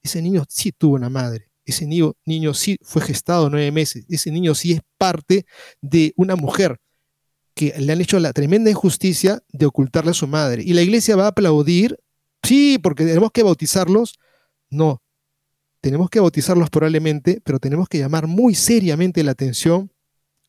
Ese 0.01 0.21
niño 0.21 0.45
sí 0.49 0.71
tuvo 0.71 0.95
una 0.95 1.09
madre, 1.09 1.51
ese 1.63 1.85
niño, 1.85 2.15
niño 2.25 2.55
sí 2.55 2.77
fue 2.81 3.03
gestado 3.03 3.49
nueve 3.51 3.71
meses, 3.71 4.05
ese 4.09 4.31
niño 4.31 4.55
sí 4.55 4.73
es 4.73 4.81
parte 4.97 5.45
de 5.79 6.13
una 6.15 6.35
mujer 6.35 6.79
que 7.53 7.75
le 7.77 7.93
han 7.93 8.01
hecho 8.01 8.19
la 8.19 8.33
tremenda 8.33 8.71
injusticia 8.71 9.43
de 9.49 9.67
ocultarle 9.67 10.09
a 10.09 10.15
su 10.15 10.27
madre. 10.27 10.63
Y 10.63 10.73
la 10.73 10.81
iglesia 10.81 11.15
va 11.15 11.25
a 11.25 11.29
aplaudir, 11.29 11.99
sí, 12.41 12.79
porque 12.81 13.05
tenemos 13.05 13.31
que 13.31 13.43
bautizarlos. 13.43 14.17
No, 14.71 15.02
tenemos 15.83 16.09
que 16.09 16.21
bautizarlos 16.21 16.69
probablemente, 16.69 17.41
pero 17.43 17.59
tenemos 17.59 17.89
que 17.89 17.99
llamar 17.99 18.25
muy 18.25 18.55
seriamente 18.55 19.21
la 19.21 19.31
atención 19.31 19.91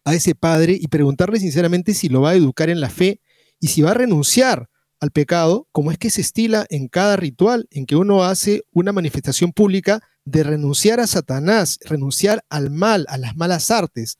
a 0.04 0.14
ese 0.14 0.36
padre 0.36 0.78
y 0.80 0.86
preguntarle 0.86 1.40
sinceramente 1.40 1.92
si 1.92 2.08
lo 2.08 2.20
va 2.20 2.30
a 2.30 2.34
educar 2.36 2.70
en 2.70 2.80
la 2.80 2.88
fe 2.88 3.20
y 3.58 3.66
si 3.66 3.82
va 3.82 3.90
a 3.90 3.94
renunciar 3.94 4.70
al 5.00 5.10
pecado, 5.10 5.66
como 5.72 5.90
es 5.90 5.98
que 5.98 6.10
se 6.10 6.20
estila 6.20 6.66
en 6.70 6.86
cada 6.86 7.16
ritual 7.16 7.66
en 7.72 7.84
que 7.84 7.96
uno 7.96 8.22
hace 8.22 8.62
una 8.70 8.92
manifestación 8.92 9.52
pública 9.52 10.00
de 10.24 10.44
renunciar 10.44 11.00
a 11.00 11.08
Satanás, 11.08 11.80
renunciar 11.84 12.44
al 12.48 12.70
mal, 12.70 13.04
a 13.08 13.18
las 13.18 13.34
malas 13.34 13.72
artes 13.72 14.18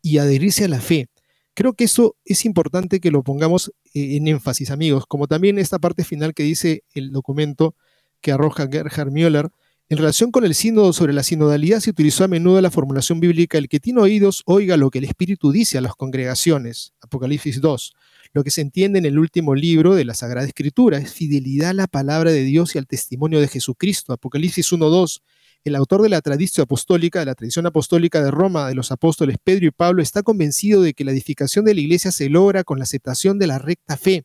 y 0.00 0.18
adherirse 0.18 0.66
a 0.66 0.68
la 0.68 0.80
fe. 0.80 1.08
Creo 1.54 1.72
que 1.72 1.84
eso 1.84 2.14
es 2.24 2.44
importante 2.44 3.00
que 3.00 3.10
lo 3.10 3.24
pongamos 3.24 3.72
eh, 3.94 4.14
en 4.16 4.28
énfasis, 4.28 4.70
amigos, 4.70 5.06
como 5.08 5.26
también 5.26 5.58
esta 5.58 5.80
parte 5.80 6.04
final 6.04 6.34
que 6.34 6.44
dice 6.44 6.84
el 6.94 7.10
documento 7.10 7.74
que 8.20 8.30
arroja 8.30 8.68
Gerhard 8.70 9.10
Müller, 9.10 9.50
en 9.92 9.98
relación 9.98 10.30
con 10.30 10.46
el 10.46 10.54
sínodo 10.54 10.94
sobre 10.94 11.12
la 11.12 11.22
sinodalidad 11.22 11.80
se 11.80 11.90
utilizó 11.90 12.24
a 12.24 12.28
menudo 12.28 12.58
la 12.62 12.70
formulación 12.70 13.20
bíblica 13.20 13.58
el 13.58 13.68
que 13.68 13.78
tiene 13.78 14.00
oídos 14.00 14.42
oiga 14.46 14.78
lo 14.78 14.88
que 14.88 15.00
el 15.00 15.04
Espíritu 15.04 15.52
dice 15.52 15.76
a 15.76 15.82
las 15.82 15.94
congregaciones. 15.94 16.94
Apocalipsis 17.02 17.60
2. 17.60 17.92
Lo 18.32 18.42
que 18.42 18.50
se 18.50 18.62
entiende 18.62 19.00
en 19.00 19.04
el 19.04 19.18
último 19.18 19.54
libro 19.54 19.94
de 19.94 20.06
la 20.06 20.14
Sagrada 20.14 20.46
Escritura 20.46 20.96
es 20.96 21.12
fidelidad 21.12 21.68
a 21.68 21.74
la 21.74 21.88
palabra 21.88 22.30
de 22.32 22.42
Dios 22.42 22.74
y 22.74 22.78
al 22.78 22.86
testimonio 22.86 23.38
de 23.38 23.48
Jesucristo. 23.48 24.14
Apocalipsis 24.14 24.72
1.2. 24.72 25.20
El 25.64 25.76
autor 25.76 26.00
de 26.00 26.08
la 26.08 26.22
tradición 26.22 26.64
apostólica, 26.64 27.18
de 27.18 27.26
la 27.26 27.34
tradición 27.34 27.66
apostólica 27.66 28.24
de 28.24 28.30
Roma, 28.30 28.68
de 28.68 28.74
los 28.74 28.92
apóstoles 28.92 29.36
Pedro 29.44 29.66
y 29.66 29.72
Pablo, 29.72 30.00
está 30.00 30.22
convencido 30.22 30.80
de 30.80 30.94
que 30.94 31.04
la 31.04 31.12
edificación 31.12 31.66
de 31.66 31.74
la 31.74 31.82
iglesia 31.82 32.12
se 32.12 32.30
logra 32.30 32.64
con 32.64 32.78
la 32.78 32.84
aceptación 32.84 33.38
de 33.38 33.46
la 33.46 33.58
recta 33.58 33.98
fe. 33.98 34.24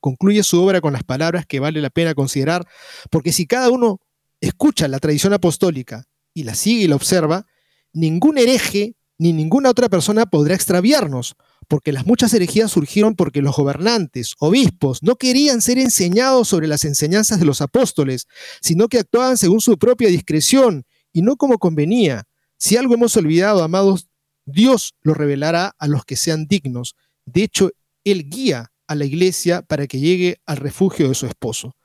Concluye 0.00 0.42
su 0.42 0.60
obra 0.60 0.80
con 0.80 0.92
las 0.92 1.04
palabras 1.04 1.46
que 1.46 1.60
vale 1.60 1.80
la 1.80 1.90
pena 1.90 2.14
considerar, 2.14 2.66
porque 3.08 3.30
si 3.30 3.46
cada 3.46 3.70
uno 3.70 4.00
escucha 4.40 4.88
la 4.88 4.98
tradición 4.98 5.32
apostólica 5.32 6.06
y 6.34 6.44
la 6.44 6.54
sigue 6.54 6.84
y 6.84 6.88
la 6.88 6.96
observa, 6.96 7.46
ningún 7.92 8.38
hereje 8.38 8.96
ni 9.18 9.34
ninguna 9.34 9.68
otra 9.68 9.90
persona 9.90 10.24
podrá 10.24 10.54
extraviarnos, 10.54 11.36
porque 11.68 11.92
las 11.92 12.06
muchas 12.06 12.32
herejías 12.32 12.72
surgieron 12.72 13.14
porque 13.14 13.42
los 13.42 13.54
gobernantes, 13.54 14.34
obispos, 14.38 15.02
no 15.02 15.16
querían 15.16 15.60
ser 15.60 15.78
enseñados 15.78 16.48
sobre 16.48 16.66
las 16.66 16.84
enseñanzas 16.84 17.38
de 17.38 17.44
los 17.44 17.60
apóstoles, 17.60 18.26
sino 18.62 18.88
que 18.88 18.98
actuaban 18.98 19.36
según 19.36 19.60
su 19.60 19.76
propia 19.78 20.08
discreción 20.08 20.86
y 21.12 21.20
no 21.20 21.36
como 21.36 21.58
convenía. 21.58 22.24
Si 22.56 22.78
algo 22.78 22.94
hemos 22.94 23.14
olvidado, 23.16 23.62
amados, 23.62 24.08
Dios 24.46 24.94
lo 25.02 25.12
revelará 25.12 25.74
a 25.78 25.86
los 25.86 26.04
que 26.06 26.16
sean 26.16 26.46
dignos. 26.46 26.96
De 27.26 27.42
hecho, 27.42 27.70
Él 28.04 28.28
guía 28.28 28.72
a 28.86 28.94
la 28.94 29.04
iglesia 29.04 29.62
para 29.62 29.86
que 29.86 30.00
llegue 30.00 30.40
al 30.46 30.56
refugio 30.56 31.08
de 31.08 31.14
su 31.14 31.26
esposo. 31.26 31.76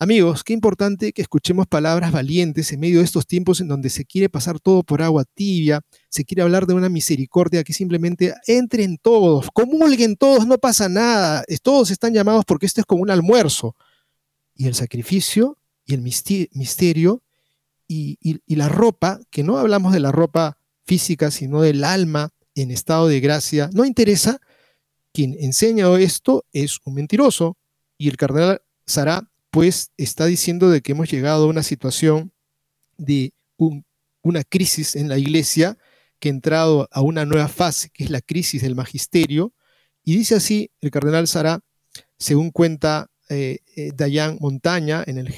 Amigos, 0.00 0.42
qué 0.42 0.52
importante 0.52 1.12
que 1.12 1.22
escuchemos 1.22 1.68
palabras 1.68 2.10
valientes 2.10 2.72
en 2.72 2.80
medio 2.80 2.98
de 2.98 3.04
estos 3.04 3.28
tiempos 3.28 3.60
en 3.60 3.68
donde 3.68 3.88
se 3.90 4.04
quiere 4.04 4.28
pasar 4.28 4.58
todo 4.58 4.82
por 4.82 5.02
agua 5.02 5.24
tibia, 5.24 5.82
se 6.08 6.24
quiere 6.24 6.42
hablar 6.42 6.66
de 6.66 6.74
una 6.74 6.88
misericordia 6.88 7.62
que 7.62 7.72
simplemente 7.72 8.34
entren 8.48 8.98
todos, 8.98 9.48
comulguen 9.52 10.16
todos, 10.16 10.48
no 10.48 10.58
pasa 10.58 10.88
nada, 10.88 11.44
todos 11.62 11.92
están 11.92 12.12
llamados 12.12 12.44
porque 12.44 12.66
esto 12.66 12.80
es 12.80 12.86
como 12.86 13.02
un 13.02 13.10
almuerzo. 13.10 13.76
Y 14.56 14.66
el 14.66 14.74
sacrificio 14.74 15.58
y 15.86 15.94
el 15.94 16.02
misterio 16.02 17.22
y, 17.86 18.40
la 18.48 18.68
ropa, 18.68 19.20
que 19.30 19.44
no 19.44 19.58
hablamos 19.58 19.92
de 19.92 20.00
la 20.00 20.10
ropa 20.10 20.58
física, 20.84 21.30
sino 21.30 21.60
del 21.60 21.84
alma 21.84 22.30
en 22.56 22.72
estado 22.72 23.06
de 23.06 23.20
gracia, 23.20 23.70
no 23.72 23.84
interesa. 23.84 24.40
Quien 25.12 25.36
enseña 25.38 25.86
esto 25.98 26.44
es 26.52 26.78
un 26.84 26.94
mentiroso. 26.94 27.56
Y 27.96 28.08
el 28.08 28.16
cardenal 28.16 28.60
Sará 28.86 29.30
pues 29.54 29.92
está 29.96 30.26
diciendo 30.26 30.68
de 30.68 30.82
que 30.82 30.90
hemos 30.90 31.08
llegado 31.08 31.44
a 31.44 31.46
una 31.46 31.62
situación 31.62 32.32
de 32.96 33.32
una 33.56 34.42
crisis 34.42 34.96
en 34.96 35.08
la 35.08 35.16
iglesia 35.16 35.78
que 36.18 36.28
ha 36.28 36.32
entrado 36.32 36.88
a 36.90 37.02
una 37.02 37.24
nueva 37.24 37.46
fase, 37.46 37.88
que 37.90 38.02
es 38.02 38.10
la 38.10 38.20
crisis 38.20 38.62
del 38.62 38.74
magisterio. 38.74 39.54
Y 40.02 40.16
dice 40.16 40.34
así 40.34 40.72
el 40.80 40.90
cardenal 40.90 41.28
Sara, 41.28 41.60
según 42.18 42.50
cuenta 42.50 43.12
eh, 43.28 43.58
eh, 43.76 43.92
Dayan 43.94 44.38
Montaña 44.40 45.04
en 45.06 45.18
el 45.18 45.32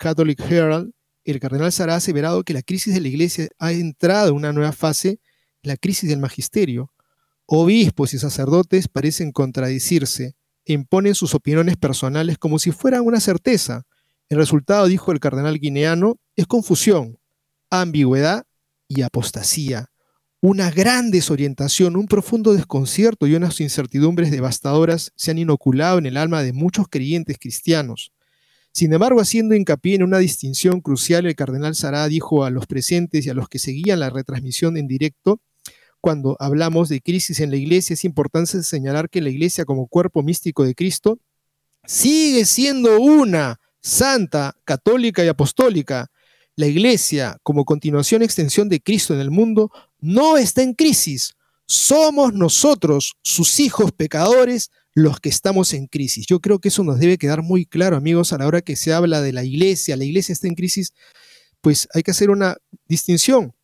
Catholic 0.00 0.40
Herald, 0.40 0.90
el 1.22 1.38
cardenal 1.38 1.70
Sara 1.70 1.94
ha 1.94 1.98
aseverado 1.98 2.42
que 2.42 2.54
la 2.54 2.62
crisis 2.62 2.92
de 2.92 3.00
la 3.00 3.06
iglesia 3.06 3.46
ha 3.60 3.70
entrado 3.70 4.30
en 4.30 4.34
una 4.34 4.52
nueva 4.52 4.72
fase, 4.72 5.20
la 5.62 5.76
crisis 5.76 6.10
del 6.10 6.18
magisterio. 6.18 6.92
Obispos 7.46 8.14
y 8.14 8.18
sacerdotes 8.18 8.88
parecen 8.88 9.30
contradecirse 9.30 10.34
imponen 10.64 11.14
sus 11.14 11.34
opiniones 11.34 11.76
personales 11.76 12.38
como 12.38 12.58
si 12.58 12.70
fueran 12.72 13.02
una 13.02 13.20
certeza. 13.20 13.82
El 14.28 14.38
resultado, 14.38 14.86
dijo 14.86 15.12
el 15.12 15.20
cardenal 15.20 15.58
guineano, 15.58 16.16
es 16.36 16.46
confusión, 16.46 17.18
ambigüedad 17.70 18.44
y 18.88 19.02
apostasía. 19.02 19.86
Una 20.42 20.70
gran 20.70 21.10
desorientación, 21.10 21.96
un 21.96 22.06
profundo 22.06 22.54
desconcierto 22.54 23.26
y 23.26 23.34
unas 23.34 23.60
incertidumbres 23.60 24.30
devastadoras 24.30 25.12
se 25.14 25.30
han 25.30 25.38
inoculado 25.38 25.98
en 25.98 26.06
el 26.06 26.16
alma 26.16 26.42
de 26.42 26.52
muchos 26.52 26.86
creyentes 26.88 27.38
cristianos. 27.38 28.12
Sin 28.72 28.92
embargo, 28.92 29.20
haciendo 29.20 29.54
hincapié 29.54 29.96
en 29.96 30.04
una 30.04 30.18
distinción 30.18 30.80
crucial, 30.80 31.26
el 31.26 31.34
cardenal 31.34 31.74
Sará 31.74 32.06
dijo 32.08 32.44
a 32.44 32.50
los 32.50 32.66
presentes 32.66 33.26
y 33.26 33.30
a 33.30 33.34
los 33.34 33.48
que 33.48 33.58
seguían 33.58 34.00
la 34.00 34.10
retransmisión 34.10 34.76
en 34.76 34.86
directo 34.86 35.40
cuando 36.00 36.36
hablamos 36.40 36.88
de 36.88 37.00
crisis 37.00 37.40
en 37.40 37.50
la 37.50 37.56
iglesia, 37.56 37.94
es 37.94 38.04
importante 38.04 38.62
señalar 38.62 39.10
que 39.10 39.20
la 39.20 39.30
iglesia 39.30 39.64
como 39.64 39.86
cuerpo 39.86 40.22
místico 40.22 40.64
de 40.64 40.74
Cristo 40.74 41.18
sigue 41.84 42.44
siendo 42.44 43.00
una, 43.00 43.60
santa, 43.80 44.56
católica 44.64 45.24
y 45.24 45.28
apostólica. 45.28 46.10
La 46.56 46.66
iglesia, 46.66 47.38
como 47.42 47.64
continuación 47.64 48.22
extensión 48.22 48.68
de 48.68 48.80
Cristo 48.80 49.14
en 49.14 49.20
el 49.20 49.30
mundo, 49.30 49.70
no 49.98 50.36
está 50.36 50.62
en 50.62 50.74
crisis. 50.74 51.34
Somos 51.66 52.34
nosotros, 52.34 53.16
sus 53.22 53.60
hijos 53.60 53.92
pecadores, 53.92 54.70
los 54.92 55.20
que 55.20 55.28
estamos 55.28 55.72
en 55.72 55.86
crisis. 55.86 56.26
Yo 56.26 56.40
creo 56.40 56.58
que 56.58 56.68
eso 56.68 56.82
nos 56.82 56.98
debe 56.98 57.18
quedar 57.18 57.42
muy 57.42 57.64
claro, 57.64 57.96
amigos, 57.96 58.32
a 58.32 58.38
la 58.38 58.46
hora 58.46 58.60
que 58.60 58.76
se 58.76 58.92
habla 58.92 59.20
de 59.20 59.32
la 59.32 59.44
iglesia. 59.44 59.96
La 59.96 60.04
iglesia 60.04 60.32
está 60.32 60.48
en 60.48 60.54
crisis, 60.54 60.92
pues 61.60 61.88
hay 61.94 62.02
que 62.02 62.10
hacer 62.10 62.30
una 62.30 62.56
distinción. 62.88 63.54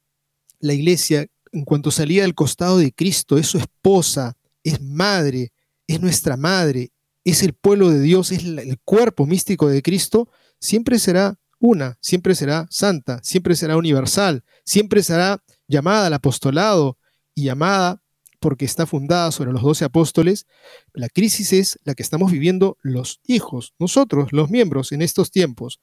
La 0.60 0.72
iglesia 0.72 1.26
en 1.52 1.64
cuanto 1.64 1.90
salía 1.90 2.22
del 2.22 2.34
costado 2.34 2.78
de 2.78 2.92
Cristo, 2.92 3.38
es 3.38 3.46
su 3.46 3.58
esposa, 3.58 4.36
es 4.62 4.80
madre, 4.80 5.52
es 5.86 6.00
nuestra 6.00 6.36
madre, 6.36 6.92
es 7.24 7.42
el 7.42 7.54
pueblo 7.54 7.90
de 7.90 8.00
Dios, 8.00 8.32
es 8.32 8.44
el 8.44 8.78
cuerpo 8.84 9.26
místico 9.26 9.68
de 9.68 9.82
Cristo, 9.82 10.28
siempre 10.60 10.98
será 10.98 11.38
una, 11.58 11.98
siempre 12.00 12.34
será 12.34 12.66
santa, 12.70 13.20
siempre 13.22 13.56
será 13.56 13.76
universal, 13.76 14.44
siempre 14.64 15.02
será 15.02 15.42
llamada 15.66 16.06
al 16.06 16.14
apostolado 16.14 16.98
y 17.34 17.44
llamada 17.44 18.02
porque 18.38 18.64
está 18.64 18.86
fundada 18.86 19.32
sobre 19.32 19.52
los 19.52 19.62
doce 19.62 19.84
apóstoles, 19.84 20.46
la 20.92 21.08
crisis 21.08 21.52
es 21.52 21.78
la 21.84 21.94
que 21.94 22.02
estamos 22.02 22.32
viviendo 22.32 22.78
los 22.82 23.20
hijos, 23.26 23.74
nosotros, 23.78 24.32
los 24.32 24.50
miembros, 24.50 24.92
en 24.92 25.02
estos 25.02 25.30
tiempos. 25.30 25.80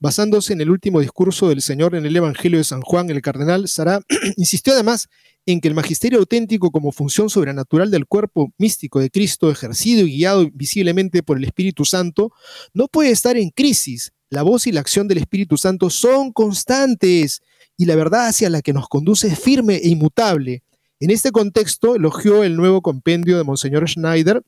Basándose 0.00 0.52
en 0.52 0.60
el 0.60 0.70
último 0.70 1.00
discurso 1.00 1.48
del 1.48 1.62
Señor 1.62 1.94
en 1.94 2.06
el 2.06 2.16
Evangelio 2.16 2.58
de 2.58 2.64
San 2.64 2.82
Juan, 2.82 3.10
el 3.10 3.22
cardenal 3.22 3.68
Sará 3.68 4.00
insistió 4.36 4.72
además 4.72 5.08
en 5.46 5.60
que 5.60 5.68
el 5.68 5.74
magisterio 5.74 6.18
auténtico 6.18 6.70
como 6.70 6.92
función 6.92 7.28
sobrenatural 7.28 7.90
del 7.90 8.06
cuerpo 8.06 8.52
místico 8.58 9.00
de 9.00 9.10
Cristo, 9.10 9.50
ejercido 9.50 10.06
y 10.06 10.16
guiado 10.16 10.48
visiblemente 10.52 11.22
por 11.22 11.36
el 11.36 11.44
Espíritu 11.44 11.84
Santo, 11.84 12.32
no 12.74 12.88
puede 12.88 13.10
estar 13.10 13.36
en 13.36 13.50
crisis. 13.50 14.12
La 14.30 14.42
voz 14.42 14.66
y 14.66 14.72
la 14.72 14.80
acción 14.80 15.08
del 15.08 15.18
Espíritu 15.18 15.58
Santo 15.58 15.90
son 15.90 16.32
constantes 16.32 17.42
y 17.76 17.86
la 17.86 17.96
verdad 17.96 18.28
hacia 18.28 18.50
la 18.50 18.62
que 18.62 18.72
nos 18.72 18.88
conduce 18.88 19.28
es 19.28 19.38
firme 19.38 19.76
e 19.76 19.88
inmutable. 19.88 20.62
En 21.02 21.10
este 21.10 21.32
contexto, 21.32 21.96
elogió 21.96 22.44
el 22.44 22.54
nuevo 22.54 22.80
compendio 22.80 23.36
de 23.36 23.42
Monseñor 23.42 23.90
Schneider 23.90 24.44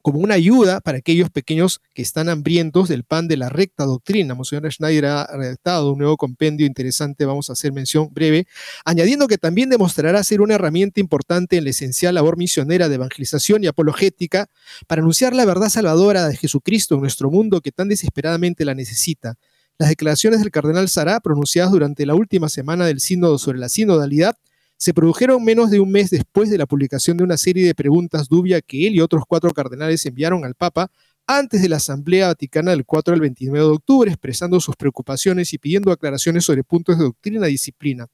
como 0.00 0.20
una 0.20 0.36
ayuda 0.36 0.80
para 0.80 0.96
aquellos 0.96 1.28
pequeños 1.28 1.82
que 1.92 2.00
están 2.00 2.30
hambrientos 2.30 2.88
del 2.88 3.04
pan 3.04 3.28
de 3.28 3.36
la 3.36 3.50
recta 3.50 3.84
doctrina. 3.84 4.34
Monseñor 4.34 4.72
Schneider 4.72 5.04
ha 5.04 5.26
redactado 5.26 5.92
un 5.92 5.98
nuevo 5.98 6.16
compendio 6.16 6.64
interesante, 6.64 7.26
vamos 7.26 7.50
a 7.50 7.52
hacer 7.52 7.74
mención 7.74 8.08
breve, 8.10 8.46
añadiendo 8.86 9.28
que 9.28 9.36
también 9.36 9.68
demostrará 9.68 10.24
ser 10.24 10.40
una 10.40 10.54
herramienta 10.54 10.98
importante 10.98 11.58
en 11.58 11.64
la 11.64 11.70
esencial 11.70 12.14
labor 12.14 12.38
misionera 12.38 12.88
de 12.88 12.94
evangelización 12.94 13.62
y 13.62 13.66
apologética 13.66 14.48
para 14.86 15.02
anunciar 15.02 15.34
la 15.34 15.44
verdad 15.44 15.68
salvadora 15.68 16.26
de 16.26 16.38
Jesucristo 16.38 16.94
en 16.94 17.02
nuestro 17.02 17.30
mundo 17.30 17.60
que 17.60 17.70
tan 17.70 17.88
desesperadamente 17.88 18.64
la 18.64 18.74
necesita. 18.74 19.34
Las 19.76 19.90
declaraciones 19.90 20.40
del 20.40 20.50
cardenal 20.50 20.88
Sará, 20.88 21.20
pronunciadas 21.20 21.70
durante 21.70 22.06
la 22.06 22.14
última 22.14 22.48
semana 22.48 22.86
del 22.86 23.00
sínodo 23.00 23.36
sobre 23.36 23.58
la 23.58 23.68
sinodalidad, 23.68 24.38
se 24.82 24.92
produjeron 24.92 25.44
menos 25.44 25.70
de 25.70 25.78
un 25.78 25.92
mes 25.92 26.10
después 26.10 26.50
de 26.50 26.58
la 26.58 26.66
publicación 26.66 27.16
de 27.16 27.22
una 27.22 27.36
serie 27.36 27.64
de 27.64 27.72
preguntas 27.72 28.28
dubia 28.28 28.60
que 28.60 28.88
él 28.88 28.96
y 28.96 29.00
otros 29.00 29.22
cuatro 29.28 29.52
cardenales 29.52 30.04
enviaron 30.06 30.44
al 30.44 30.56
Papa 30.56 30.90
antes 31.24 31.62
de 31.62 31.68
la 31.68 31.76
Asamblea 31.76 32.26
Vaticana 32.26 32.72
del 32.72 32.84
4 32.84 33.14
al 33.14 33.20
29 33.20 33.64
de 33.64 33.72
octubre, 33.74 34.10
expresando 34.10 34.58
sus 34.58 34.74
preocupaciones 34.74 35.52
y 35.52 35.58
pidiendo 35.58 35.92
aclaraciones 35.92 36.44
sobre 36.44 36.64
puntos 36.64 36.98
de 36.98 37.04
doctrina 37.04 37.46
y 37.46 37.52
disciplina. 37.52 38.08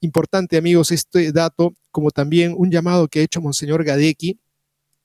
Importante, 0.00 0.58
amigos, 0.58 0.90
este 0.92 1.32
dato, 1.32 1.72
como 1.90 2.10
también 2.10 2.54
un 2.54 2.70
llamado 2.70 3.08
que 3.08 3.20
ha 3.20 3.22
hecho 3.22 3.40
Monseñor 3.40 3.82
Gadecki, 3.82 4.38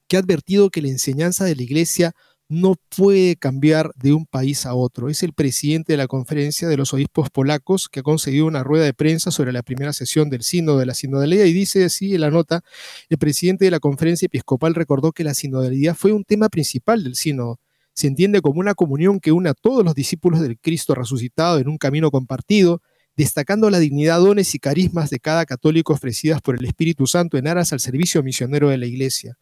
que 0.09 0.17
ha 0.17 0.19
advertido 0.19 0.69
que 0.69 0.81
la 0.81 0.89
enseñanza 0.89 1.45
de 1.45 1.55
la 1.55 1.63
Iglesia 1.63 2.13
no 2.49 2.75
puede 2.97 3.35
cambiar 3.35 3.91
de 3.95 4.11
un 4.11 4.25
país 4.25 4.65
a 4.65 4.73
otro. 4.73 5.07
Es 5.07 5.21
el 5.21 5.33
presidente 5.33 5.93
de 5.93 5.97
la 5.97 6.07
Conferencia 6.07 6.67
de 6.67 6.77
los 6.77 6.93
Obispos 6.95 7.29
Polacos 7.29 7.87
que 7.87 7.99
ha 7.99 8.03
conseguido 8.03 8.47
una 8.47 8.63
rueda 8.63 8.85
de 8.85 8.93
prensa 8.93 9.29
sobre 9.29 9.53
la 9.53 9.61
primera 9.61 9.93
sesión 9.93 10.31
del 10.31 10.41
Sínodo 10.41 10.79
de 10.79 10.87
la 10.87 10.95
Sinodalidad 10.95 11.45
y 11.45 11.53
dice 11.53 11.85
así 11.85 12.15
en 12.15 12.21
la 12.21 12.31
nota, 12.31 12.61
el 13.07 13.19
presidente 13.19 13.65
de 13.65 13.71
la 13.71 13.79
Conferencia 13.79 14.25
Episcopal 14.25 14.73
recordó 14.73 15.11
que 15.11 15.23
la 15.23 15.35
sinodalidad 15.35 15.95
fue 15.95 16.11
un 16.11 16.23
tema 16.23 16.49
principal 16.49 17.03
del 17.03 17.15
Sínodo. 17.15 17.59
Se 17.93 18.07
entiende 18.07 18.41
como 18.41 18.59
una 18.59 18.73
comunión 18.73 19.19
que 19.19 19.31
une 19.31 19.49
a 19.49 19.53
todos 19.53 19.85
los 19.85 19.93
discípulos 19.93 20.41
del 20.41 20.57
Cristo 20.57 20.95
resucitado 20.95 21.59
en 21.59 21.67
un 21.67 21.77
camino 21.77 22.09
compartido, 22.09 22.81
destacando 23.15 23.69
la 23.69 23.77
dignidad, 23.77 24.19
dones 24.19 24.55
y 24.55 24.59
carismas 24.59 25.11
de 25.11 25.19
cada 25.19 25.45
católico 25.45 25.93
ofrecidas 25.93 26.41
por 26.41 26.55
el 26.55 26.65
Espíritu 26.65 27.05
Santo 27.05 27.37
en 27.37 27.47
aras 27.47 27.73
al 27.73 27.79
servicio 27.79 28.23
misionero 28.23 28.69
de 28.69 28.77
la 28.77 28.87
Iglesia. 28.87 29.37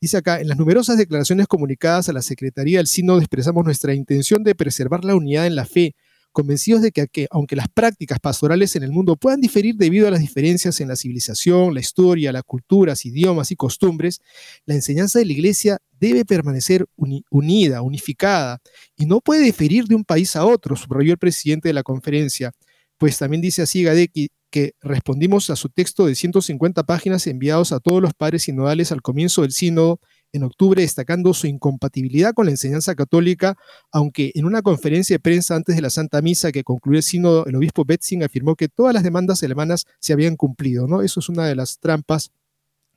Dice 0.00 0.16
acá, 0.16 0.40
en 0.40 0.46
las 0.46 0.56
numerosas 0.56 0.96
declaraciones 0.96 1.48
comunicadas 1.48 2.08
a 2.08 2.12
la 2.12 2.22
Secretaría 2.22 2.78
del 2.78 2.86
Sínodo 2.86 3.18
expresamos 3.18 3.64
nuestra 3.64 3.94
intención 3.94 4.44
de 4.44 4.54
preservar 4.54 5.04
la 5.04 5.16
unidad 5.16 5.46
en 5.46 5.56
la 5.56 5.64
fe, 5.64 5.96
convencidos 6.30 6.82
de 6.82 6.92
que, 6.92 7.26
aunque 7.32 7.56
las 7.56 7.66
prácticas 7.68 8.20
pastorales 8.20 8.76
en 8.76 8.84
el 8.84 8.92
mundo 8.92 9.16
puedan 9.16 9.40
diferir 9.40 9.74
debido 9.74 10.06
a 10.06 10.12
las 10.12 10.20
diferencias 10.20 10.80
en 10.80 10.86
la 10.86 10.94
civilización, 10.94 11.74
la 11.74 11.80
historia, 11.80 12.30
las 12.30 12.44
culturas, 12.44 13.04
idiomas 13.06 13.50
y 13.50 13.56
costumbres, 13.56 14.20
la 14.66 14.74
enseñanza 14.74 15.18
de 15.18 15.24
la 15.24 15.32
Iglesia 15.32 15.78
debe 15.98 16.24
permanecer 16.24 16.86
unida, 17.30 17.82
unificada, 17.82 18.60
y 18.96 19.06
no 19.06 19.20
puede 19.20 19.42
diferir 19.42 19.86
de 19.86 19.96
un 19.96 20.04
país 20.04 20.36
a 20.36 20.44
otro, 20.44 20.76
subrayó 20.76 21.10
el 21.10 21.18
presidente 21.18 21.70
de 21.70 21.72
la 21.72 21.82
conferencia. 21.82 22.52
Pues 22.98 23.18
también 23.18 23.40
dice 23.40 23.62
así 23.62 23.82
Gadecki, 23.82 24.28
que 24.50 24.72
respondimos 24.80 25.50
a 25.50 25.56
su 25.56 25.68
texto 25.68 26.06
de 26.06 26.14
150 26.14 26.82
páginas 26.84 27.26
enviados 27.26 27.72
a 27.72 27.80
todos 27.80 28.00
los 28.00 28.14
padres 28.14 28.44
sinodales 28.44 28.92
al 28.92 29.02
comienzo 29.02 29.42
del 29.42 29.52
sínodo 29.52 30.00
en 30.32 30.42
octubre, 30.42 30.82
destacando 30.82 31.32
su 31.34 31.46
incompatibilidad 31.46 32.34
con 32.34 32.46
la 32.46 32.52
enseñanza 32.52 32.94
católica, 32.94 33.56
aunque 33.90 34.32
en 34.34 34.44
una 34.44 34.62
conferencia 34.62 35.14
de 35.14 35.20
prensa 35.20 35.54
antes 35.54 35.76
de 35.76 35.82
la 35.82 35.90
Santa 35.90 36.20
Misa 36.22 36.52
que 36.52 36.64
concluyó 36.64 36.98
el 36.98 37.02
sínodo, 37.02 37.46
el 37.46 37.56
obispo 37.56 37.84
Betzing 37.84 38.22
afirmó 38.22 38.54
que 38.54 38.68
todas 38.68 38.94
las 38.94 39.02
demandas 39.02 39.42
alemanas 39.42 39.86
se 40.00 40.12
habían 40.12 40.36
cumplido. 40.36 40.86
¿no? 40.86 41.02
Eso 41.02 41.20
es 41.20 41.28
una 41.28 41.46
de 41.46 41.54
las 41.54 41.78
trampas 41.78 42.30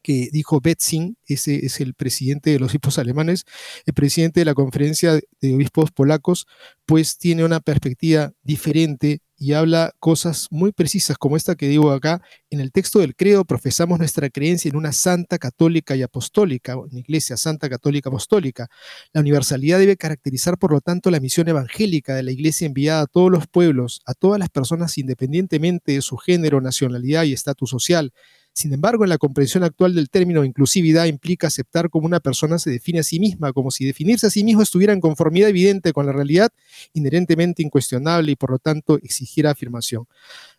que 0.02 0.30
dijo 0.32 0.60
Betzing, 0.62 1.16
ese 1.28 1.66
es 1.66 1.80
el 1.80 1.94
presidente 1.94 2.50
de 2.50 2.60
los 2.60 2.72
obispos 2.72 2.98
alemanes, 2.98 3.46
el 3.86 3.94
presidente 3.94 4.42
de 4.42 4.46
la 4.46 4.56
conferencia 4.56 5.14
de 5.14 5.56
obispos 5.56 5.92
polacos, 5.92 6.48
pues 6.86 7.18
tiene 7.18 7.46
una 7.46 7.60
perspectiva 7.60 8.34
diferente 8.42 9.22
y 9.42 9.54
habla 9.54 9.96
cosas 9.98 10.48
muy 10.52 10.72
precisas 10.72 11.18
como 11.18 11.36
esta 11.36 11.56
que 11.56 11.68
digo 11.68 11.90
acá. 11.90 12.22
En 12.52 12.60
el 12.60 12.72
texto 12.72 13.00
del 13.00 13.16
credo 13.16 13.44
profesamos 13.44 13.98
nuestra 13.98 14.30
creencia 14.30 14.70
en 14.70 14.76
una 14.76 14.92
santa 14.92 15.40
católica 15.40 15.96
y 15.96 16.04
apostólica, 16.04 16.78
una 16.78 17.00
iglesia 17.00 17.36
santa 17.38 17.68
católica 17.68 18.10
apostólica. 18.10 18.70
La 19.14 19.22
universalidad 19.22 19.80
debe 19.80 19.98
caracterizar, 19.98 20.60
por 20.60 20.72
lo 20.72 20.80
tanto, 20.80 21.10
la 21.10 21.20
misión 21.20 21.48
evangélica 21.48 22.14
de 22.14 22.22
la 22.22 22.30
iglesia 22.30 22.68
enviada 22.68 23.02
a 23.02 23.08
todos 23.08 23.32
los 23.32 23.48
pueblos, 23.48 24.02
a 24.06 24.14
todas 24.14 24.38
las 24.38 24.50
personas 24.50 24.96
independientemente 25.00 25.94
de 25.94 26.04
su 26.04 26.18
género, 26.18 26.62
nacionalidad 26.62 27.24
y 27.24 27.34
estatus 27.34 27.72
social. 27.72 28.14
Sin 28.54 28.74
embargo, 28.74 29.04
en 29.06 29.10
la 29.10 29.18
comprensión 29.18 29.64
actual 29.64 29.96
del 29.96 30.10
término 30.10 30.44
inclusividad 30.44 31.06
implica 31.06 31.48
aceptar 31.48 31.90
como 31.90 32.06
una 32.06 32.20
persona 32.20 32.60
se 32.60 32.70
define 32.70 33.00
a 33.00 33.04
sí 33.04 33.20
misma, 33.20 33.54
como 33.54 33.72
si 33.72 33.86
definirse 33.86 34.28
a 34.28 34.30
sí 34.30 34.44
mismo 34.44 34.62
estuviera 34.62 34.92
en 34.92 35.00
conformidad 35.00 35.50
evidente 35.50 35.94
con 35.94 36.06
la 36.06 36.12
realidad, 36.12 36.50
inherentemente 36.94 37.64
incuestionable 37.64 38.34
y 38.34 38.36
por 38.36 38.52
lo 38.52 38.60
tanto 38.60 38.98
exigiera 38.98 39.52
afirmación. 39.52 40.06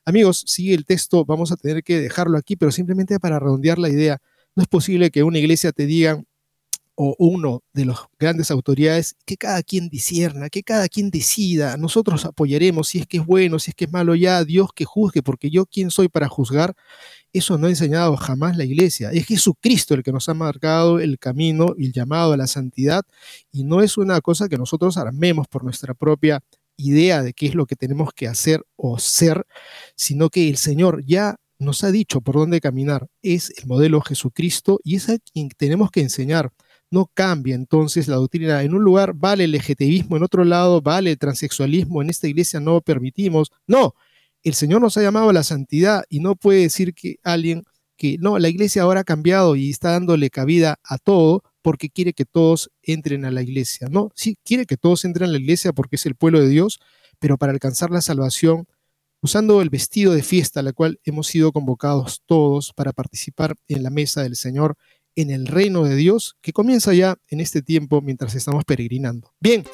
Amigos, 0.07 0.43
sigue 0.47 0.75
el 0.75 0.87
texto, 0.87 1.25
vamos 1.27 1.53
a 1.53 1.57
tener 1.57 1.83
que 1.85 2.01
dejarlo 2.01 2.39
aquí, 2.39 2.57
pero 2.57 2.73
simplemente 2.73 3.21
para 3.21 3.39
redondear 3.39 3.79
la 3.79 3.91
idea, 3.91 4.21
no 4.57 4.63
es 4.63 4.69
posible 4.69 5.11
que 5.11 5.23
una 5.23 5.39
iglesia 5.39 5.73
te 5.73 5.87
diga, 5.87 6.23
o 6.95 7.15
uno 7.19 7.63
de 7.73 7.87
las 7.87 7.99
grandes 8.19 8.51
autoridades, 8.51 9.17
que 9.25 9.37
cada 9.37 9.63
quien 9.63 9.89
disierna, 9.89 10.51
que 10.51 10.63
cada 10.63 10.89
quien 10.89 11.11
decida, 11.11 11.77
nosotros 11.77 12.25
apoyaremos 12.25 12.89
si 12.89 12.99
es 12.99 13.07
que 13.07 13.19
es 13.19 13.27
bueno, 13.27 13.59
si 13.59 13.71
es 13.71 13.75
que 13.75 13.87
es 13.87 13.93
malo, 13.93 14.15
ya 14.15 14.45
Dios 14.45 14.71
que 14.75 14.85
juzgue, 14.85 15.23
porque 15.23 15.51
yo 15.51 15.67
quién 15.67 15.91
soy 15.91 16.09
para 16.09 16.29
juzgar, 16.29 16.75
eso 17.33 17.57
no 17.57 17.67
ha 17.67 17.71
enseñado 17.71 18.17
jamás 18.17 18.57
la 18.57 18.65
iglesia. 18.65 19.11
Es 19.11 19.27
Jesucristo 19.27 19.95
el 19.95 20.03
que 20.03 20.13
nos 20.13 20.29
ha 20.29 20.35
marcado 20.35 21.01
el 21.01 21.19
camino 21.19 21.75
y 21.79 21.87
el 21.87 21.93
llamado 21.93 22.33
a 22.33 22.37
la 22.37 22.47
santidad 22.47 23.05
y 23.51 23.65
no 23.65 23.81
es 23.81 23.97
una 23.97 24.21
cosa 24.21 24.49
que 24.49 24.59
nosotros 24.59 24.97
armemos 24.99 25.49
por 25.49 25.65
nuestra 25.65 25.95
propia 25.95 26.41
idea 26.77 27.23
de 27.23 27.33
qué 27.33 27.47
es 27.47 27.55
lo 27.55 27.67
que 27.67 27.77
tenemos 27.77 28.13
que 28.15 28.29
hacer 28.29 28.65
o 28.77 28.99
ser, 28.99 29.47
sino 29.97 30.31
que 30.31 30.49
el 30.49 30.57
Señor 30.57 31.05
ya 31.07 31.37
nos 31.59 31.85
ha 31.85 31.91
dicho 31.91 32.21
por 32.21 32.37
dónde 32.37 32.61
caminar. 32.61 33.09
Es 33.23 33.51
el 33.57 33.67
modelo 33.67 34.01
Jesucristo 34.01 34.81
y 34.85 34.97
es 34.97 35.09
a 35.09 35.19
quien 35.19 35.49
tenemos 35.51 35.91
que 35.91 36.01
enseñar. 36.01 36.53
No 36.93 37.11
cambia 37.13 37.55
entonces 37.55 38.07
la 38.07 38.17
doctrina. 38.17 38.63
En 38.63 38.75
un 38.75 38.85
lugar 38.85 39.15
vale 39.15 39.45
el 39.45 39.53
LGTBismo, 39.53 40.17
en 40.17 40.23
otro 40.23 40.45
lado 40.45 40.81
vale 40.83 41.11
el 41.11 41.19
transexualismo, 41.19 42.03
en 42.03 42.11
esta 42.11 42.29
iglesia 42.29 42.61
no 42.61 42.81
permitimos. 42.83 43.51
No, 43.67 43.95
el 44.43 44.55
Señor 44.55 44.83
nos 44.83 44.97
ha 44.97 45.03
llamado 45.03 45.31
a 45.31 45.33
la 45.33 45.43
santidad 45.43 46.05
y 46.11 46.21
no 46.21 46.37
puede 46.37 46.61
decir 46.61 46.95
que 46.95 47.17
alguien 47.25 47.65
que 47.97 48.19
no, 48.19 48.39
la 48.39 48.49
iglesia 48.49 48.83
ahora 48.83 49.01
ha 49.01 49.05
cambiado 49.05 49.57
y 49.57 49.71
está 49.71 49.93
dándole 49.93 50.29
cabida 50.29 50.79
a 50.85 50.99
todo 50.99 51.43
porque 51.63 51.89
quiere 51.89 52.13
que 52.13 52.25
todos 52.25 52.71
entren 52.83 53.25
a 53.25 53.31
la 53.31 53.43
iglesia. 53.43 53.89
No, 53.91 54.11
sí, 54.15 54.37
quiere 54.45 54.67
que 54.67 54.77
todos 54.77 55.05
entren 55.05 55.31
a 55.31 55.33
la 55.33 55.39
iglesia 55.39 55.73
porque 55.73 55.97
es 55.97 56.07
el 56.07 56.15
pueblo 56.15 56.41
de 56.41 56.49
Dios, 56.49 56.81
pero 57.21 57.39
para 57.39 57.53
alcanzar 57.53 57.91
la 57.91 58.03
salvación, 58.03 58.67
usando 59.23 59.63
el 59.63 59.71
vestido 59.71 60.13
de 60.13 60.23
fiesta 60.23 60.61
a 60.61 60.63
la 60.65 60.73
cual 60.73 61.01
hemos 61.05 61.29
sido 61.29 61.53
convocados 61.53 62.23
todos 62.27 62.73
para 62.75 62.93
participar 62.93 63.55
en 63.69 63.83
la 63.85 63.91
mesa 63.91 64.23
del 64.23 64.37
Señor, 64.37 64.77
en 65.17 65.31
el 65.31 65.47
reino 65.47 65.85
de 65.85 65.97
Dios 65.97 66.37
que 66.41 66.53
comienza 66.53 66.95
ya 66.95 67.17
en 67.29 67.41
este 67.41 67.63
tiempo 67.63 68.01
mientras 68.01 68.35
estamos 68.35 68.65
peregrinando. 68.65 69.33
Bien, 69.41 69.65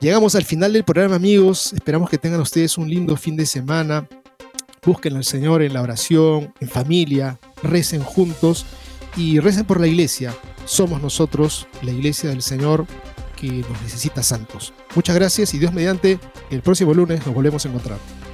llegamos 0.00 0.34
al 0.34 0.44
final 0.44 0.72
del 0.72 0.84
programa 0.84 1.16
amigos, 1.16 1.72
esperamos 1.72 2.10
que 2.10 2.18
tengan 2.18 2.40
ustedes 2.40 2.78
un 2.78 2.88
lindo 2.88 3.16
fin 3.16 3.36
de 3.36 3.46
semana, 3.46 4.08
busquen 4.84 5.16
al 5.16 5.24
Señor 5.24 5.62
en 5.62 5.74
la 5.74 5.82
oración, 5.82 6.52
en 6.60 6.68
familia, 6.68 7.38
recen 7.62 8.02
juntos 8.02 8.66
y 9.16 9.40
recen 9.40 9.64
por 9.64 9.80
la 9.80 9.86
iglesia. 9.86 10.34
Somos 10.64 11.02
nosotros, 11.02 11.66
la 11.82 11.92
iglesia 11.92 12.30
del 12.30 12.42
Señor, 12.42 12.86
que 13.36 13.48
nos 13.48 13.82
necesita 13.82 14.22
santos. 14.22 14.72
Muchas 14.94 15.14
gracias 15.14 15.54
y 15.54 15.58
Dios 15.58 15.72
mediante, 15.72 16.18
el 16.50 16.62
próximo 16.62 16.94
lunes 16.94 17.24
nos 17.26 17.34
volvemos 17.34 17.64
a 17.64 17.68
encontrar. 17.68 18.25